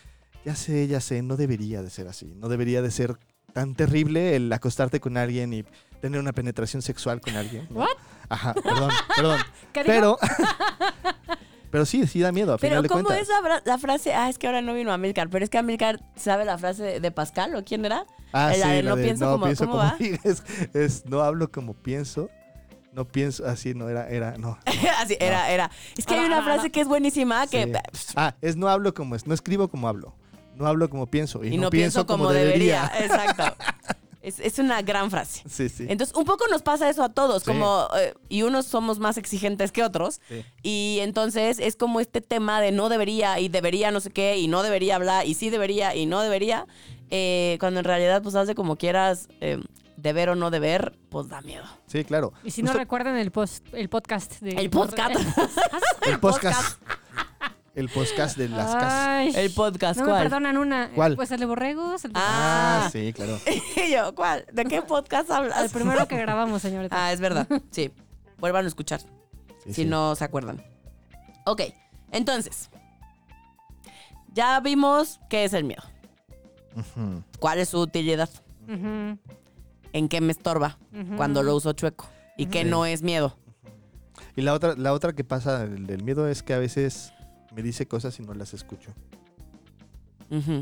Ya 0.44 0.56
sé, 0.56 0.86
ya 0.88 1.00
sé, 1.00 1.22
no 1.22 1.36
debería 1.36 1.82
de 1.82 1.90
ser 1.90 2.08
así. 2.08 2.34
No 2.36 2.48
debería 2.48 2.82
de 2.82 2.90
ser 2.90 3.16
tan 3.52 3.74
terrible 3.74 4.34
el 4.34 4.52
acostarte 4.52 4.98
con 4.98 5.16
alguien 5.16 5.52
y 5.52 5.64
tener 6.00 6.18
una 6.20 6.32
penetración 6.32 6.82
sexual 6.82 7.20
con 7.20 7.36
alguien. 7.36 7.66
¿no? 7.70 7.80
¿What? 7.80 7.88
Ajá, 8.28 8.54
perdón, 8.54 8.90
perdón. 9.14 9.40
Pero, 9.72 10.18
pero 11.70 11.86
sí, 11.86 12.06
sí 12.06 12.20
da 12.20 12.32
miedo, 12.32 12.52
a 12.54 12.58
Pero 12.58 12.82
final 12.82 12.88
¿cómo 12.88 13.12
es 13.12 13.28
la, 13.28 13.40
fra- 13.40 13.62
la 13.64 13.78
frase? 13.78 14.12
Ah, 14.14 14.28
es 14.28 14.38
que 14.38 14.46
ahora 14.46 14.60
no 14.62 14.74
vino 14.74 14.92
Amilcar, 14.92 15.30
pero 15.30 15.42
es 15.44 15.50
que 15.50 15.56
Amilcar 15.58 16.00
sabe 16.16 16.44
la 16.44 16.58
frase 16.58 17.00
de, 17.00 17.10
Pascal, 17.10 17.54
¿o 17.54 17.64
quién 17.64 17.84
era? 17.84 18.04
Ah, 18.32 18.48
la 18.48 18.54
sí, 18.66 18.70
de 18.72 18.82
la 18.82 18.90
no 18.90 18.96
de 18.96 19.04
pienso 19.04 19.30
como- 19.30 19.54
¿cómo 19.56 19.76
va? 19.76 19.96
es, 20.24 20.42
es 20.74 21.06
no 21.06 21.20
hablo 21.22 21.50
como 21.50 21.74
pienso. 21.74 22.28
No 22.92 23.06
pienso, 23.08 23.46
así 23.46 23.72
no 23.72 23.88
era, 23.88 24.06
era, 24.10 24.36
no. 24.36 24.58
Así, 24.98 25.16
era, 25.18 25.50
era. 25.50 25.70
Es 25.96 26.04
que 26.04 26.12
hay 26.12 26.20
Ah, 26.20 26.26
una 26.26 26.38
ah, 26.40 26.42
frase 26.44 26.66
ah. 26.66 26.70
que 26.70 26.82
es 26.82 26.88
buenísima, 26.88 27.46
que... 27.46 27.64
Sí. 27.94 28.12
Ah, 28.16 28.34
es 28.42 28.54
no 28.56 28.68
hablo 28.68 28.92
como 28.92 29.14
es, 29.16 29.26
no 29.26 29.32
escribo 29.32 29.68
como 29.68 29.88
hablo. 29.88 30.14
No 30.56 30.66
hablo 30.66 30.88
como 30.90 31.06
pienso. 31.06 31.44
Y, 31.44 31.54
Y 31.54 31.58
no 31.58 31.70
pienso 31.70 32.06
como, 32.06 32.32
debería. 32.32 32.90
Exacto. 33.00 33.44
Es, 34.20 34.38
es 34.38 34.58
una 34.58 34.82
gran 34.82 35.10
frase. 35.10 35.42
Sí, 35.48 35.68
sí. 35.68 35.86
Entonces, 35.88 36.14
un 36.16 36.24
poco 36.24 36.46
nos 36.48 36.62
pasa 36.62 36.88
eso 36.88 37.02
a 37.02 37.08
todos, 37.08 37.42
Sí. 37.42 37.50
como, 37.50 37.88
eh, 37.98 38.14
y 38.28 38.42
unos 38.42 38.66
somos 38.66 38.98
más 39.00 39.16
exigentes 39.16 39.72
que 39.72 39.82
otros. 39.82 40.20
Sí. 40.28 40.44
Y 40.62 40.98
entonces 41.00 41.58
es 41.58 41.74
como 41.76 41.98
este 42.00 42.20
tema 42.20 42.60
de 42.60 42.70
no 42.70 42.88
debería 42.88 43.40
y 43.40 43.48
debería 43.48 43.90
no 43.90 44.00
sé 44.00 44.10
qué, 44.10 44.38
y 44.38 44.46
no 44.46 44.62
debería 44.62 44.96
hablar, 44.96 45.26
y 45.26 45.34
sí 45.34 45.50
debería 45.50 45.96
y 45.96 46.06
no 46.06 46.20
debería, 46.20 46.66
eh, 47.10 47.56
cuando 47.60 47.80
en 47.80 47.84
realidad, 47.84 48.22
pues 48.22 48.34
haz 48.36 48.46
de 48.46 48.54
como 48.54 48.76
quieras, 48.76 49.28
eh, 49.40 49.60
deber 49.96 50.28
o 50.30 50.34
no 50.34 50.50
deber, 50.50 50.96
pues 51.10 51.28
da 51.28 51.40
miedo. 51.42 51.64
Sí, 51.86 52.04
claro. 52.04 52.32
Y 52.44 52.50
si 52.52 52.62
no 52.62 52.72
recuerdan 52.72 53.16
el, 53.16 53.30
post, 53.32 53.66
el 53.72 53.88
podcast 53.88 54.40
de... 54.40 54.50
El 54.52 54.70
podcast. 54.70 55.14
el 56.06 56.18
podcast. 56.20 56.80
El 57.74 57.88
podcast 57.88 58.36
de 58.36 58.48
las 58.50 58.74
casas. 58.74 58.92
Ay, 58.92 59.32
El 59.34 59.50
podcast, 59.52 59.98
No 59.98 60.04
me 60.06 60.10
¿cuál? 60.12 60.22
perdonan 60.24 60.58
una. 60.58 60.90
¿Cuál? 60.94 61.16
Pues 61.16 61.30
el 61.30 61.40
de 61.40 61.46
borregos. 61.46 62.04
El, 62.04 62.12
de- 62.12 62.20
Ah. 62.22 62.82
Ah, 62.84 62.90
sí, 62.90 63.12
claro. 63.14 63.38
Y 63.76 63.90
yo, 63.92 64.14
¿cuál? 64.14 64.44
¿De 64.52 64.64
qué 64.66 64.82
podcast 64.82 65.30
hablas? 65.30 65.62
el 65.64 65.70
primero 65.70 66.06
que 66.06 66.16
grabamos, 66.18 66.60
señorita. 66.60 66.94
Ah, 67.06 67.12
es 67.12 67.20
verdad. 67.20 67.46
Sí. 67.70 67.90
Vuelvan 68.38 68.64
a 68.66 68.68
escuchar. 68.68 69.00
Sí, 69.00 69.06
si 69.68 69.72
sí. 69.74 69.84
no 69.86 70.14
se 70.16 70.24
acuerdan. 70.24 70.62
Ok, 71.46 71.62
entonces. 72.10 72.68
Ya 74.34 74.60
vimos 74.60 75.20
qué 75.30 75.44
es 75.44 75.52
el 75.52 75.64
miedo. 75.64 75.82
Ujú. 76.74 77.22
¿Cuál 77.38 77.58
es 77.58 77.68
su 77.70 77.78
utilidad? 77.80 78.30
Ujú, 78.68 79.18
¿En 79.92 80.08
qué 80.08 80.20
me 80.20 80.32
estorba 80.32 80.78
ujú. 80.92 81.16
cuando 81.16 81.42
lo 81.42 81.54
uso 81.54 81.72
chueco? 81.72 82.06
Y 82.36 82.46
qué 82.46 82.64
no 82.64 82.86
es 82.86 83.02
miedo. 83.02 83.36
Y 84.36 84.40
la 84.42 84.54
otra, 84.54 84.74
la 84.76 84.92
otra 84.94 85.12
que 85.12 85.22
pasa 85.24 85.58
del, 85.66 85.86
del 85.86 86.02
miedo 86.02 86.26
es 86.28 86.42
que 86.42 86.54
a 86.54 86.58
veces 86.58 87.12
me 87.54 87.62
dice 87.62 87.86
cosas 87.86 88.18
y 88.18 88.22
no 88.22 88.34
las 88.34 88.54
escucho. 88.54 88.92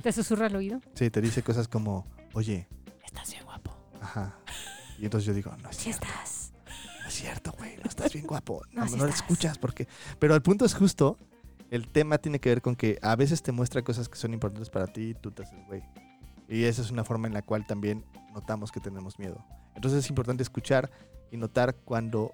¿Te 0.03 0.11
susurra 0.13 0.47
al 0.47 0.57
oído? 0.57 0.81
Sí, 0.95 1.11
te 1.11 1.21
dice 1.21 1.43
cosas 1.43 1.69
como, 1.69 2.05
oye, 2.35 2.67
Estás 3.05 3.31
bien 3.31 3.45
guapo. 3.45 3.73
ajá. 4.01 4.37
Y 4.99 5.05
entonces 5.05 5.27
yo 5.27 5.33
digo, 5.35 5.55
no 5.63 5.71
es 5.71 5.77
Sí 5.77 5.85
cierto, 5.93 6.07
estás. 6.07 6.53
no 7.03 7.09
es 7.09 7.15
cierto, 7.15 7.53
güey, 7.57 7.77
no 7.77 7.85
estás 7.89 8.13
bien 8.13 8.27
guapo. 8.27 8.63
No, 8.73 8.83
No, 8.83 8.89
sí 8.89 8.97
no 8.97 9.05
lo 9.05 9.11
escuchas 9.11 9.59
porque... 9.59 9.87
Pero 10.19 10.35
el 10.35 10.43
punto 10.43 10.65
es 10.65 10.75
justo, 10.75 11.17
el 11.71 11.87
tema 11.89 12.19
tiene 12.19 12.41
que 12.41 12.49
ver 12.49 12.63
con 12.63 12.75
que 12.75 12.99
a 13.01 13.15
veces 13.17 13.43
te 13.43 13.53
muestra 13.53 13.83
cosas 13.83 14.09
que 14.09 14.17
son 14.17 14.33
importantes 14.35 14.71
para 14.71 14.87
ti 14.89 15.11
y 15.11 15.15
tú 15.15 15.31
te 15.31 15.43
haces 15.45 15.59
güey. 15.69 15.83
Y 16.49 16.65
esa 16.65 16.83
es 16.83 16.91
una 16.91 17.05
forma 17.05 17.29
en 17.29 17.35
la 17.35 17.43
cual 17.43 17.65
también 17.67 18.05
notamos 18.35 18.73
que 18.73 18.81
tenemos 18.81 19.19
miedo. 19.21 19.45
Entonces 19.77 20.01
es 20.05 20.11
importante 20.11 20.43
escuchar 20.43 20.91
y 21.31 21.37
notar 21.37 21.77
cuando 21.77 22.33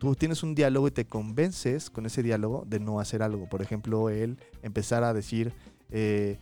tú 0.00 0.14
tienes 0.16 0.42
un 0.42 0.54
diálogo 0.56 0.88
y 0.88 0.90
te 0.90 1.04
convences 1.06 1.90
con 1.90 2.06
ese 2.06 2.22
diálogo 2.24 2.64
de 2.66 2.80
no 2.80 2.98
hacer 2.98 3.22
algo. 3.22 3.48
Por 3.48 3.62
ejemplo, 3.62 4.08
él 4.10 4.38
empezar 4.62 5.04
a 5.04 5.12
decir, 5.14 5.52
eh, 5.90 6.38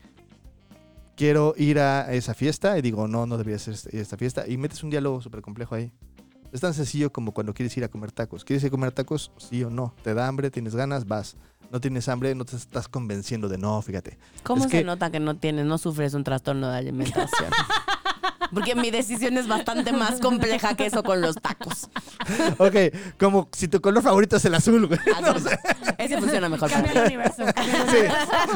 quiero 1.17 1.55
ir 1.57 1.81
a 1.81 2.13
esa 2.15 2.35
fiesta 2.35 2.79
y 2.79 2.83
digo, 2.83 3.09
no, 3.09 3.27
no 3.27 3.37
debería 3.37 3.59
ser 3.59 3.75
esta 3.93 4.17
fiesta. 4.17 4.47
Y 4.49 4.57
metes 4.57 4.83
un 4.85 4.91
diálogo 4.91 5.21
súper 5.21 5.43
complejo 5.43 5.75
ahí. 5.75 5.93
Es 6.53 6.61
tan 6.63 6.73
sencillo 6.73 7.13
como 7.13 7.33
cuando 7.33 7.53
quieres 7.53 7.77
ir 7.77 7.85
a 7.85 7.89
comer 7.89 8.13
tacos. 8.13 8.45
¿Quieres 8.45 8.63
ir 8.63 8.69
a 8.69 8.71
comer 8.71 8.93
tacos? 8.93 9.33
Sí 9.37 9.63
o 9.65 9.71
no. 9.71 9.93
¿Te 10.03 10.15
da 10.15 10.29
hambre? 10.29 10.51
¿Tienes 10.51 10.75
ganas? 10.75 11.07
Vas. 11.07 11.37
No 11.71 11.81
tienes 11.81 12.09
hambre, 12.09 12.35
no 12.35 12.47
te 12.47 12.57
estás 12.57 12.89
convenciendo 12.89 13.49
de 13.51 13.59
no, 13.59 13.83
fíjate. 13.83 14.17
¿Cómo 14.45 14.65
Es 14.65 14.71
se 14.71 14.79
que- 14.79 14.85
nota 14.85 15.11
que 15.11 15.21
no 15.21 15.37
tienes, 15.37 15.67
no 15.67 15.77
sufres 15.77 16.15
un 16.15 16.25
trastorno 16.25 16.71
de 16.71 16.79
alimentación? 16.79 17.51
Porque 18.53 18.75
mi 18.75 18.91
decisión 18.91 19.37
es 19.37 19.47
bastante 19.49 19.93
más 19.93 20.21
compleja 20.21 20.75
que 20.75 20.87
eso 20.87 21.03
con 21.03 21.21
los 21.21 21.37
tacos. 21.37 21.89
ok, 22.59 22.77
como 23.19 23.49
si 23.53 23.69
tu 23.69 23.81
color 23.81 24.03
favorito 24.03 24.37
es 24.37 24.45
el 24.45 24.55
azul, 24.55 24.87
güey. 24.87 24.99
Así- 25.17 25.49
Ese 25.99 26.19
funciona 26.19 26.49
mejor. 26.49 26.71
para 26.71 26.83
Cambia 26.83 27.03
el 27.03 27.07
universo. 27.07 27.43
Sí, 27.47 27.99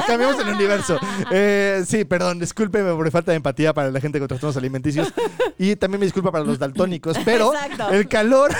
cambiamos 0.07 0.39
el 0.39 0.47
universo. 0.49 0.97
Eh, 1.31 1.83
sí, 1.87 2.05
perdón, 2.05 2.39
discúlpeme 2.39 2.91
por 2.93 3.09
falta 3.11 3.31
de 3.31 3.37
empatía 3.37 3.73
para 3.73 3.91
la 3.91 3.99
gente 3.99 4.19
con 4.19 4.27
trastornos 4.27 4.57
alimenticios. 4.57 5.13
Y 5.57 5.75
también 5.75 5.99
me 5.99 6.05
disculpa 6.05 6.31
para 6.31 6.43
los 6.43 6.57
daltónicos, 6.59 7.17
pero 7.25 7.53
Exacto. 7.53 7.89
el 7.91 8.07
calor, 8.07 8.51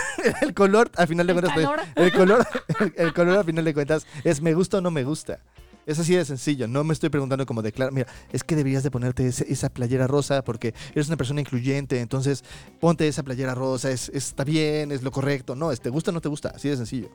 el 0.42 0.54
color, 0.54 0.92
al 0.96 1.08
final 1.08 1.28
de 1.28 1.34
¿El 1.34 1.40
cuentas, 1.42 1.58
el 1.96 2.12
color, 2.12 2.48
el, 2.80 2.94
el 2.98 3.14
color 3.14 3.38
al 3.40 3.46
final 3.46 3.66
de 3.66 3.74
cuentas 3.74 4.06
es 4.24 4.42
me 4.42 4.54
gusta 4.54 4.78
o 4.78 4.82
no 4.82 4.92
me 4.92 5.04
gusta. 5.04 5.40
Es 5.86 6.00
así 6.00 6.16
de 6.16 6.24
sencillo, 6.24 6.68
no 6.68 6.84
me 6.86 6.94
estoy 6.94 7.10
preguntando 7.10 7.46
como 7.46 7.62
de 7.62 7.72
claro, 7.74 7.92
mira, 7.92 8.08
es 8.32 8.44
que 8.44 8.56
deberías 8.56 8.84
de 8.84 8.92
ponerte 8.92 9.28
ese- 9.28 9.52
esa 9.52 9.70
playera 9.70 10.08
rosa 10.08 10.42
porque 10.44 10.74
eres 10.92 11.08
una 11.08 11.18
persona 11.18 11.42
incluyente, 11.42 12.00
entonces 12.00 12.44
ponte 12.80 13.06
esa 13.08 13.22
playera 13.24 13.54
rosa, 13.54 13.92
es, 13.92 14.08
está 14.10 14.44
bien, 14.46 14.92
es 14.94 15.04
lo 15.04 15.12
correcto. 15.12 15.56
No, 15.56 15.72
es 15.74 15.82
te 15.82 15.90
gusta 15.90 16.12
o 16.12 16.14
no 16.14 16.22
te 16.22 16.30
gusta, 16.30 16.50
así 16.56 16.70
de 16.70 16.78
sencillo. 16.78 17.10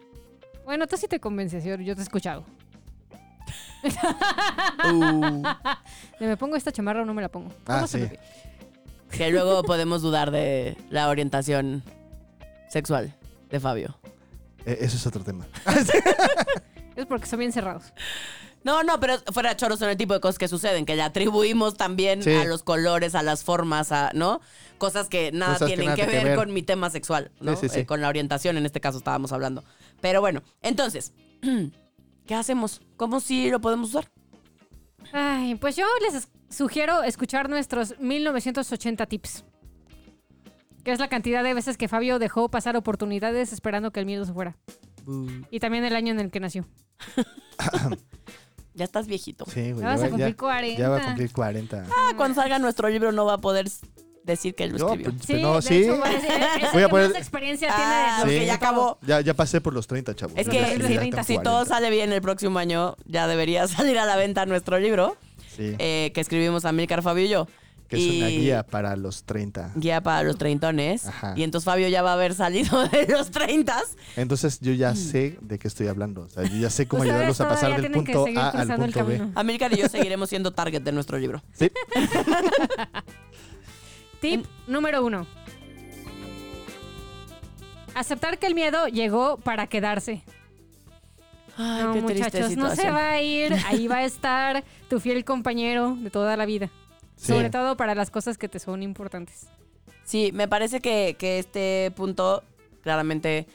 Bueno, 0.66 0.86
tú 0.86 0.96
sí 0.98 1.08
te 1.08 1.18
convences, 1.18 1.64
yo, 1.64 1.76
yo 1.76 1.94
te 1.94 2.02
he 2.02 2.04
escuchado. 2.04 2.44
Uh, 4.84 5.42
¿De 6.20 6.26
¿Me 6.26 6.36
pongo 6.36 6.56
esta 6.56 6.72
chamarra 6.72 7.02
o 7.02 7.04
no 7.04 7.14
me 7.14 7.22
la 7.22 7.28
pongo? 7.30 7.50
Ah, 7.66 7.76
¿Cómo 7.76 7.86
se 7.86 7.98
sí. 8.08 8.12
me 8.12 8.18
que 9.16 9.30
luego 9.30 9.62
podemos 9.62 10.02
dudar 10.02 10.30
de 10.30 10.76
la 10.90 11.08
orientación 11.08 11.82
sexual 12.68 13.14
de 13.50 13.58
Fabio. 13.60 13.98
Eh, 14.66 14.76
eso 14.82 14.96
es 14.98 15.06
otro 15.06 15.24
tema. 15.24 15.46
Es 16.96 17.06
porque 17.06 17.26
son 17.26 17.38
bien 17.38 17.52
cerrados. 17.52 17.84
No, 18.68 18.82
no, 18.82 19.00
pero 19.00 19.14
fuera 19.32 19.48
de 19.48 19.56
choros 19.56 19.78
son 19.78 19.88
el 19.88 19.96
tipo 19.96 20.12
de 20.12 20.20
cosas 20.20 20.36
que 20.38 20.46
suceden, 20.46 20.84
que 20.84 20.94
le 20.94 21.00
atribuimos 21.02 21.78
también 21.78 22.22
Sí. 22.22 22.34
a 22.34 22.44
los 22.44 22.62
colores, 22.62 23.14
a 23.14 23.22
las 23.22 23.42
formas, 23.42 23.92
a, 23.92 24.10
¿no? 24.14 24.42
Cosas 24.76 25.08
que 25.08 25.32
nada 25.32 25.54
Cosas 25.54 25.68
que 25.70 25.76
tienen 25.76 25.86
nada 25.86 25.96
que, 25.96 26.02
ver, 26.06 26.18
que 26.22 26.24
ver. 26.28 26.36
con 26.36 26.52
mi 26.52 26.62
tema 26.62 26.90
sexual, 26.90 27.30
¿no? 27.40 27.56
Sí, 27.56 27.62
sí, 27.62 27.74
sí. 27.74 27.80
Eh, 27.80 27.86
con 27.86 28.02
la 28.02 28.08
orientación, 28.08 28.58
en 28.58 28.66
este 28.66 28.80
caso 28.82 28.98
estábamos 28.98 29.32
hablando. 29.32 29.64
Pero 30.02 30.20
bueno, 30.20 30.42
entonces, 30.60 31.14
¿qué 32.26 32.34
hacemos? 32.34 32.82
¿Cómo 32.98 33.20
sí 33.20 33.50
lo 33.50 33.60
podemos 33.62 33.88
usar? 33.88 34.10
Ay, 35.14 35.54
pues 35.54 35.74
yo 35.76 35.86
les 36.02 36.12
es- 36.14 36.28
sugiero 36.50 37.02
escuchar 37.04 37.48
nuestros 37.48 37.98
1980 37.98 39.06
tips. 39.06 39.44
Que 40.84 40.92
es 40.92 40.98
la 40.98 41.08
cantidad 41.08 41.42
de 41.42 41.54
veces 41.54 41.78
que 41.78 41.88
Fabio 41.88 42.18
dejó 42.18 42.50
pasar 42.50 42.76
oportunidades 42.76 43.52
esperando 43.54 43.92
que 43.92 44.00
el 44.00 44.06
miedo 44.06 44.26
se 44.26 44.32
fuera. 44.34 44.56
Y 45.50 45.58
también 45.60 45.84
el 45.86 45.96
año 45.96 46.12
en 46.12 46.20
el 46.20 46.30
que 46.30 46.40
nació. 46.40 46.66
Ya 48.78 48.84
estás 48.84 49.06
viejito. 49.08 49.44
Sí, 49.52 49.72
güey. 49.72 49.82
Ya 49.82 49.88
vas 49.88 50.00
a 50.00 50.04
va- 50.04 50.08
cumplir 50.10 50.28
ya- 50.30 50.36
40. 50.36 50.78
Ya 50.80 50.88
va 50.88 50.96
a 50.98 51.04
cumplir 51.04 51.32
40. 51.32 51.84
Ah, 51.90 52.12
cuando 52.16 52.40
salga 52.40 52.58
nuestro 52.60 52.88
libro 52.88 53.10
no 53.12 53.24
va 53.26 53.34
a 53.34 53.38
poder 53.38 53.68
decir 54.22 54.54
que 54.54 54.64
él 54.64 54.72
lo 54.72 54.78
No, 54.78 54.86
escribió. 54.92 55.12
pues, 55.12 55.26
Sí, 55.26 55.42
no, 55.42 55.60
sí. 55.62 55.82
hecho, 55.82 56.04
a 56.04 56.12
es 56.12 56.22
el 56.62 56.70
Voy 56.72 56.82
a 56.82 56.86
que 56.86 56.90
poner- 56.90 57.08
más 57.08 57.18
experiencia 57.18 57.68
Ah, 57.72 57.76
tiene 57.76 57.94
de 57.94 58.06
los 58.06 58.20
porque 58.20 58.40
Sí. 58.40 58.46
ya 58.46 58.54
acabó. 58.54 58.98
Ya, 59.02 59.20
ya 59.20 59.34
pasé 59.34 59.60
por 59.60 59.72
los 59.74 59.86
30, 59.88 60.14
chavos. 60.14 60.34
Es 60.36 60.48
que 60.48 60.62
tengo 60.62 60.84
treinta. 60.96 61.24
si 61.24 61.34
40. 61.34 61.42
todo 61.42 61.64
sale 61.64 61.90
bien 61.90 62.12
el 62.12 62.22
próximo 62.22 62.58
año, 62.58 62.94
ya 63.06 63.26
debería 63.26 63.66
salir 63.92 63.98
a 63.98 64.04
la 64.06 64.16
venta 64.16 64.46
nuestro 64.46 64.78
libro 64.78 65.16
Sí, 65.56 65.74
eh, 65.78 66.12
que 66.14 66.20
escribimos 66.20 66.64
Amílcar 66.64 67.02
Fabio 67.02 67.24
y 67.24 67.28
yo. 67.28 67.48
Que 67.88 67.96
es 67.96 68.16
una 68.16 68.28
guía 68.28 68.62
para 68.64 68.96
los 68.96 69.24
30. 69.24 69.72
Guía 69.76 70.02
para 70.02 70.22
los 70.22 70.36
treintones. 70.36 71.06
Ajá. 71.06 71.34
Y 71.36 71.42
entonces 71.42 71.64
Fabio 71.64 71.88
ya 71.88 72.02
va 72.02 72.10
a 72.10 72.14
haber 72.14 72.34
salido 72.34 72.86
de 72.88 73.06
los 73.08 73.30
treintas. 73.30 73.96
Entonces 74.16 74.60
yo 74.60 74.72
ya 74.74 74.94
sé 74.94 75.38
de 75.40 75.58
qué 75.58 75.68
estoy 75.68 75.88
hablando. 75.88 76.22
O 76.22 76.28
sea, 76.28 76.44
yo 76.44 76.56
ya 76.56 76.70
sé 76.70 76.86
cómo 76.86 77.02
Ustedes 77.02 77.14
ayudarlos 77.14 77.40
a 77.40 77.48
pasar 77.48 77.80
del 77.80 77.90
punto 77.90 78.26
A 78.36 78.50
al 78.50 78.76
punto 78.76 79.06
B. 79.06 79.22
Amílcar 79.34 79.72
y 79.72 79.78
yo 79.78 79.88
seguiremos 79.88 80.28
siendo 80.28 80.52
target 80.52 80.82
de 80.82 80.92
nuestro 80.92 81.18
libro. 81.18 81.42
Sí, 81.52 81.70
Tip 84.20 84.44
número 84.66 85.04
uno. 85.04 85.26
Aceptar 87.94 88.38
que 88.38 88.46
el 88.46 88.54
miedo 88.54 88.86
llegó 88.88 89.38
para 89.38 89.66
quedarse. 89.66 90.22
Ay, 91.56 91.82
no, 91.82 91.92
qué 91.94 92.00
muchachos, 92.02 92.56
no 92.56 92.74
se 92.74 92.90
va 92.90 93.10
a 93.10 93.22
ir. 93.22 93.54
Ahí 93.66 93.88
va 93.88 93.96
a 93.96 94.04
estar 94.04 94.62
tu 94.88 95.00
fiel 95.00 95.24
compañero 95.24 95.96
de 95.98 96.10
toda 96.10 96.36
la 96.36 96.46
vida. 96.46 96.70
Sí. 97.18 97.32
Sobre 97.32 97.50
todo 97.50 97.76
para 97.76 97.94
las 97.94 98.10
cosas 98.10 98.38
que 98.38 98.48
te 98.48 98.58
son 98.58 98.82
importantes. 98.82 99.48
Sí, 100.04 100.30
me 100.32 100.48
parece 100.48 100.80
que, 100.80 101.16
que 101.18 101.38
este 101.38 101.92
punto, 101.94 102.42
claramente, 102.82 103.46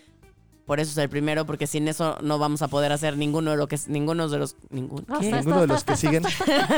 por 0.66 0.80
eso 0.80 0.92
es 0.92 0.98
el 0.98 1.10
primero, 1.10 1.46
porque 1.46 1.68
sin 1.68 1.88
eso 1.88 2.18
no 2.22 2.40
vamos 2.40 2.62
a 2.62 2.68
poder 2.68 2.92
hacer 2.92 3.18
ninguno 3.18 3.52
de 3.52 3.58
lo 3.58 3.68
que 3.68 3.78
ninguno 3.88 4.30
de 4.30 4.38
los. 4.38 4.56
Ninguno 4.70 5.62
de 5.62 5.68
los 5.68 5.84
que 5.84 5.98
siguen. 5.98 6.24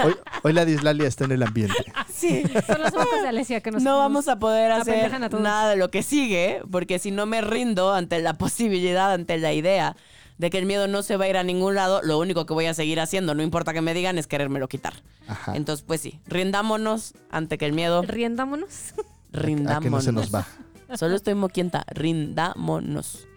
Hoy, 0.05 0.15
hoy 0.43 0.53
la 0.53 0.65
dislalia 0.65 1.07
está 1.07 1.25
en 1.25 1.33
el 1.33 1.43
ambiente. 1.43 1.75
Sí. 2.15 2.43
Son 2.65 2.81
los 2.81 2.93
ojos 2.93 3.21
de 3.21 3.27
Alesia 3.27 3.59
que 3.59 3.71
nos 3.71 3.83
no 3.83 3.97
vamos 3.97 4.29
a 4.29 4.39
poder 4.39 4.71
hacer 4.71 5.13
a 5.13 5.19
nada 5.19 5.71
de 5.71 5.75
lo 5.75 5.91
que 5.91 6.01
sigue, 6.01 6.61
porque 6.71 6.97
si 6.97 7.11
no 7.11 7.25
me 7.25 7.41
rindo 7.41 7.93
ante 7.93 8.21
la 8.21 8.33
posibilidad, 8.38 9.11
ante 9.11 9.38
la 9.38 9.51
idea 9.51 9.97
de 10.38 10.49
que 10.49 10.57
el 10.57 10.65
miedo 10.65 10.88
no 10.88 11.01
se 11.01 11.17
va 11.17 11.25
a 11.25 11.29
ir 11.29 11.38
a 11.38 11.43
ningún 11.43 11.75
lado, 11.75 12.01
lo 12.03 12.19
único 12.19 12.45
que 12.45 12.53
voy 12.53 12.65
a 12.65 12.73
seguir 12.73 12.99
haciendo, 12.99 13.36
no 13.36 13.43
importa 13.43 13.73
que 13.73 13.81
me 13.81 13.93
digan, 13.93 14.17
es 14.17 14.27
querérmelo 14.27 14.67
quitar. 14.67 15.01
Ajá. 15.27 15.55
Entonces, 15.55 15.86
pues 15.86 16.01
sí, 16.01 16.19
rindámonos 16.27 17.13
ante 17.29 17.57
que 17.57 17.65
el 17.65 17.73
miedo. 17.73 17.99
A 17.99 18.01
rindámonos. 18.03 18.93
que 19.81 19.89
no 19.89 20.01
se 20.01 20.11
nos 20.11 20.33
va. 20.33 20.45
Solo 20.95 21.15
estoy 21.15 21.36
moquienta, 21.36 21.86
rindámonos. 21.88 23.27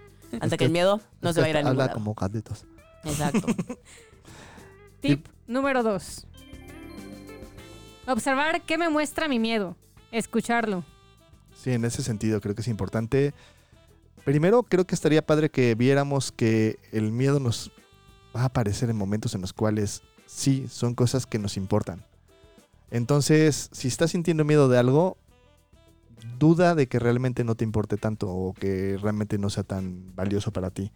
Ante 0.40 0.58
que 0.58 0.64
el 0.64 0.70
miedo 0.70 1.00
no 1.22 1.32
se 1.32 1.40
va 1.40 1.46
a 1.46 1.50
ir 1.50 1.56
a 1.56 1.60
ningún 1.60 1.72
Habla 1.72 1.86
lado. 1.86 1.94
como 1.94 2.14
cadetos. 2.14 2.66
Exacto. 3.04 3.46
Tip 5.00 5.26
número 5.46 5.82
dos. 5.82 6.26
Observar 8.06 8.62
qué 8.62 8.78
me 8.78 8.88
muestra 8.88 9.28
mi 9.28 9.38
miedo. 9.38 9.76
Escucharlo. 10.12 10.84
Sí, 11.54 11.72
en 11.72 11.84
ese 11.84 12.02
sentido 12.02 12.40
creo 12.40 12.54
que 12.54 12.62
es 12.62 12.68
importante. 12.68 13.34
Primero, 14.28 14.62
creo 14.62 14.86
que 14.86 14.94
estaría 14.94 15.24
padre 15.24 15.48
que 15.48 15.74
viéramos 15.74 16.32
que 16.32 16.78
el 16.92 17.12
miedo 17.12 17.40
nos 17.40 17.70
va 18.36 18.42
a 18.42 18.44
aparecer 18.44 18.90
en 18.90 18.96
momentos 18.98 19.34
en 19.34 19.40
los 19.40 19.54
cuales 19.54 20.02
sí 20.26 20.66
son 20.68 20.94
cosas 20.94 21.24
que 21.24 21.38
nos 21.38 21.56
importan. 21.56 22.04
Entonces, 22.90 23.70
si 23.72 23.88
estás 23.88 24.10
sintiendo 24.10 24.44
miedo 24.44 24.68
de 24.68 24.76
algo, 24.76 25.16
duda 26.38 26.74
de 26.74 26.88
que 26.88 26.98
realmente 26.98 27.42
no 27.42 27.54
te 27.54 27.64
importe 27.64 27.96
tanto 27.96 28.28
o 28.28 28.52
que 28.52 28.98
realmente 29.00 29.38
no 29.38 29.48
sea 29.48 29.62
tan 29.62 30.14
valioso 30.14 30.52
para 30.52 30.68
ti. 30.68 30.92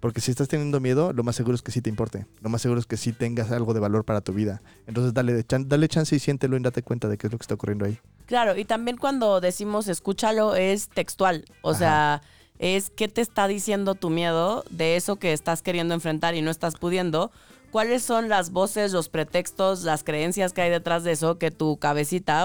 Porque 0.00 0.22
si 0.22 0.30
estás 0.30 0.48
teniendo 0.48 0.80
miedo, 0.80 1.12
lo 1.12 1.22
más 1.22 1.36
seguro 1.36 1.56
es 1.56 1.60
que 1.60 1.72
sí 1.72 1.82
te 1.82 1.90
importe. 1.90 2.24
Lo 2.40 2.48
más 2.48 2.62
seguro 2.62 2.80
es 2.80 2.86
que 2.86 2.96
sí 2.96 3.12
tengas 3.12 3.50
algo 3.50 3.74
de 3.74 3.80
valor 3.80 4.06
para 4.06 4.22
tu 4.22 4.32
vida. 4.32 4.62
Entonces, 4.86 5.12
dale, 5.12 5.44
dale 5.66 5.88
chance 5.88 6.16
y 6.16 6.18
siéntelo 6.18 6.56
y 6.56 6.60
date 6.60 6.82
cuenta 6.82 7.08
de 7.08 7.18
qué 7.18 7.26
es 7.26 7.32
lo 7.34 7.38
que 7.38 7.42
está 7.42 7.56
ocurriendo 7.56 7.84
ahí. 7.84 7.98
Claro, 8.24 8.56
y 8.56 8.64
también 8.64 8.96
cuando 8.96 9.42
decimos 9.42 9.86
escúchalo 9.86 10.54
es 10.56 10.88
textual. 10.88 11.44
O 11.60 11.72
Ajá. 11.72 11.78
sea, 11.78 12.22
es 12.60 12.90
qué 12.90 13.08
te 13.08 13.22
está 13.22 13.48
diciendo 13.48 13.94
tu 13.94 14.10
miedo 14.10 14.64
de 14.68 14.96
eso 14.96 15.16
que 15.16 15.32
estás 15.32 15.62
queriendo 15.62 15.94
enfrentar 15.94 16.34
y 16.34 16.42
no 16.42 16.50
estás 16.50 16.76
pudiendo. 16.76 17.32
¿Cuáles 17.70 18.02
son 18.02 18.28
las 18.28 18.50
voces, 18.50 18.92
los 18.92 19.08
pretextos, 19.08 19.82
las 19.82 20.04
creencias 20.04 20.52
que 20.52 20.60
hay 20.60 20.70
detrás 20.70 21.02
de 21.02 21.12
eso 21.12 21.38
que 21.38 21.50
tu 21.50 21.78
cabecita 21.78 22.44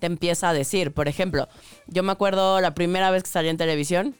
te 0.00 0.06
empieza 0.06 0.48
a 0.48 0.52
decir? 0.52 0.92
Por 0.92 1.06
ejemplo, 1.06 1.48
yo 1.86 2.02
me 2.02 2.10
acuerdo 2.10 2.60
la 2.60 2.74
primera 2.74 3.10
vez 3.12 3.22
que 3.22 3.28
salí 3.28 3.50
en 3.50 3.56
televisión, 3.56 4.16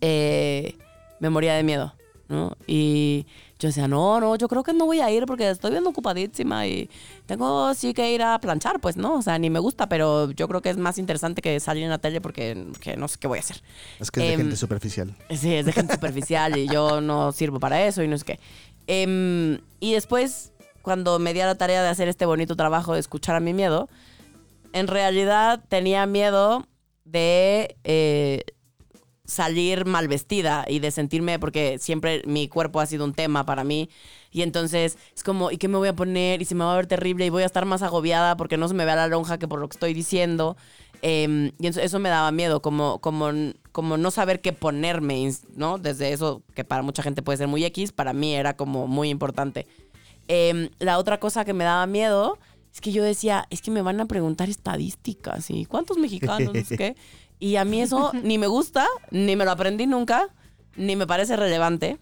eh, 0.00 0.76
me 1.20 1.30
moría 1.30 1.54
de 1.54 1.62
miedo, 1.62 1.94
¿no? 2.28 2.56
Y 2.66 3.26
yo 3.60 3.68
decía, 3.68 3.86
no, 3.86 4.18
no, 4.20 4.36
yo 4.36 4.48
creo 4.48 4.62
que 4.62 4.72
no 4.72 4.86
voy 4.86 5.00
a 5.00 5.10
ir 5.10 5.26
porque 5.26 5.50
estoy 5.50 5.70
bien 5.70 5.86
ocupadísima 5.86 6.66
y 6.66 6.88
tengo 7.26 7.74
sí 7.74 7.92
que 7.92 8.12
ir 8.14 8.22
a 8.22 8.40
planchar, 8.40 8.80
pues, 8.80 8.96
¿no? 8.96 9.16
O 9.18 9.22
sea, 9.22 9.38
ni 9.38 9.50
me 9.50 9.58
gusta, 9.58 9.86
pero 9.86 10.30
yo 10.30 10.48
creo 10.48 10.62
que 10.62 10.70
es 10.70 10.78
más 10.78 10.96
interesante 10.96 11.42
que 11.42 11.60
salir 11.60 11.84
en 11.84 11.90
la 11.90 11.98
tele 11.98 12.22
porque 12.22 12.66
que 12.80 12.96
no 12.96 13.06
sé 13.06 13.18
qué 13.20 13.28
voy 13.28 13.36
a 13.36 13.42
hacer. 13.42 13.62
Es 13.98 14.10
que 14.10 14.20
es 14.20 14.26
de 14.28 14.32
Em, 14.32 14.40
gente 14.40 14.56
superficial. 14.56 15.14
Sí, 15.28 15.54
es 15.54 15.66
de 15.66 15.72
gente 15.72 15.94
superficial 15.94 16.56
y 16.56 16.68
yo 16.68 17.02
no 17.02 17.32
sirvo 17.32 17.60
para 17.60 17.86
eso 17.86 18.02
y 18.02 18.08
no 18.08 18.16
sé 18.16 18.24
qué. 18.24 18.40
Em, 18.86 19.60
y 19.78 19.92
después, 19.92 20.52
cuando 20.80 21.18
me 21.18 21.34
di 21.34 21.40
a 21.40 21.46
la 21.46 21.56
tarea 21.56 21.82
de 21.82 21.90
hacer 21.90 22.08
este 22.08 22.24
bonito 22.24 22.56
trabajo 22.56 22.94
de 22.94 23.00
escuchar 23.00 23.36
a 23.36 23.40
mi 23.40 23.52
miedo, 23.52 23.90
en 24.72 24.86
realidad 24.86 25.62
tenía 25.68 26.06
miedo 26.06 26.66
de 27.04 27.76
eh, 27.84 28.44
salir 29.30 29.84
mal 29.84 30.08
vestida 30.08 30.64
y 30.68 30.80
de 30.80 30.90
sentirme, 30.90 31.38
porque 31.38 31.78
siempre 31.78 32.22
mi 32.26 32.48
cuerpo 32.48 32.80
ha 32.80 32.86
sido 32.86 33.04
un 33.04 33.14
tema 33.14 33.46
para 33.46 33.62
mí. 33.62 33.88
Y 34.32 34.42
entonces 34.42 34.98
es 35.14 35.22
como, 35.22 35.52
¿y 35.52 35.56
qué 35.56 35.68
me 35.68 35.78
voy 35.78 35.86
a 35.86 35.94
poner? 35.94 36.42
Y 36.42 36.44
se 36.44 36.56
me 36.56 36.64
va 36.64 36.72
a 36.72 36.76
ver 36.76 36.88
terrible 36.88 37.26
y 37.26 37.30
voy 37.30 37.44
a 37.44 37.46
estar 37.46 37.64
más 37.64 37.82
agobiada 37.82 38.36
porque 38.36 38.56
no 38.56 38.66
se 38.66 38.74
me 38.74 38.84
vea 38.84 38.96
la 38.96 39.06
lonja 39.06 39.38
que 39.38 39.46
por 39.46 39.60
lo 39.60 39.68
que 39.68 39.74
estoy 39.74 39.94
diciendo. 39.94 40.56
Em, 41.02 41.52
y 41.60 41.68
eso, 41.68 41.80
eso 41.80 42.00
me 42.00 42.08
daba 42.08 42.32
miedo, 42.32 42.60
como, 42.60 42.98
como, 42.98 43.30
como 43.70 43.96
no 43.96 44.10
saber 44.10 44.40
qué 44.40 44.52
ponerme, 44.52 45.30
¿no? 45.54 45.78
Desde 45.78 46.12
eso, 46.12 46.42
que 46.54 46.64
para 46.64 46.82
mucha 46.82 47.04
gente 47.04 47.22
puede 47.22 47.38
ser 47.38 47.46
muy 47.46 47.64
X, 47.64 47.92
para 47.92 48.12
mí 48.12 48.34
era 48.34 48.56
como 48.56 48.88
muy 48.88 49.10
importante. 49.10 49.68
Em, 50.26 50.70
la 50.80 50.98
otra 50.98 51.20
cosa 51.20 51.44
que 51.44 51.54
me 51.54 51.64
daba 51.64 51.86
miedo 51.86 52.36
es 52.72 52.80
que 52.80 52.92
yo 52.92 53.02
decía, 53.04 53.46
es 53.50 53.62
que 53.62 53.70
me 53.70 53.82
van 53.82 54.00
a 54.00 54.06
preguntar 54.06 54.48
estadísticas 54.48 55.50
y 55.50 55.66
cuántos 55.66 55.98
mexicanos, 55.98 56.52
no 56.52 56.64
sé 56.64 56.76
qué. 56.76 56.96
Y 57.40 57.56
a 57.56 57.64
mí 57.64 57.82
eso 57.82 58.12
ni 58.22 58.38
me 58.38 58.46
gusta, 58.46 58.86
ni 59.10 59.34
me 59.34 59.44
lo 59.44 59.50
aprendí 59.50 59.86
nunca, 59.86 60.28
ni 60.76 60.94
me 60.94 61.06
parece 61.06 61.36
relevante. 61.36 61.98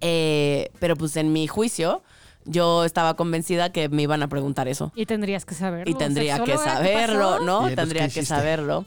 Eh, 0.00 0.70
pero 0.80 0.96
pues 0.96 1.16
en 1.16 1.32
mi 1.32 1.46
juicio, 1.46 2.02
yo 2.46 2.84
estaba 2.84 3.14
convencida 3.14 3.70
que 3.70 3.88
me 3.88 4.02
iban 4.02 4.22
a 4.22 4.28
preguntar 4.28 4.66
eso. 4.66 4.92
Y 4.96 5.06
tendrías 5.06 5.44
que 5.44 5.54
saberlo. 5.54 5.90
Y 5.90 5.94
tendría 5.94 6.38
que 6.42 6.52
sexóloga, 6.52 6.82
¿qué 6.82 6.96
saberlo? 6.96 7.40
¿no? 7.40 7.68
¿Y 7.68 7.72
entonces 7.72 7.76
Tendría 7.76 8.08
que 8.08 8.24
saberlo. 8.24 8.86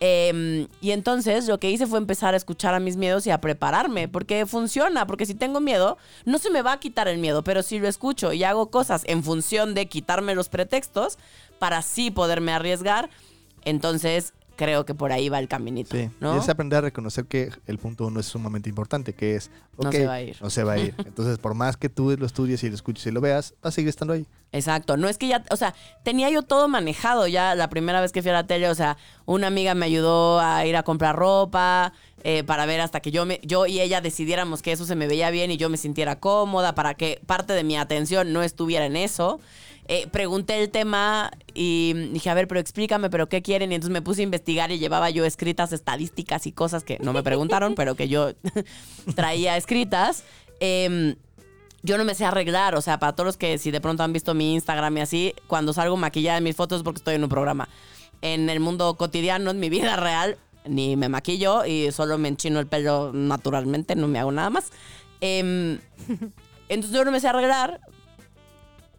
Eh, 0.00 0.66
y 0.80 0.90
entonces 0.90 1.46
lo 1.46 1.58
que 1.58 1.70
hice 1.70 1.86
fue 1.86 1.98
empezar 1.98 2.34
a 2.34 2.36
escuchar 2.36 2.74
a 2.74 2.80
mis 2.80 2.96
miedos 2.96 3.26
y 3.26 3.30
a 3.30 3.40
prepararme, 3.40 4.08
porque 4.08 4.44
funciona, 4.44 5.06
porque 5.06 5.24
si 5.24 5.34
tengo 5.34 5.60
miedo, 5.60 5.98
no 6.24 6.38
se 6.38 6.50
me 6.50 6.62
va 6.62 6.72
a 6.72 6.80
quitar 6.80 7.08
el 7.08 7.18
miedo, 7.18 7.44
pero 7.44 7.62
si 7.62 7.78
lo 7.78 7.88
escucho 7.88 8.32
y 8.32 8.44
hago 8.44 8.70
cosas 8.70 9.02
en 9.06 9.22
función 9.22 9.74
de 9.74 9.86
quitarme 9.86 10.34
los 10.34 10.48
pretextos 10.48 11.18
para 11.58 11.78
así 11.78 12.10
poderme 12.10 12.52
arriesgar, 12.52 13.08
entonces 13.64 14.34
creo 14.56 14.84
que 14.84 14.94
por 14.94 15.12
ahí 15.12 15.28
va 15.28 15.38
el 15.38 15.48
caminito, 15.48 15.96
Sí, 15.96 16.10
¿no? 16.20 16.34
y 16.36 16.38
es 16.38 16.48
aprender 16.48 16.78
a 16.78 16.82
reconocer 16.82 17.26
que 17.26 17.50
el 17.66 17.78
punto 17.78 18.06
uno 18.06 18.20
es 18.20 18.26
sumamente 18.26 18.68
importante, 18.68 19.12
que 19.12 19.36
es, 19.36 19.50
No 19.78 19.88
ok, 19.88 19.94
se 19.94 20.06
va 20.06 20.14
a 20.14 20.22
ir. 20.22 20.36
no 20.40 20.50
se 20.50 20.64
va 20.64 20.72
a 20.72 20.78
ir. 20.78 20.94
Entonces, 21.04 21.38
por 21.38 21.54
más 21.54 21.76
que 21.76 21.88
tú 21.88 22.16
lo 22.18 22.26
estudies 22.26 22.62
y 22.64 22.68
lo 22.68 22.74
escuches 22.74 23.06
y 23.06 23.10
lo 23.10 23.20
veas, 23.20 23.54
va 23.64 23.68
a 23.68 23.72
seguir 23.72 23.88
estando 23.88 24.14
ahí. 24.14 24.26
Exacto, 24.52 24.96
no 24.96 25.08
es 25.08 25.18
que 25.18 25.26
ya, 25.28 25.42
o 25.50 25.56
sea, 25.56 25.74
tenía 26.04 26.30
yo 26.30 26.42
todo 26.42 26.68
manejado 26.68 27.26
ya 27.26 27.54
la 27.56 27.68
primera 27.68 28.00
vez 28.00 28.12
que 28.12 28.22
fui 28.22 28.30
a 28.30 28.34
la 28.34 28.46
tele, 28.46 28.68
o 28.68 28.74
sea, 28.74 28.96
una 29.26 29.48
amiga 29.48 29.74
me 29.74 29.86
ayudó 29.86 30.38
a 30.40 30.64
ir 30.64 30.76
a 30.76 30.84
comprar 30.84 31.16
ropa 31.16 31.92
eh, 32.22 32.44
para 32.44 32.64
ver 32.64 32.80
hasta 32.80 33.00
que 33.00 33.10
yo, 33.10 33.26
me, 33.26 33.40
yo 33.42 33.66
y 33.66 33.80
ella 33.80 34.00
decidiéramos 34.00 34.62
que 34.62 34.70
eso 34.72 34.86
se 34.86 34.94
me 34.94 35.08
veía 35.08 35.30
bien 35.30 35.50
y 35.50 35.56
yo 35.56 35.68
me 35.70 35.76
sintiera 35.76 36.20
cómoda, 36.20 36.74
para 36.76 36.94
que 36.94 37.20
parte 37.26 37.52
de 37.52 37.64
mi 37.64 37.76
atención 37.76 38.32
no 38.32 38.42
estuviera 38.44 38.86
en 38.86 38.96
eso. 38.96 39.40
Eh, 39.86 40.06
pregunté 40.10 40.62
el 40.62 40.70
tema 40.70 41.30
y 41.52 41.92
dije, 42.12 42.30
a 42.30 42.34
ver, 42.34 42.48
pero 42.48 42.58
explícame, 42.58 43.10
pero 43.10 43.28
¿qué 43.28 43.42
quieren? 43.42 43.70
Y 43.70 43.74
entonces 43.74 43.92
me 43.92 44.00
puse 44.00 44.22
a 44.22 44.24
investigar 44.24 44.72
y 44.72 44.78
llevaba 44.78 45.10
yo 45.10 45.24
escritas 45.24 45.72
estadísticas 45.72 46.46
y 46.46 46.52
cosas 46.52 46.84
que 46.84 46.98
no 47.00 47.12
me 47.12 47.22
preguntaron, 47.22 47.74
pero 47.74 47.94
que 47.94 48.08
yo 48.08 48.32
traía 49.14 49.56
escritas. 49.56 50.24
Em, 50.60 51.16
yo 51.82 51.98
no 51.98 52.04
me 52.04 52.14
sé 52.14 52.24
arreglar, 52.24 52.74
o 52.76 52.80
sea, 52.80 52.98
para 52.98 53.12
todos 53.12 53.26
los 53.26 53.36
que 53.36 53.58
si 53.58 53.70
de 53.70 53.80
pronto 53.82 54.02
han 54.02 54.12
visto 54.14 54.32
mi 54.32 54.54
Instagram 54.54 54.96
y 54.96 55.00
así, 55.02 55.34
cuando 55.46 55.74
salgo 55.74 55.98
maquillada 55.98 56.38
en 56.38 56.44
mis 56.44 56.56
fotos 56.56 56.78
es 56.78 56.82
porque 56.82 56.98
estoy 56.98 57.16
en 57.16 57.24
un 57.24 57.28
programa. 57.28 57.68
En 58.22 58.48
el 58.48 58.60
mundo 58.60 58.94
cotidiano, 58.94 59.50
en 59.50 59.60
mi 59.60 59.68
vida 59.68 59.96
real, 59.96 60.38
ni 60.64 60.96
me 60.96 61.10
maquillo 61.10 61.66
y 61.66 61.92
solo 61.92 62.16
me 62.16 62.28
enchino 62.28 62.58
el 62.58 62.66
pelo 62.66 63.12
naturalmente, 63.12 63.96
no 63.96 64.08
me 64.08 64.18
hago 64.18 64.32
nada 64.32 64.48
más. 64.48 64.70
Em, 65.20 65.78
entonces 66.70 66.96
yo 66.96 67.04
no 67.04 67.10
me 67.10 67.20
sé 67.20 67.28
arreglar, 67.28 67.80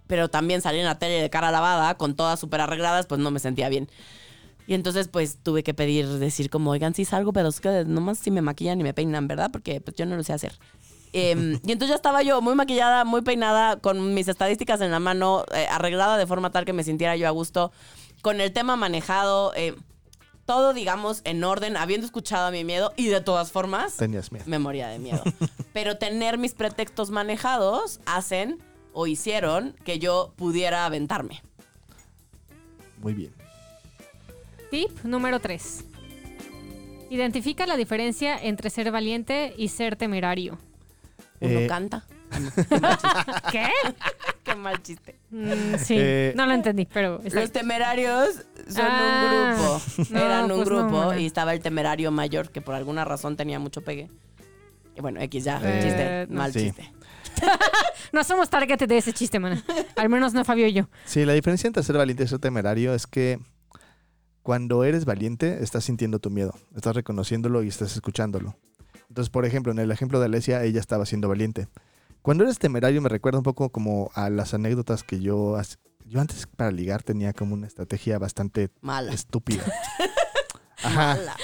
pero 0.08 0.30
también 0.30 0.62
salí 0.62 0.80
en 0.80 0.86
la 0.86 1.00
tele 1.00 1.22
de 1.22 1.30
cara 1.30 1.52
lavada, 1.52 1.96
con 1.96 2.16
todas 2.16 2.40
súper 2.40 2.62
arregladas, 2.62 3.06
pues 3.08 3.20
no 3.20 3.32
me 3.32 3.40
sentía 3.40 3.70
bien. 3.70 3.90
Y 4.68 4.74
entonces, 4.74 5.08
pues, 5.08 5.38
tuve 5.44 5.62
que 5.64 5.74
pedir, 5.74 6.08
decir 6.08 6.50
como, 6.50 6.72
oigan, 6.72 6.96
sí 6.96 7.06
salgo, 7.06 7.34
pero 7.34 7.50
es 7.50 7.60
que 7.60 7.86
nomás 7.86 8.18
si 8.18 8.32
me 8.32 8.42
maquillan 8.42 8.80
y 8.80 8.84
me 8.84 8.94
peinan, 8.94 9.28
¿verdad? 9.28 9.52
Porque 9.52 9.80
pues 9.82 9.96
yo 9.96 10.06
no 10.06 10.16
lo 10.16 10.24
sé 10.24 10.34
hacer. 10.34 10.58
Em, 11.14 11.54
y 11.64 11.72
entonces 11.72 11.90
ya 11.90 11.96
estaba 11.96 12.24
yo 12.24 12.42
muy 12.42 12.56
maquillada, 12.56 13.06
muy 13.06 13.22
peinada, 13.22 13.78
con 13.78 14.14
mis 14.14 14.28
estadísticas 14.28 14.82
en 14.82 14.92
la 14.92 15.00
mano, 15.00 15.46
eh, 15.54 15.68
arreglada 15.70 16.18
de 16.18 16.28
forma 16.28 16.52
tal 16.52 16.66
que 16.66 16.74
me 16.74 16.84
sintiera 16.84 17.16
yo 17.16 17.28
a 17.28 17.32
gusto, 17.32 17.72
con 18.22 18.42
el 18.42 18.52
tema 18.52 18.76
manejado, 18.76 19.54
eh, 19.56 19.76
todo, 20.46 20.74
digamos, 20.74 21.22
en 21.24 21.44
orden, 21.44 21.78
habiendo 21.78 22.06
escuchado 22.06 22.48
a 22.48 22.52
mi 22.52 22.64
miedo 22.64 22.92
y 22.98 23.08
de 23.08 23.22
todas 23.22 23.52
formas, 23.52 23.96
Tenías 23.98 24.32
miedo. 24.32 24.46
me 24.48 24.60
moría 24.60 24.88
de 24.90 25.00
miedo. 25.00 25.24
Pero 25.74 25.98
tener 25.98 26.38
mis 26.38 26.54
pretextos 26.54 27.12
manejados 27.12 28.00
hacen 28.06 28.58
o 28.98 29.08
hicieron 29.08 29.76
que 29.84 30.00
yo 30.00 30.34
pudiera 30.38 30.86
aventarme. 30.86 31.42
Muy 33.02 33.14
bien. 33.14 33.32
Tip 34.72 35.04
número 35.04 35.40
3. 35.40 35.84
Identifica 37.10 37.68
la 37.68 37.76
diferencia 37.78 38.38
entre 38.42 38.70
ser 38.70 38.92
valiente 38.92 39.54
y 39.58 39.68
ser 39.68 39.96
temerario. 39.98 40.58
Uno 41.42 41.60
Eh, 41.60 41.68
canta. 41.68 42.06
¿Qué? 43.52 43.70
Qué 44.44 44.56
mal 44.56 44.82
chiste. 44.82 45.16
Mm, 45.30 45.76
sí, 45.78 45.96
Eh, 45.98 46.34
no 46.36 46.46
lo 46.46 46.54
entendí, 46.54 46.86
pero 46.86 47.22
está 47.24 47.42
Los 47.42 47.52
temerarios 47.52 48.30
son 48.70 48.86
Ah, 48.88 49.54
un 49.54 49.58
grupo. 49.58 49.82
no, 50.10 50.20
Eran 50.20 50.44
un 50.46 50.48
pues 50.58 50.60
no, 50.60 50.66
grupo 50.66 50.98
mana. 51.08 51.20
y 51.20 51.26
estaba 51.26 51.54
el 51.54 51.60
temerario 51.62 52.12
mayor 52.12 52.50
que 52.50 52.62
por 52.62 52.74
alguna 52.76 53.04
razón 53.06 53.36
tenía 53.36 53.60
mucho 53.60 53.82
pegue. 53.82 54.10
Y 54.96 55.02
bueno, 55.02 55.20
X 55.22 55.44
ya, 55.44 55.60
Eh, 55.64 55.80
chiste, 55.84 56.28
no. 56.30 56.40
mal 56.40 56.54
Sí. 56.54 56.60
chiste. 56.62 56.92
No 58.12 58.24
somos 58.24 58.50
target 58.50 58.80
de 58.88 58.98
ese 58.98 59.14
chiste, 59.14 59.40
mana. 59.40 59.64
Al 59.96 60.10
menos 60.10 60.34
no 60.34 60.44
Fabio 60.46 60.68
y 60.68 60.74
yo. 60.74 60.90
Sí, 61.06 61.26
la 61.26 61.34
diferencia 61.34 61.68
entre 61.68 61.84
ser 61.84 61.98
valiente 61.98 62.24
y 62.24 62.28
ser 62.28 62.40
temerario 62.40 62.94
es 62.94 63.08
que 63.08 63.40
cuando 64.44 64.84
eres 64.84 65.06
valiente, 65.06 65.64
estás 65.64 65.86
sintiendo 65.86 66.20
tu 66.20 66.30
miedo, 66.30 66.54
estás 66.76 66.96
reconociéndolo 66.96 67.64
y 67.64 67.68
estás 67.68 67.94
escuchándolo. 67.96 68.56
Entonces, 69.10 69.30
por 69.30 69.46
ejemplo, 69.46 69.72
en 69.72 69.80
el 69.80 69.92
ejemplo 69.92 70.20
de 70.20 70.26
Alesia, 70.26 70.64
ella 70.64 70.80
estaba 70.80 71.06
siendo 71.06 71.28
valiente. 71.28 71.68
Cuando 72.22 72.44
eres 72.44 72.60
temerario, 72.60 73.02
me 73.02 73.10
recuerda 73.10 73.40
un 73.40 73.44
poco 73.44 73.70
como 73.70 74.12
a 74.14 74.30
las 74.30 74.54
anécdotas 74.54 75.04
que 75.04 75.20
yo... 75.20 75.58
Yo 76.08 76.22
antes 76.22 76.46
para 76.46 76.72
ligar 76.72 77.02
tenía 77.02 77.34
como 77.34 77.56
una 77.56 77.66
estrategia 77.66 78.20
bastante 78.20 78.70
Mala. 78.82 79.12
estúpida. 79.12 79.64
Ajá. 80.84 81.16
Mala. 81.16 81.36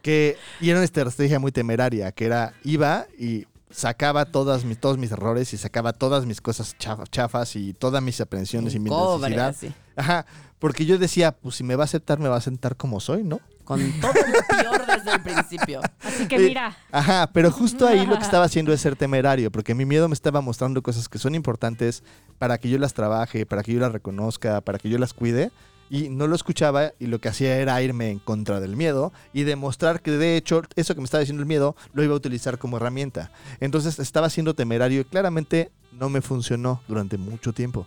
Que, 0.00 0.38
y 0.62 0.70
era 0.70 0.78
una 0.78 0.86
estrategia 0.86 1.38
muy 1.38 1.52
temeraria, 1.52 2.10
que 2.12 2.24
era, 2.24 2.54
iba 2.64 3.06
y 3.18 3.44
sacaba 3.70 4.24
todas 4.24 4.64
mis, 4.64 4.78
todos 4.78 4.98
mis 4.98 5.12
errores 5.12 5.52
y 5.54 5.56
sacaba 5.56 5.92
todas 5.92 6.26
mis 6.26 6.40
cosas 6.40 6.76
chaf- 6.78 7.08
chafas 7.10 7.56
y 7.56 7.72
todas 7.74 8.02
mis 8.02 8.20
aprensiones 8.20 8.74
y 8.74 8.78
mi 8.80 8.90
Cobre, 8.90 9.30
necesidad. 9.30 9.48
así. 9.48 9.72
Ajá, 9.96 10.26
porque 10.58 10.84
yo 10.86 10.98
decía, 10.98 11.32
pues 11.32 11.54
si 11.56 11.64
me 11.64 11.76
va 11.76 11.84
a 11.84 11.86
aceptar, 11.86 12.18
me 12.18 12.28
va 12.28 12.34
a 12.34 12.38
aceptar 12.38 12.76
como 12.76 13.00
soy, 13.00 13.22
¿no? 13.24 13.40
Con 13.64 13.80
todo 14.00 14.12
lo 14.12 14.56
peor 14.58 14.84
desde 14.86 15.12
el 15.12 15.22
principio. 15.22 15.80
Así 16.02 16.26
que 16.26 16.36
Eh, 16.36 16.48
mira, 16.48 16.76
Ajá, 16.90 17.30
pero 17.32 17.52
justo 17.52 17.86
ahí 17.86 18.04
lo 18.04 18.16
que 18.18 18.24
estaba 18.24 18.44
haciendo 18.46 18.72
es 18.72 18.80
ser 18.80 18.96
temerario, 18.96 19.52
porque 19.52 19.74
mi 19.76 19.84
miedo 19.84 20.08
me 20.08 20.14
estaba 20.14 20.40
mostrando 20.40 20.82
cosas 20.82 21.08
que 21.08 21.18
son 21.18 21.36
importantes 21.36 22.02
para 22.38 22.58
que 22.58 22.68
yo 22.68 22.78
las 22.78 22.94
trabaje, 22.94 23.46
para 23.46 23.62
que 23.62 23.72
yo 23.72 23.78
las 23.80 23.92
reconozca, 23.92 24.60
para 24.60 24.78
que 24.78 24.88
yo 24.88 24.98
las 24.98 25.14
cuide. 25.14 25.52
Y 25.90 26.08
no 26.08 26.26
lo 26.26 26.36
escuchaba 26.36 26.92
y 26.98 27.06
lo 27.06 27.20
que 27.20 27.28
hacía 27.28 27.58
era 27.58 27.82
irme 27.82 28.10
en 28.10 28.20
contra 28.20 28.60
del 28.60 28.76
miedo 28.76 29.12
y 29.32 29.42
demostrar 29.42 30.00
que 30.00 30.12
de 30.12 30.36
hecho 30.36 30.62
eso 30.76 30.94
que 30.94 31.00
me 31.00 31.04
estaba 31.04 31.20
diciendo 31.20 31.42
el 31.42 31.48
miedo 31.48 31.76
lo 31.92 32.04
iba 32.04 32.14
a 32.14 32.16
utilizar 32.16 32.58
como 32.58 32.76
herramienta. 32.76 33.32
Entonces 33.58 33.98
estaba 33.98 34.30
siendo 34.30 34.54
temerario 34.54 35.00
y 35.00 35.04
claramente 35.04 35.72
no 35.92 36.08
me 36.08 36.20
funcionó 36.22 36.80
durante 36.86 37.18
mucho 37.18 37.52
tiempo. 37.52 37.86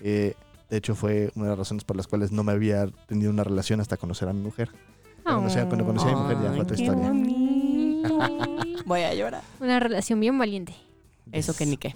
Eh, 0.00 0.34
de 0.70 0.76
hecho 0.76 0.94
fue 0.94 1.32
una 1.34 1.46
de 1.46 1.50
las 1.50 1.58
razones 1.58 1.84
por 1.84 1.96
las 1.96 2.06
cuales 2.06 2.30
no 2.30 2.44
me 2.44 2.52
había 2.52 2.86
tenido 3.08 3.30
una 3.30 3.42
relación 3.42 3.80
hasta 3.80 3.96
conocer 3.96 4.28
a 4.28 4.32
mi 4.32 4.40
mujer. 4.40 4.70
Cuando 5.24 5.42
conocí, 5.42 5.58
cuando 5.66 5.84
conocí 5.86 6.08
a 6.08 6.10
mi 6.10 6.22
mujer 6.22 6.36
ya 6.42 6.50
fue 6.50 6.60
otra 6.60 6.76
historia. 6.76 7.12
Voy 8.86 9.00
a 9.00 9.14
llorar. 9.14 9.42
una 9.60 9.80
relación 9.80 10.20
bien 10.20 10.38
valiente. 10.38 10.74
Eso 11.32 11.54
que 11.56 11.66
ni 11.66 11.76
qué. 11.76 11.94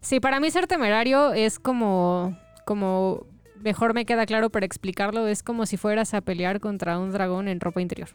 Sí, 0.00 0.20
para 0.20 0.40
mí 0.40 0.50
ser 0.50 0.66
temerario 0.66 1.32
es 1.32 1.58
como, 1.58 2.38
como, 2.64 3.26
mejor 3.62 3.94
me 3.94 4.04
queda 4.06 4.26
claro 4.26 4.50
para 4.50 4.66
explicarlo, 4.66 5.26
es 5.28 5.42
como 5.42 5.66
si 5.66 5.76
fueras 5.76 6.14
a 6.14 6.20
pelear 6.20 6.60
contra 6.60 6.98
un 6.98 7.12
dragón 7.12 7.48
en 7.48 7.60
ropa 7.60 7.80
interior. 7.80 8.08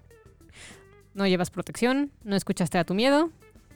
No 1.14 1.28
llevas 1.28 1.50
protección, 1.50 2.12
no 2.24 2.36
escuchaste 2.36 2.78
a 2.78 2.84
tu 2.86 2.94
miedo. 2.94 3.32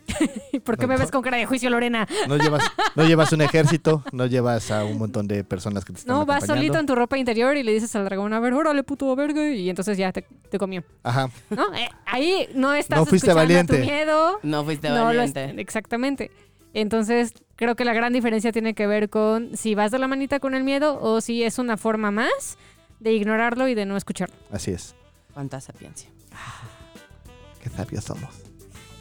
¿Por 0.64 0.78
qué 0.78 0.84
No, 0.84 0.94
me 0.94 0.98
ves 0.98 1.10
con 1.10 1.24
cara 1.24 1.38
de 1.38 1.48
juicio, 1.48 1.68
Lorena? 1.72 2.08
No 2.28 2.38
llevas, 2.38 2.64
no 2.96 3.06
llevas 3.06 3.34
un 3.34 3.42
ejército, 3.42 4.04
no 4.12 4.28
llevas 4.28 4.70
a 4.70 4.84
un 4.86 5.00
montón 5.00 5.28
de 5.28 5.44
personas 5.44 5.84
que 5.84 5.94
te 5.94 6.00
están 6.00 6.16
No, 6.16 6.28
vas 6.28 6.46
solito 6.46 6.78
en 6.78 6.86
tu 6.86 6.94
ropa 6.94 7.18
interior 7.18 7.58
y 7.58 7.64
le 7.64 7.74
dices 7.74 7.96
al 7.96 8.06
dragón, 8.06 8.32
a 8.34 8.40
ver, 8.40 8.54
órale, 8.54 8.84
puto 8.84 9.14
verga, 9.16 9.50
y 9.50 9.68
entonces 9.68 9.98
ya 9.98 10.12
te, 10.12 10.22
te 10.52 10.60
comió. 10.60 10.84
Ajá. 11.02 11.30
¿No? 11.50 11.74
Eh, 11.74 11.90
ahí 12.06 12.48
no 12.54 12.74
estás 12.76 13.00
No 13.00 13.06
fuiste 13.08 13.30
escuchando 13.32 13.40
a 13.40 13.44
valiente. 13.44 13.78
tu 13.80 13.84
miedo. 13.84 14.40
No 14.44 14.64
fuiste 14.64 14.90
No 14.90 14.96
lo 14.96 15.04
valiente. 15.06 15.56
exactamente. 15.60 16.30
Entonces, 16.76 17.32
creo 17.56 17.78
que 17.78 17.86
la 17.86 17.94
gran 17.94 18.12
diferencia 18.12 18.52
tiene 18.52 18.74
que 18.76 18.86
ver 18.86 19.10
con 19.10 19.56
si 19.56 19.76
vas 19.76 19.92
de 19.92 19.98
la 19.98 20.10
manita 20.10 20.42
con 20.42 20.56
el 20.56 20.66
miedo 20.66 21.00
o 21.02 21.22
si 21.22 21.42
es 21.42 21.58
una 21.58 21.78
forma 21.78 22.12
más 22.12 22.58
de 23.00 23.14
ignorarlo 23.14 23.70
y 23.70 23.76
de 23.76 23.86
no 23.86 23.96
escucharlo. 23.96 24.36
Así 24.52 24.72
es. 24.72 24.94
Cuánta 25.34 25.62
sapiencia. 25.62 26.10
Qué 27.62 27.70
sabios 27.70 28.04
somos. 28.04 28.30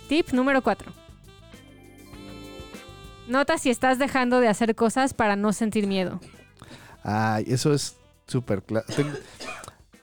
Tip 0.08 0.30
número 0.30 0.62
4. 0.62 0.92
Nota 3.26 3.58
si 3.58 3.70
estás 3.70 3.98
dejando 3.98 4.38
de 4.38 4.46
hacer 4.46 4.76
cosas 4.76 5.12
para 5.12 5.34
no 5.34 5.52
sentir 5.52 5.88
miedo. 5.88 6.20
Ay, 7.02 7.44
eso 7.48 7.74
es 7.74 7.96
súper 8.28 8.62
claro. 8.62 8.86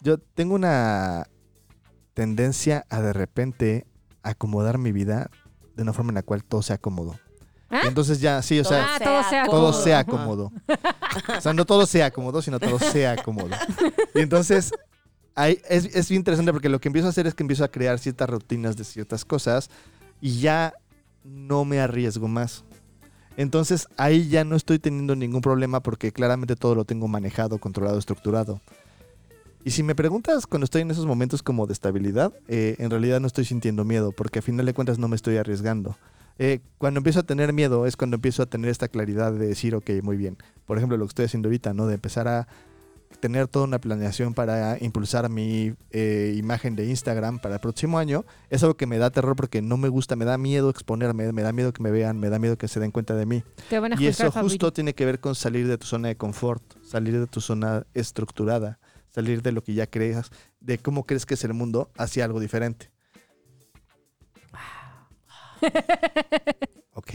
Yo 0.01 0.17
tengo 0.17 0.55
una 0.55 1.29
tendencia 2.13 2.85
a 2.89 2.99
de 2.99 3.13
repente 3.13 3.87
acomodar 4.23 4.77
mi 4.77 4.91
vida 4.91 5.29
de 5.77 5.83
una 5.83 5.93
forma 5.93 6.11
en 6.11 6.15
la 6.15 6.23
cual 6.23 6.43
todo 6.43 6.61
sea 6.63 6.77
cómodo. 6.77 7.15
¿Ah? 7.71 7.81
Y 7.85 7.87
entonces 7.87 8.19
ya, 8.19 8.41
sí, 8.41 8.59
o 8.59 8.65
sea, 8.65 8.95
Ah, 8.95 8.99
todo 8.99 9.23
sea 9.29 9.45
todo 9.45 9.51
cómodo. 9.71 9.83
sea 9.83 9.99
Ajá. 9.99 10.03
cómodo. 10.11 10.51
O 11.37 11.41
sea, 11.41 11.53
no 11.53 11.65
todo 11.65 11.85
sea 11.85 12.11
cómodo, 12.11 12.41
sino 12.41 12.59
todo 12.59 12.77
sea 12.79 13.15
cómodo. 13.23 13.49
Y 14.13 14.19
entonces, 14.19 14.71
ahí 15.35 15.59
es, 15.69 15.85
es 15.85 16.09
bien 16.09 16.19
interesante 16.19 16.51
porque 16.51 16.69
lo 16.69 16.79
que 16.81 16.89
empiezo 16.89 17.07
a 17.07 17.11
hacer 17.11 17.27
es 17.27 17.33
que 17.33 17.43
empiezo 17.43 17.63
a 17.63 17.69
crear 17.69 17.97
ciertas 17.99 18.29
rutinas 18.29 18.75
de 18.75 18.83
ciertas 18.83 19.23
cosas 19.25 19.69
y 20.19 20.39
ya 20.41 20.73
no 21.23 21.63
me 21.65 21.79
arriesgo 21.79 22.27
más. 22.27 22.63
Entonces 23.37 23.87
ahí 23.95 24.27
ya 24.27 24.43
no 24.43 24.55
estoy 24.57 24.77
teniendo 24.77 25.15
ningún 25.15 25.39
problema 25.41 25.79
porque 25.79 26.11
claramente 26.11 26.55
todo 26.57 26.75
lo 26.75 26.83
tengo 26.83 27.07
manejado, 27.07 27.57
controlado, 27.59 27.97
estructurado. 27.97 28.59
Y 29.63 29.71
si 29.71 29.83
me 29.83 29.95
preguntas 29.95 30.47
cuando 30.47 30.65
estoy 30.65 30.81
en 30.81 30.91
esos 30.91 31.05
momentos 31.05 31.41
como 31.43 31.67
de 31.67 31.73
estabilidad, 31.73 32.33
eh, 32.47 32.75
en 32.79 32.89
realidad 32.89 33.19
no 33.21 33.27
estoy 33.27 33.45
sintiendo 33.45 33.85
miedo 33.85 34.11
porque 34.11 34.39
a 34.39 34.41
final 34.41 34.65
de 34.65 34.73
cuentas 34.73 34.97
no 34.99 35.07
me 35.07 35.15
estoy 35.15 35.37
arriesgando. 35.37 35.95
Eh, 36.39 36.59
cuando 36.77 36.99
empiezo 36.99 37.19
a 37.19 37.23
tener 37.23 37.53
miedo 37.53 37.85
es 37.85 37.95
cuando 37.95 38.15
empiezo 38.15 38.43
a 38.43 38.45
tener 38.45 38.69
esta 38.69 38.87
claridad 38.87 39.33
de 39.33 39.47
decir, 39.47 39.75
ok, 39.75 39.89
muy 40.01 40.17
bien. 40.17 40.37
Por 40.65 40.77
ejemplo, 40.77 40.97
lo 40.97 41.05
que 41.05 41.09
estoy 41.09 41.25
haciendo 41.25 41.49
ahorita, 41.49 41.73
¿no? 41.73 41.87
De 41.87 41.95
empezar 41.95 42.27
a 42.27 42.47
tener 43.19 43.47
toda 43.47 43.65
una 43.65 43.79
planeación 43.79 44.33
para 44.33 44.77
impulsar 44.81 45.29
mi 45.29 45.73
eh, 45.91 46.33
imagen 46.37 46.75
de 46.75 46.87
Instagram 46.87 47.39
para 47.39 47.55
el 47.55 47.61
próximo 47.61 47.99
año, 47.99 48.25
es 48.49 48.63
algo 48.63 48.75
que 48.75 48.87
me 48.87 48.97
da 48.97 49.09
terror 49.09 49.35
porque 49.35 49.61
no 49.61 49.77
me 49.77 49.89
gusta, 49.89 50.15
me 50.15 50.25
da 50.25 50.37
miedo 50.37 50.69
exponerme, 50.69 51.31
me 51.31 51.41
da 51.41 51.51
miedo 51.51 51.73
que 51.73 51.83
me 51.83 51.91
vean, 51.91 52.19
me 52.19 52.29
da 52.29 52.39
miedo 52.39 52.57
que 52.57 52.67
se 52.67 52.79
den 52.79 52.91
cuenta 52.91 53.15
de 53.15 53.25
mí. 53.25 53.43
Te 53.69 53.79
van 53.79 53.93
a 53.93 54.01
Y 54.01 54.07
eso 54.07 54.31
justo 54.31 54.73
tiene 54.73 54.93
que 54.93 55.05
ver 55.05 55.19
con 55.19 55.35
salir 55.35 55.67
de 55.67 55.77
tu 55.77 55.85
zona 55.85 56.07
de 56.07 56.17
confort, 56.17 56.63
salir 56.83 57.19
de 57.19 57.27
tu 57.27 57.41
zona 57.41 57.85
estructurada, 57.93 58.79
salir 59.09 59.41
de 59.41 59.51
lo 59.51 59.63
que 59.63 59.73
ya 59.73 59.87
creas, 59.87 60.31
de 60.59 60.77
cómo 60.77 61.05
crees 61.05 61.25
que 61.25 61.35
es 61.35 61.43
el 61.43 61.53
mundo 61.53 61.91
hacia 61.97 62.25
algo 62.25 62.39
diferente. 62.39 62.91
Ok. 66.93 67.11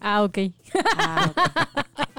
Ah, 0.00 0.22
ok. 0.22 0.38
Ah, 0.96 1.32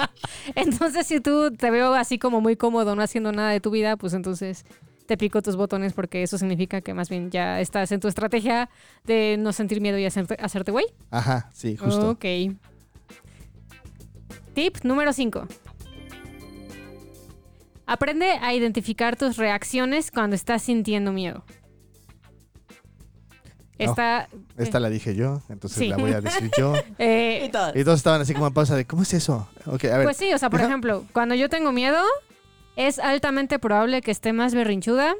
Entonces, 0.55 1.07
si 1.07 1.19
tú 1.19 1.51
te 1.51 1.71
veo 1.71 1.93
así 1.95 2.19
como 2.19 2.39
muy 2.39 2.55
cómodo, 2.55 2.95
no 2.95 3.01
haciendo 3.01 3.31
nada 3.31 3.49
de 3.49 3.59
tu 3.59 3.71
vida, 3.71 3.97
pues 3.97 4.13
entonces 4.13 4.63
te 5.07 5.17
pico 5.17 5.41
tus 5.41 5.55
botones 5.55 5.93
porque 5.93 6.23
eso 6.23 6.37
significa 6.37 6.81
que 6.81 6.93
más 6.93 7.09
bien 7.09 7.31
ya 7.31 7.59
estás 7.61 7.91
en 7.91 7.99
tu 7.99 8.07
estrategia 8.07 8.69
de 9.05 9.37
no 9.39 9.53
sentir 9.53 9.81
miedo 9.81 9.97
y 9.97 10.05
hacerte, 10.05 10.37
hacerte 10.39 10.71
güey. 10.71 10.85
Ajá, 11.09 11.49
sí, 11.53 11.75
justo. 11.77 12.11
Ok. 12.11 12.25
Tip 14.53 14.77
número 14.83 15.13
5. 15.13 15.47
Aprende 17.87 18.31
a 18.41 18.53
identificar 18.53 19.15
tus 19.15 19.37
reacciones 19.37 20.11
cuando 20.11 20.35
estás 20.35 20.63
sintiendo 20.63 21.11
miedo. 21.11 21.43
Esta, 23.77 24.29
Esta 24.57 24.79
la 24.79 24.89
dije 24.89 25.15
yo, 25.15 25.41
entonces 25.49 25.79
Sí. 25.79 25.87
la 25.87 25.97
voy 25.97 26.13
a 26.13 26.21
decir 26.21 26.49
yo. 26.57 26.73
eh, 26.97 27.51
y 27.75 27.83
todos 27.83 27.97
estaban 27.97 28.21
así 28.21 28.33
como 28.33 28.47
en 28.47 28.53
pausa 28.53 28.75
de, 28.75 28.85
¿cómo 28.85 29.01
es 29.03 29.13
eso? 29.13 29.47
Ok, 29.65 29.85
a 29.85 29.97
ver. 29.97 30.03
Pues 30.03 30.17
sí, 30.17 30.33
o 30.33 30.37
sea, 30.37 30.49
por 30.49 30.61
ejemplo, 30.61 31.03
cuando 31.11 31.35
yo 31.35 31.49
tengo 31.49 31.71
miedo, 31.71 32.01
es 32.77 32.99
altamente 32.99 33.59
probable 33.59 34.01
que 34.01 34.11
esté 34.11 34.31
más 34.33 34.53
berrinchuda, 34.55 35.13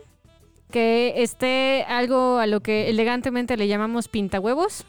que 0.71 1.21
esté 1.21 1.85
algo 1.87 2.37
a 2.39 2.47
lo 2.47 2.61
que 2.61 2.89
elegantemente 2.89 3.57
le 3.57 3.67
llamamos 3.67 4.07
pintahuevos 4.07 4.85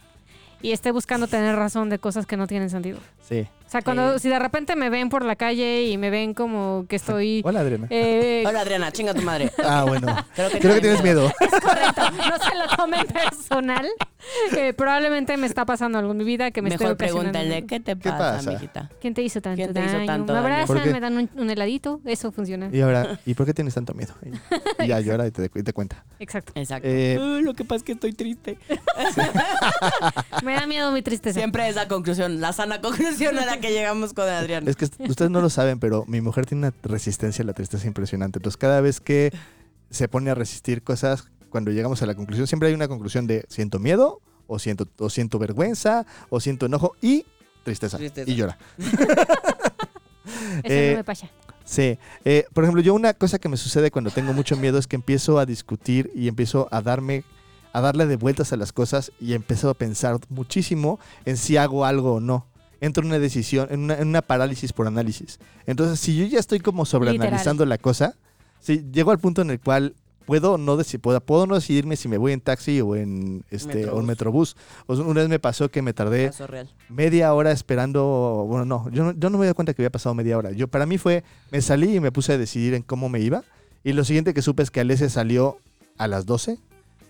y 0.62 0.72
esté 0.72 0.90
buscando 0.90 1.26
tener 1.26 1.54
razón 1.56 1.90
de 1.90 1.98
cosas 1.98 2.26
que 2.26 2.36
no 2.36 2.46
tienen 2.46 2.70
sentido. 2.70 2.98
sí. 3.28 3.46
O 3.66 3.68
sea, 3.68 3.82
cuando 3.82 4.18
si 4.20 4.28
de 4.28 4.38
repente 4.38 4.76
me 4.76 4.90
ven 4.90 5.08
por 5.08 5.24
la 5.24 5.34
calle 5.34 5.84
y 5.86 5.98
me 5.98 6.08
ven 6.08 6.34
como 6.34 6.86
que 6.88 6.96
estoy 7.02 7.42
Hola, 7.44 7.60
Adriana. 7.60 7.88
eh, 7.90 8.44
Hola, 8.46 8.60
Adriana, 8.60 8.92
chinga 8.92 9.12
tu 9.12 9.22
madre. 9.22 9.50
Ah, 9.64 9.84
bueno. 9.86 10.06
Creo 10.36 10.50
que, 10.50 10.58
Creo 10.60 10.74
que 10.76 10.80
tienes 10.80 11.02
miedo. 11.02 11.30
correcto, 11.62 12.02
no 12.12 12.38
se 12.44 12.54
lo 12.54 12.76
tomen 12.76 13.06
personal. 13.06 13.86
eh, 14.56 14.72
probablemente 14.72 15.36
me 15.36 15.46
está 15.46 15.64
pasando 15.66 15.98
algo 15.98 16.12
en 16.12 16.18
mi 16.18 16.24
vida 16.24 16.50
que 16.52 16.62
me 16.62 16.70
Mejor 16.70 16.92
ocasionando. 16.92 17.32
pregúntale, 17.32 17.66
¿qué 17.66 17.80
te 17.80 17.96
¿Qué 17.96 18.08
pasa, 18.10 18.50
mijita? 18.50 18.88
¿Quién 19.00 19.14
te 19.14 19.22
hizo 19.22 19.40
tanto 19.40 19.56
¿Quién 19.56 19.72
te 19.74 19.80
hizo 19.84 19.92
daño? 19.94 20.06
tanto 20.06 20.32
me 20.32 20.38
abrazan, 20.38 20.92
me 20.92 21.00
dan 21.00 21.16
un, 21.16 21.30
un 21.36 21.50
heladito, 21.50 22.00
eso 22.04 22.30
funciona. 22.32 22.68
Y 22.72 22.80
ahora, 22.80 23.18
¿y 23.26 23.34
por 23.34 23.46
qué 23.46 23.54
tienes 23.54 23.74
tanto 23.74 23.94
miedo? 23.94 24.14
Y, 24.80 24.86
ya 24.86 25.00
llora 25.00 25.26
y 25.26 25.30
te, 25.32 25.50
y 25.54 25.62
te 25.62 25.72
cuenta. 25.72 26.04
Exacto. 26.20 26.52
Exacto. 26.54 26.88
Eh, 26.88 27.18
Uh, 27.18 27.40
lo 27.42 27.54
que 27.54 27.64
pasa 27.64 27.78
es 27.78 27.82
que 27.82 27.92
estoy 27.92 28.12
triste. 28.12 28.58
Me 30.42 30.54
da 30.54 30.66
miedo 30.66 30.92
mi 30.92 31.02
tristeza. 31.02 31.38
Siempre 31.40 31.68
esa 31.68 31.88
conclusión, 31.88 32.40
la 32.40 32.52
sana 32.52 32.80
conclusión 32.80 33.38
a 33.38 33.46
la 33.46 33.55
que 33.60 33.70
llegamos 33.70 34.12
con 34.12 34.28
Adrián. 34.28 34.66
Es 34.68 34.76
que 34.76 34.84
ustedes 34.84 35.30
no 35.30 35.40
lo 35.40 35.50
saben, 35.50 35.78
pero 35.78 36.04
mi 36.06 36.20
mujer 36.20 36.46
tiene 36.46 36.68
una 36.68 36.74
resistencia 36.82 37.42
a 37.42 37.46
la 37.46 37.52
tristeza 37.52 37.86
impresionante. 37.86 38.38
Entonces, 38.38 38.56
cada 38.56 38.80
vez 38.80 39.00
que 39.00 39.32
se 39.90 40.08
pone 40.08 40.30
a 40.30 40.34
resistir 40.34 40.82
cosas, 40.82 41.28
cuando 41.50 41.70
llegamos 41.70 42.02
a 42.02 42.06
la 42.06 42.14
conclusión, 42.14 42.46
siempre 42.46 42.68
hay 42.68 42.74
una 42.74 42.88
conclusión 42.88 43.26
de 43.26 43.44
siento 43.48 43.78
miedo, 43.78 44.20
o 44.46 44.58
siento, 44.58 44.86
o 44.98 45.10
siento 45.10 45.38
vergüenza, 45.38 46.06
o 46.28 46.40
siento 46.40 46.66
enojo 46.66 46.94
y 47.00 47.24
tristeza. 47.64 47.98
Tristeza. 47.98 48.30
Y 48.30 48.34
llora. 48.34 48.58
Eso 50.62 50.62
Eh, 50.64 50.90
no 50.92 50.96
me 50.98 51.04
pasa. 51.04 51.30
Sí. 51.64 51.98
Eh, 52.24 52.46
por 52.52 52.64
ejemplo, 52.64 52.82
yo 52.82 52.94
una 52.94 53.14
cosa 53.14 53.38
que 53.38 53.48
me 53.48 53.56
sucede 53.56 53.90
cuando 53.90 54.10
tengo 54.10 54.32
mucho 54.32 54.56
miedo 54.56 54.78
es 54.78 54.86
que 54.86 54.96
empiezo 54.96 55.38
a 55.38 55.46
discutir 55.46 56.10
y 56.14 56.28
empiezo 56.28 56.68
a 56.70 56.80
darme, 56.80 57.24
a 57.72 57.80
darle 57.80 58.06
de 58.06 58.16
vueltas 58.16 58.52
a 58.52 58.56
las 58.56 58.72
cosas 58.72 59.12
y 59.20 59.34
empiezo 59.34 59.70
a 59.70 59.74
pensar 59.74 60.18
muchísimo 60.28 61.00
en 61.24 61.36
si 61.36 61.56
hago 61.56 61.84
algo 61.84 62.14
o 62.14 62.20
no. 62.20 62.46
Entro 62.80 63.02
en 63.02 63.08
una 63.08 63.18
decisión, 63.18 63.68
en 63.70 63.80
una, 63.84 63.94
en 63.98 64.08
una 64.08 64.22
parálisis 64.22 64.72
por 64.72 64.86
análisis. 64.86 65.38
Entonces, 65.66 65.98
si 66.00 66.16
yo 66.16 66.26
ya 66.26 66.38
estoy 66.38 66.60
como 66.60 66.84
sobreanalizando 66.84 67.64
la 67.66 67.78
cosa, 67.78 68.14
si 68.60 68.84
llego 68.92 69.10
al 69.10 69.18
punto 69.18 69.42
en 69.42 69.50
el 69.50 69.60
cual 69.60 69.94
puedo 70.26 70.58
no 70.58 70.76
deci- 70.76 70.98
puedo, 71.00 71.20
puedo 71.20 71.46
no 71.46 71.54
decidirme 71.54 71.94
si 71.96 72.08
me 72.08 72.18
voy 72.18 72.32
en 72.32 72.40
taxi 72.40 72.80
o 72.80 72.96
en 72.96 73.44
este 73.50 73.84
o 73.94 74.00
en 74.00 74.06
metrobús. 74.06 74.56
O 74.86 74.96
sea, 74.96 75.04
una 75.04 75.20
vez 75.20 75.28
me 75.28 75.38
pasó 75.38 75.68
que 75.70 75.82
me 75.82 75.92
tardé 75.92 76.26
media 76.88 77.32
hora 77.32 77.52
esperando. 77.52 78.44
Bueno, 78.48 78.64
no, 78.64 78.90
yo 78.90 79.04
no, 79.04 79.12
yo 79.12 79.30
no 79.30 79.38
me 79.38 79.46
di 79.46 79.52
cuenta 79.54 79.72
que 79.72 79.82
había 79.82 79.90
pasado 79.90 80.14
media 80.14 80.36
hora. 80.36 80.50
Yo, 80.52 80.66
para 80.68 80.84
mí 80.84 80.98
fue, 80.98 81.22
me 81.52 81.62
salí 81.62 81.94
y 81.96 82.00
me 82.00 82.10
puse 82.12 82.32
a 82.32 82.38
decidir 82.38 82.74
en 82.74 82.82
cómo 82.82 83.08
me 83.08 83.20
iba. 83.20 83.44
Y 83.84 83.92
lo 83.92 84.04
siguiente 84.04 84.34
que 84.34 84.42
supe 84.42 84.64
es 84.64 84.70
que 84.72 84.80
Alessia 84.80 85.08
salió 85.08 85.58
a 85.96 86.08
las 86.08 86.26
12, 86.26 86.58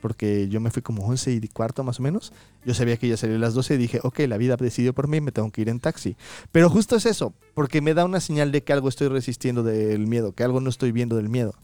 porque 0.00 0.48
yo 0.48 0.60
me 0.60 0.70
fui 0.70 0.82
como 0.82 1.06
11 1.06 1.32
y 1.32 1.48
cuarto 1.48 1.82
más 1.84 2.00
o 2.00 2.02
menos. 2.02 2.32
Yo 2.64 2.74
sabía 2.74 2.96
que 2.96 3.06
ella 3.06 3.16
salió 3.16 3.36
a 3.36 3.38
las 3.38 3.54
12 3.54 3.74
y 3.74 3.76
dije, 3.76 4.00
ok, 4.02 4.20
la 4.28 4.36
vida 4.36 4.56
decidió 4.56 4.94
por 4.94 5.08
mí, 5.08 5.20
me 5.20 5.32
tengo 5.32 5.50
que 5.50 5.62
ir 5.62 5.68
en 5.68 5.80
taxi. 5.80 6.16
Pero 6.52 6.70
justo 6.70 6.96
es 6.96 7.06
eso, 7.06 7.34
porque 7.54 7.80
me 7.80 7.94
da 7.94 8.04
una 8.04 8.20
señal 8.20 8.52
de 8.52 8.62
que 8.62 8.72
algo 8.72 8.88
estoy 8.88 9.08
resistiendo 9.08 9.62
del 9.62 10.06
miedo, 10.06 10.32
que 10.32 10.44
algo 10.44 10.60
no 10.60 10.70
estoy 10.70 10.92
viendo 10.92 11.16
del 11.16 11.28
miedo. 11.28 11.54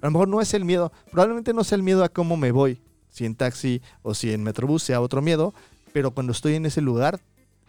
A 0.00 0.06
lo 0.06 0.12
mejor 0.12 0.28
no 0.28 0.40
es 0.40 0.52
el 0.54 0.64
miedo, 0.64 0.92
probablemente 1.10 1.52
no 1.52 1.62
sea 1.62 1.76
el 1.76 1.82
miedo 1.82 2.02
a 2.02 2.08
cómo 2.08 2.36
me 2.36 2.50
voy, 2.50 2.80
si 3.08 3.24
en 3.24 3.34
taxi 3.34 3.82
o 4.02 4.14
si 4.14 4.32
en 4.32 4.42
metrobús 4.42 4.82
sea 4.82 5.00
otro 5.00 5.22
miedo, 5.22 5.54
pero 5.92 6.10
cuando 6.10 6.32
estoy 6.32 6.54
en 6.54 6.66
ese 6.66 6.80
lugar 6.80 7.20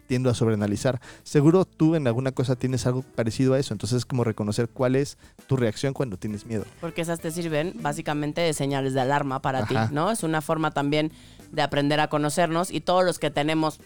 tiendo 0.06 0.30
a 0.30 0.34
sobreanalizar. 0.34 1.00
Seguro 1.22 1.64
tú 1.64 1.94
en 1.94 2.06
alguna 2.06 2.32
cosa 2.32 2.56
tienes 2.56 2.86
algo 2.86 3.02
parecido 3.02 3.54
a 3.54 3.58
eso, 3.58 3.74
entonces 3.74 3.98
es 3.98 4.04
como 4.06 4.24
reconocer 4.24 4.68
cuál 4.68 4.96
es 4.96 5.18
tu 5.46 5.56
reacción 5.56 5.92
cuando 5.94 6.16
tienes 6.16 6.46
miedo. 6.46 6.64
Porque 6.80 7.02
esas 7.02 7.20
te 7.20 7.30
sirven 7.30 7.72
básicamente 7.80 8.40
de 8.40 8.52
señales 8.52 8.94
de 8.94 9.00
alarma 9.00 9.40
para 9.40 9.60
Ajá. 9.60 9.88
ti, 9.88 9.94
¿no? 9.94 10.10
Es 10.10 10.22
una 10.22 10.40
forma 10.42 10.70
también 10.72 11.12
de 11.52 11.62
aprender 11.62 12.00
a 12.00 12.08
conocernos 12.08 12.70
y 12.70 12.80
todos 12.80 13.04
los 13.04 13.18
que 13.18 13.30
tenemos, 13.30 13.78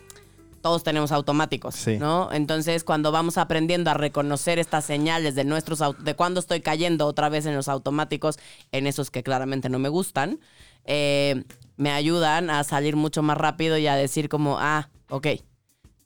todos 0.63 0.83
tenemos 0.83 1.13
automáticos, 1.13 1.75
Sí. 1.77 1.99
¿no? 1.99 2.31
Entonces, 2.33 2.83
cuando 2.83 3.13
vamos 3.13 3.39
aprendiendo 3.39 3.91
a 3.91 3.95
reconocer 3.95 4.59
estas 4.59 4.85
señales 4.85 5.35
de 5.35 5.45
nuestros, 5.45 5.81
de 6.03 6.15
cuando 6.15 6.41
estoy 6.41 6.61
cayendo 6.63 7.07
otra 7.07 7.29
vez 7.29 7.47
en 7.47 7.55
los 7.55 7.69
automáticos, 7.69 8.39
en 8.73 8.87
esos 8.87 9.11
que 9.11 9.23
claramente 9.23 9.69
no 9.69 9.79
me 9.79 9.89
gustan, 9.89 10.41
eh, 10.85 11.45
me 11.77 11.91
ayudan 11.93 12.51
a 12.51 12.65
salir 12.65 12.97
mucho 12.97 13.23
más 13.23 13.37
rápido 13.37 13.79
y 13.79 13.87
a 13.87 13.95
decir 13.95 14.29
como, 14.29 14.59
ah, 14.59 14.89
ok, 15.11 15.27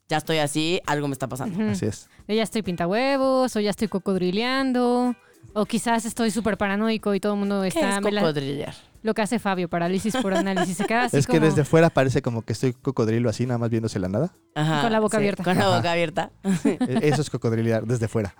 ya 0.09 0.17
estoy 0.17 0.37
así, 0.39 0.81
algo 0.85 1.07
me 1.07 1.13
está 1.13 1.27
pasando. 1.27 1.71
Así 1.71 1.85
es. 1.85 2.09
Yo 2.27 2.35
ya 2.35 2.43
estoy 2.43 2.61
pintahuevos, 2.61 3.55
o 3.55 3.59
ya 3.59 3.69
estoy 3.69 3.87
cocodrileando, 3.87 5.15
o 5.53 5.65
quizás 5.65 6.05
estoy 6.05 6.31
súper 6.31 6.57
paranoico 6.57 7.13
y 7.13 7.19
todo 7.19 7.33
el 7.33 7.39
mundo 7.39 7.61
¿Qué 7.61 7.67
está... 7.69 7.97
es 7.97 8.01
me 8.01 8.11
la- 8.11 8.21
cocodrilear? 8.21 8.73
lo 9.03 9.13
que 9.13 9.21
hace 9.21 9.37
Fabio, 9.37 9.67
parálisis 9.67 10.15
por 10.15 10.33
análisis. 10.33 10.77
Se 10.77 10.85
queda 10.85 11.03
así 11.03 11.17
Es 11.17 11.27
que 11.27 11.37
desde 11.41 11.65
fuera 11.65 11.89
parece 11.89 12.21
como 12.21 12.41
que 12.43 12.53
estoy 12.53 12.71
cocodrilo 12.71 13.29
así, 13.29 13.45
nada 13.45 13.57
más 13.57 13.69
viéndose 13.69 13.99
la 13.99 14.07
nada. 14.07 14.31
Ajá, 14.55 14.81
Con 14.81 14.93
la 14.93 15.01
boca 15.01 15.17
abierta. 15.17 15.43
Con 15.43 15.57
la 15.57 15.67
Ajá. 15.67 15.75
boca 15.77 15.91
abierta. 15.91 16.31
E- 16.63 16.99
Eso 17.09 17.21
es 17.21 17.29
cocodrilear 17.29 17.85
desde 17.85 18.07
fuera. 18.07 18.33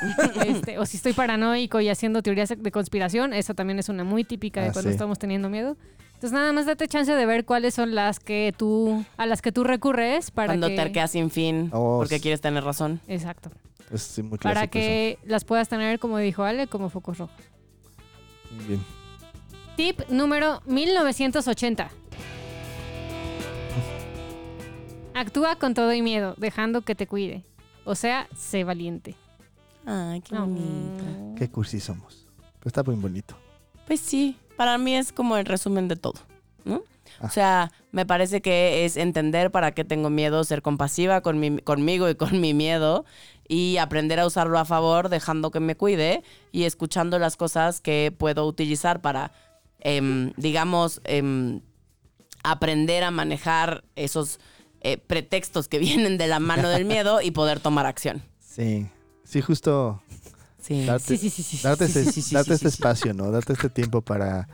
este, 0.44 0.78
o 0.80 0.86
si 0.86 0.96
estoy 0.96 1.12
paranoico 1.12 1.80
y 1.80 1.88
haciendo 1.88 2.20
teorías 2.22 2.48
de 2.48 2.70
conspiración, 2.72 3.32
esa 3.32 3.54
también 3.54 3.78
es 3.78 3.88
una 3.88 4.02
muy 4.02 4.24
típica 4.24 4.60
de 4.60 4.68
Ah, 4.68 4.72
cuando 4.72 4.90
sí. 4.90 4.94
estamos 4.94 5.20
teniendo 5.20 5.48
miedo. 5.48 5.76
Entonces 6.18 6.32
nada 6.32 6.52
más 6.52 6.66
date 6.66 6.88
chance 6.88 7.14
de 7.14 7.26
ver 7.26 7.44
cuáles 7.44 7.74
son 7.74 7.94
las 7.94 8.18
que 8.18 8.52
tú, 8.58 9.04
a 9.16 9.24
las 9.24 9.40
que 9.40 9.52
tú 9.52 9.62
recurres 9.62 10.32
para 10.32 10.48
Cuando 10.48 10.66
que... 10.66 10.74
te 10.74 10.80
arqueas 10.80 11.12
sin 11.12 11.30
fin 11.30 11.70
Oh, 11.72 11.98
porque 12.00 12.16
sí. 12.16 12.22
quieres 12.22 12.40
tener 12.40 12.64
razón. 12.64 13.00
Exacto. 13.06 13.52
Es 13.92 14.02
sí, 14.02 14.24
muy 14.24 14.36
Para 14.36 14.62
eso. 14.62 14.70
que 14.72 15.20
las 15.24 15.44
puedas 15.44 15.68
tener, 15.68 16.00
como 16.00 16.18
dijo 16.18 16.42
Ale, 16.42 16.66
como 16.66 16.90
focos 16.90 17.18
rojos. 17.18 17.36
Muy 18.50 18.64
Bien. 18.64 18.84
Tip 19.76 20.00
número 20.10 20.60
1980. 20.66 21.88
Actúa 25.14 25.54
con 25.54 25.72
todo 25.74 25.92
y 25.92 26.02
miedo, 26.02 26.34
dejando 26.36 26.82
que 26.82 26.96
te 26.96 27.06
cuide. 27.06 27.44
O 27.84 27.94
sea, 27.94 28.26
sé 28.36 28.64
valiente. 28.64 29.14
Ay, 29.86 30.20
qué 30.20 30.36
bonito. 30.36 31.04
Qué 31.36 31.48
cursi 31.48 31.78
somos. 31.78 32.26
Pero 32.58 32.66
está 32.66 32.82
muy 32.82 32.96
bonito. 32.96 33.36
Pues 33.86 34.00
sí, 34.00 34.36
para 34.58 34.76
mí 34.76 34.94
es 34.94 35.12
como 35.12 35.38
el 35.38 35.46
resumen 35.46 35.88
de 35.88 35.96
todo, 35.96 36.20
¿no? 36.66 36.82
Ah. 37.20 37.26
O 37.26 37.30
sea, 37.30 37.72
Me 37.90 38.04
parece 38.04 38.42
que 38.42 38.84
es 38.84 38.98
entender 38.98 39.50
para 39.50 39.72
qué 39.72 39.82
tengo 39.82 40.10
miedo, 40.10 40.44
ser 40.44 40.60
compasiva 40.60 41.22
con 41.22 41.40
mi- 41.40 41.56
conmigo 41.62 42.08
y 42.10 42.14
con 42.14 42.38
mi 42.38 42.52
miedo 42.52 43.06
y 43.48 43.78
aprender 43.78 44.20
a 44.20 44.26
usarlo 44.26 44.58
a 44.58 44.66
favor, 44.66 45.08
dejando 45.08 45.50
que 45.50 45.58
me 45.58 45.74
cuide 45.74 46.22
y 46.52 46.64
escuchando 46.64 47.18
las 47.18 47.36
cosas 47.36 47.80
que 47.80 48.12
puedo 48.16 48.46
utilizar 48.46 49.00
para, 49.00 49.32
em, 49.80 50.32
digamos, 50.36 51.00
em, 51.04 51.60
aprender 52.44 53.04
a 53.04 53.10
manejar 53.10 53.84
esos 53.96 54.38
eh, 54.82 54.98
pretextos 54.98 55.66
que 55.66 55.78
vienen 56.12 56.18
de 56.18 56.26
la 56.28 56.40
mano 56.40 56.68
del 56.68 56.84
miedo 56.84 57.20
y 57.22 57.30
poder 57.30 57.58
tomar 57.58 57.86
acción. 57.86 58.22
Sí, 58.38 58.86
sí, 59.24 59.40
justo 59.40 60.02
Sí. 60.60 60.84
darte, 60.84 61.16
Sí, 61.16 61.30
sí, 61.30 61.30
sí, 61.30 61.42
sí, 61.42 61.62
darte 61.62 61.88
sí, 61.88 62.34
darte 62.34 62.54
este 62.54 62.68
espacio, 62.68 63.14
¿no? 63.14 63.30
Darte 63.30 63.52
este 63.52 63.70
tiempo 63.70 64.02
para 64.02 64.48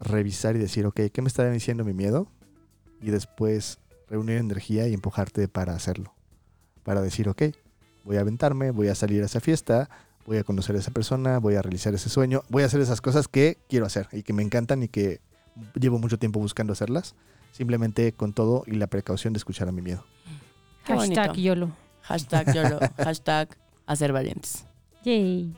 revisar 0.00 0.56
y 0.56 0.58
decir, 0.58 0.86
ok, 0.86 1.00
¿qué 1.12 1.22
me 1.22 1.28
está 1.28 1.48
diciendo 1.50 1.84
mi 1.84 1.92
miedo? 1.92 2.26
Y 3.02 3.10
después 3.10 3.78
reunir 4.08 4.38
energía 4.38 4.88
y 4.88 4.94
empujarte 4.94 5.46
para 5.48 5.74
hacerlo. 5.74 6.14
Para 6.82 7.02
decir, 7.02 7.28
ok, 7.28 7.42
voy 8.04 8.16
a 8.16 8.20
aventarme, 8.20 8.70
voy 8.70 8.88
a 8.88 8.94
salir 8.94 9.22
a 9.22 9.26
esa 9.26 9.40
fiesta, 9.40 9.88
voy 10.26 10.38
a 10.38 10.44
conocer 10.44 10.74
a 10.76 10.78
esa 10.78 10.90
persona, 10.90 11.38
voy 11.38 11.54
a 11.54 11.62
realizar 11.62 11.94
ese 11.94 12.08
sueño, 12.08 12.42
voy 12.48 12.62
a 12.62 12.66
hacer 12.66 12.80
esas 12.80 13.00
cosas 13.00 13.28
que 13.28 13.58
quiero 13.68 13.86
hacer 13.86 14.08
y 14.12 14.22
que 14.22 14.32
me 14.32 14.42
encantan 14.42 14.82
y 14.82 14.88
que 14.88 15.20
llevo 15.74 15.98
mucho 15.98 16.18
tiempo 16.18 16.40
buscando 16.40 16.72
hacerlas. 16.72 17.14
Simplemente 17.52 18.12
con 18.12 18.32
todo 18.32 18.62
y 18.66 18.72
la 18.72 18.86
precaución 18.86 19.32
de 19.32 19.38
escuchar 19.38 19.68
a 19.68 19.72
mi 19.72 19.82
miedo. 19.82 20.04
Qué 20.84 20.94
bonito. 20.94 21.20
Hashtag 21.20 21.36
YOLO. 21.36 21.72
Hashtag 22.02 22.54
YOLO. 22.54 22.78
Hashtag 22.96 23.58
hacer 23.86 24.12
valientes. 24.12 24.69
Yay. 25.04 25.54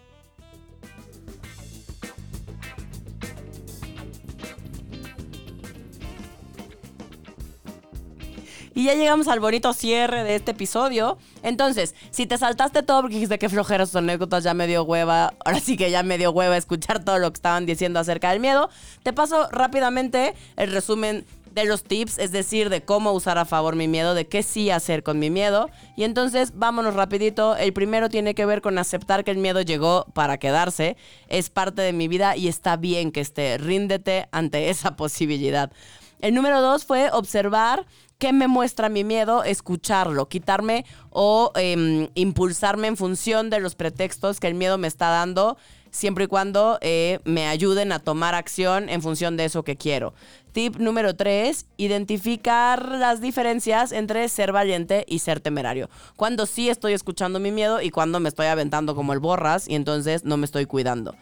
Y 8.75 8.85
ya 8.85 8.95
llegamos 8.95 9.29
al 9.29 9.41
bonito 9.41 9.73
cierre 9.75 10.25
de 10.25 10.35
este 10.35 10.53
episodio. 10.53 11.19
Entonces, 11.43 11.95
si 12.11 12.27
te 12.27 12.39
saltaste 12.39 12.83
todo 12.83 13.03
porque 13.03 13.17
dijiste 13.17 13.39
que 13.39 13.49
flojeras 13.49 13.91
sus 13.91 13.97
anécdotas, 13.97 14.45
ya 14.45 14.55
me 14.55 14.67
dio 14.67 14.85
hueva, 14.85 15.35
ahora 15.45 15.61
sí 15.61 15.77
que 15.77 15.91
ya 15.91 16.03
me 16.03 16.17
dio 16.17 16.31
hueva 16.31 16.57
escuchar 16.57 17.05
todo 17.05 17.19
lo 17.19 17.31
que 17.31 17.37
estaban 17.37 17.67
diciendo 17.67 18.01
acerca 18.01 18.31
del 18.31 18.41
miedo, 18.41 18.71
te 19.03 19.13
paso 19.13 19.49
rápidamente 19.51 20.35
el 20.57 20.73
resumen 20.73 21.27
de 21.55 21.65
los 21.65 21.85
tips, 21.85 22.19
es 22.19 22.33
decir, 22.33 22.71
de 22.71 22.83
cómo 22.83 23.13
usar 23.13 23.39
a 23.39 23.45
favor 23.45 23.77
mi 23.77 23.89
miedo, 23.89 24.15
de 24.15 24.27
qué 24.27 24.43
sí 24.43 24.71
hacer 24.71 25.03
con 25.03 25.19
mi 25.19 25.31
miedo. 25.31 25.71
Y 25.97 26.05
entonces, 26.05 26.53
vámonos 26.55 26.95
rapidito. 26.95 27.57
El 27.57 27.73
primero 27.73 28.09
tiene 28.09 28.35
que 28.35 28.47
ver 28.47 28.63
con 28.63 28.79
aceptar 28.79 29.25
que 29.25 29.31
el 29.31 29.39
miedo 29.39 29.61
llegó 29.61 30.07
para 30.15 30.39
quedarse, 30.39 30.97
es 31.29 31.51
parte 31.51 31.83
de 31.83 31.93
mi 31.93 32.09
vida 32.09 32.37
y 32.37 32.49
está 32.49 32.77
bien 32.77 33.13
que 33.13 33.21
esté. 33.21 33.59
Ríndete 33.59 34.29
ante 34.33 34.71
esa 34.71 34.97
posibilidad. 34.97 35.73
El 36.21 36.35
número 36.35 36.61
dos 36.61 36.85
fue 36.85 37.11
observar 37.11 37.85
qué 38.19 38.33
me 38.33 38.47
muestra 38.47 38.89
mi 38.89 39.03
miedo, 39.03 39.43
escucharlo, 39.43 40.29
quitarme 40.29 40.85
o 41.11 41.51
em, 41.57 42.09
impulsarme 42.15 42.87
en 42.87 42.97
función 42.97 43.51
de 43.51 43.59
los 43.59 43.75
pretextos 43.75 44.39
que 44.39 44.47
el 44.47 44.55
miedo 44.55 44.79
me 44.79 44.87
está 44.87 45.09
dando, 45.09 45.57
siempre 45.93 46.25
y 46.25 46.27
cuando 46.27 46.79
eh, 46.81 47.21
me 47.25 47.47
ayuden 47.47 47.93
a 47.93 48.01
tomar 48.01 48.35
acción 48.35 48.89
en 48.89 49.01
función 49.01 49.37
de 49.37 49.45
eso 49.45 49.63
que 49.63 49.77
quiero. 49.77 50.15
Tip 50.51 50.77
número 50.77 51.15
tres, 51.15 51.67
identificar 51.77 52.89
las 52.89 53.21
diferencias 53.21 53.93
entre 53.93 54.29
ser 54.29 54.51
valiente 54.53 55.05
y 55.07 55.21
ser 55.21 55.41
temerario. 55.41 55.89
Cuando 56.17 56.47
sí 56.47 56.69
estoy 56.69 56.95
escuchando 56.95 57.39
mi 57.39 57.53
miedo 57.53 57.81
y 57.81 57.91
cuando 57.91 58.19
me 58.19 58.29
estoy 58.29 58.47
aventando 58.47 58.97
como 58.97 59.13
el 59.13 59.21
borras 59.21 59.69
y 59.69 59.77
entonces 59.77 60.25
no 60.25 60.37
me 60.37 60.47
estoy 60.47 60.67
cuidando. 60.67 61.15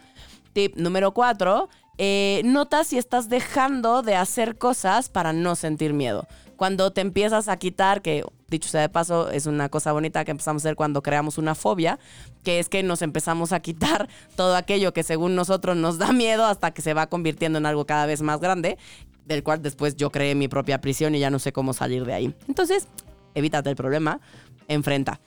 Tip 0.53 0.75
número 0.75 1.13
cuatro, 1.13 1.69
eh, 1.97 2.41
nota 2.43 2.83
si 2.83 2.97
estás 2.97 3.29
dejando 3.29 4.01
de 4.01 4.15
hacer 4.15 4.57
cosas 4.57 5.07
para 5.07 5.31
no 5.31 5.55
sentir 5.55 5.93
miedo. 5.93 6.27
Cuando 6.61 6.93
te 6.93 7.01
empiezas 7.01 7.47
a 7.47 7.57
quitar, 7.57 8.03
que 8.03 8.23
dicho 8.47 8.69
sea 8.69 8.81
de 8.81 8.89
paso, 8.89 9.31
es 9.31 9.47
una 9.47 9.69
cosa 9.69 9.93
bonita 9.93 10.23
que 10.23 10.29
empezamos 10.29 10.61
a 10.61 10.67
hacer 10.67 10.75
cuando 10.75 11.01
creamos 11.01 11.39
una 11.39 11.55
fobia, 11.55 11.97
que 12.43 12.59
es 12.59 12.69
que 12.69 12.83
nos 12.83 13.01
empezamos 13.01 13.51
a 13.51 13.61
quitar 13.61 14.07
todo 14.35 14.55
aquello 14.55 14.93
que 14.93 15.01
según 15.01 15.33
nosotros 15.33 15.75
nos 15.75 15.97
da 15.97 16.13
miedo 16.13 16.45
hasta 16.45 16.69
que 16.69 16.83
se 16.83 16.93
va 16.93 17.07
convirtiendo 17.07 17.57
en 17.57 17.65
algo 17.65 17.87
cada 17.87 18.05
vez 18.05 18.21
más 18.21 18.39
grande, 18.39 18.77
del 19.25 19.41
cual 19.41 19.63
después 19.63 19.95
yo 19.95 20.11
creé 20.11 20.35
mi 20.35 20.47
propia 20.47 20.79
prisión 20.81 21.15
y 21.15 21.19
ya 21.19 21.31
no 21.31 21.39
sé 21.39 21.51
cómo 21.51 21.73
salir 21.73 22.05
de 22.05 22.13
ahí. 22.13 22.35
Entonces, 22.47 22.87
evítate 23.33 23.71
el 23.71 23.75
problema, 23.75 24.21
enfrenta. 24.67 25.19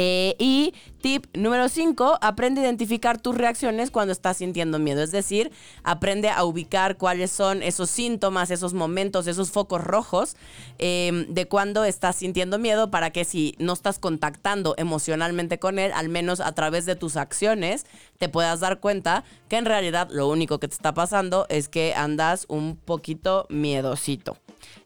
Eh, 0.00 0.36
y 0.38 0.74
tip 1.00 1.26
número 1.34 1.68
5, 1.68 2.18
aprende 2.20 2.60
a 2.60 2.64
identificar 2.64 3.20
tus 3.20 3.36
reacciones 3.36 3.90
cuando 3.90 4.12
estás 4.12 4.36
sintiendo 4.36 4.78
miedo. 4.78 5.02
Es 5.02 5.10
decir, 5.10 5.50
aprende 5.82 6.30
a 6.30 6.44
ubicar 6.44 6.96
cuáles 6.96 7.32
son 7.32 7.64
esos 7.64 7.90
síntomas, 7.90 8.52
esos 8.52 8.74
momentos, 8.74 9.26
esos 9.26 9.50
focos 9.50 9.82
rojos 9.82 10.36
eh, 10.78 11.26
de 11.28 11.48
cuando 11.48 11.82
estás 11.82 12.14
sintiendo 12.14 12.60
miedo 12.60 12.92
para 12.92 13.10
que 13.10 13.24
si 13.24 13.56
no 13.58 13.72
estás 13.72 13.98
contactando 13.98 14.76
emocionalmente 14.78 15.58
con 15.58 15.80
él, 15.80 15.90
al 15.92 16.08
menos 16.08 16.38
a 16.38 16.52
través 16.52 16.86
de 16.86 16.94
tus 16.94 17.16
acciones, 17.16 17.84
te 18.18 18.28
puedas 18.28 18.60
dar 18.60 18.78
cuenta 18.78 19.24
que 19.48 19.56
en 19.56 19.64
realidad 19.64 20.10
lo 20.12 20.28
único 20.28 20.60
que 20.60 20.68
te 20.68 20.74
está 20.74 20.94
pasando 20.94 21.46
es 21.48 21.68
que 21.68 21.94
andas 21.94 22.46
un 22.48 22.76
poquito 22.76 23.46
miedosito. 23.50 24.36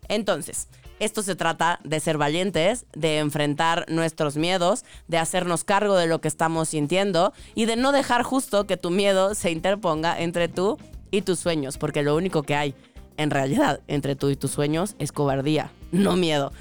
Entonces, 0.08 0.68
esto 1.03 1.22
se 1.22 1.34
trata 1.34 1.80
de 1.82 1.98
ser 1.98 2.16
valientes, 2.16 2.86
de 2.94 3.18
enfrentar 3.18 3.86
nuestros 3.88 4.36
miedos, 4.36 4.84
de 5.09 5.18
hacernos 5.18 5.64
cargo 5.64 5.96
de 5.96 6.07
lo 6.07 6.20
que 6.20 6.28
estamos 6.28 6.68
sintiendo 6.68 7.32
y 7.57 7.64
de 7.64 7.74
no 7.74 7.90
dejar 7.90 8.22
justo 8.22 8.68
que 8.68 8.76
tu 8.76 8.90
miedo 8.90 9.34
se 9.34 9.50
interponga 9.50 10.16
entre 10.16 10.46
tú 10.46 10.78
y 11.11 11.22
tus 11.22 11.40
sueños, 11.40 11.76
porque 11.76 12.03
lo 12.03 12.14
único 12.14 12.44
que 12.44 12.55
hay 12.55 12.74
en 13.16 13.30
realidad 13.30 13.80
entre 13.88 14.14
tú 14.14 14.30
y 14.30 14.36
tus 14.36 14.53
sueños 14.53 14.94
es 15.00 15.11
cobardía, 15.11 15.72
no 15.90 16.14
miedo. 16.14 16.53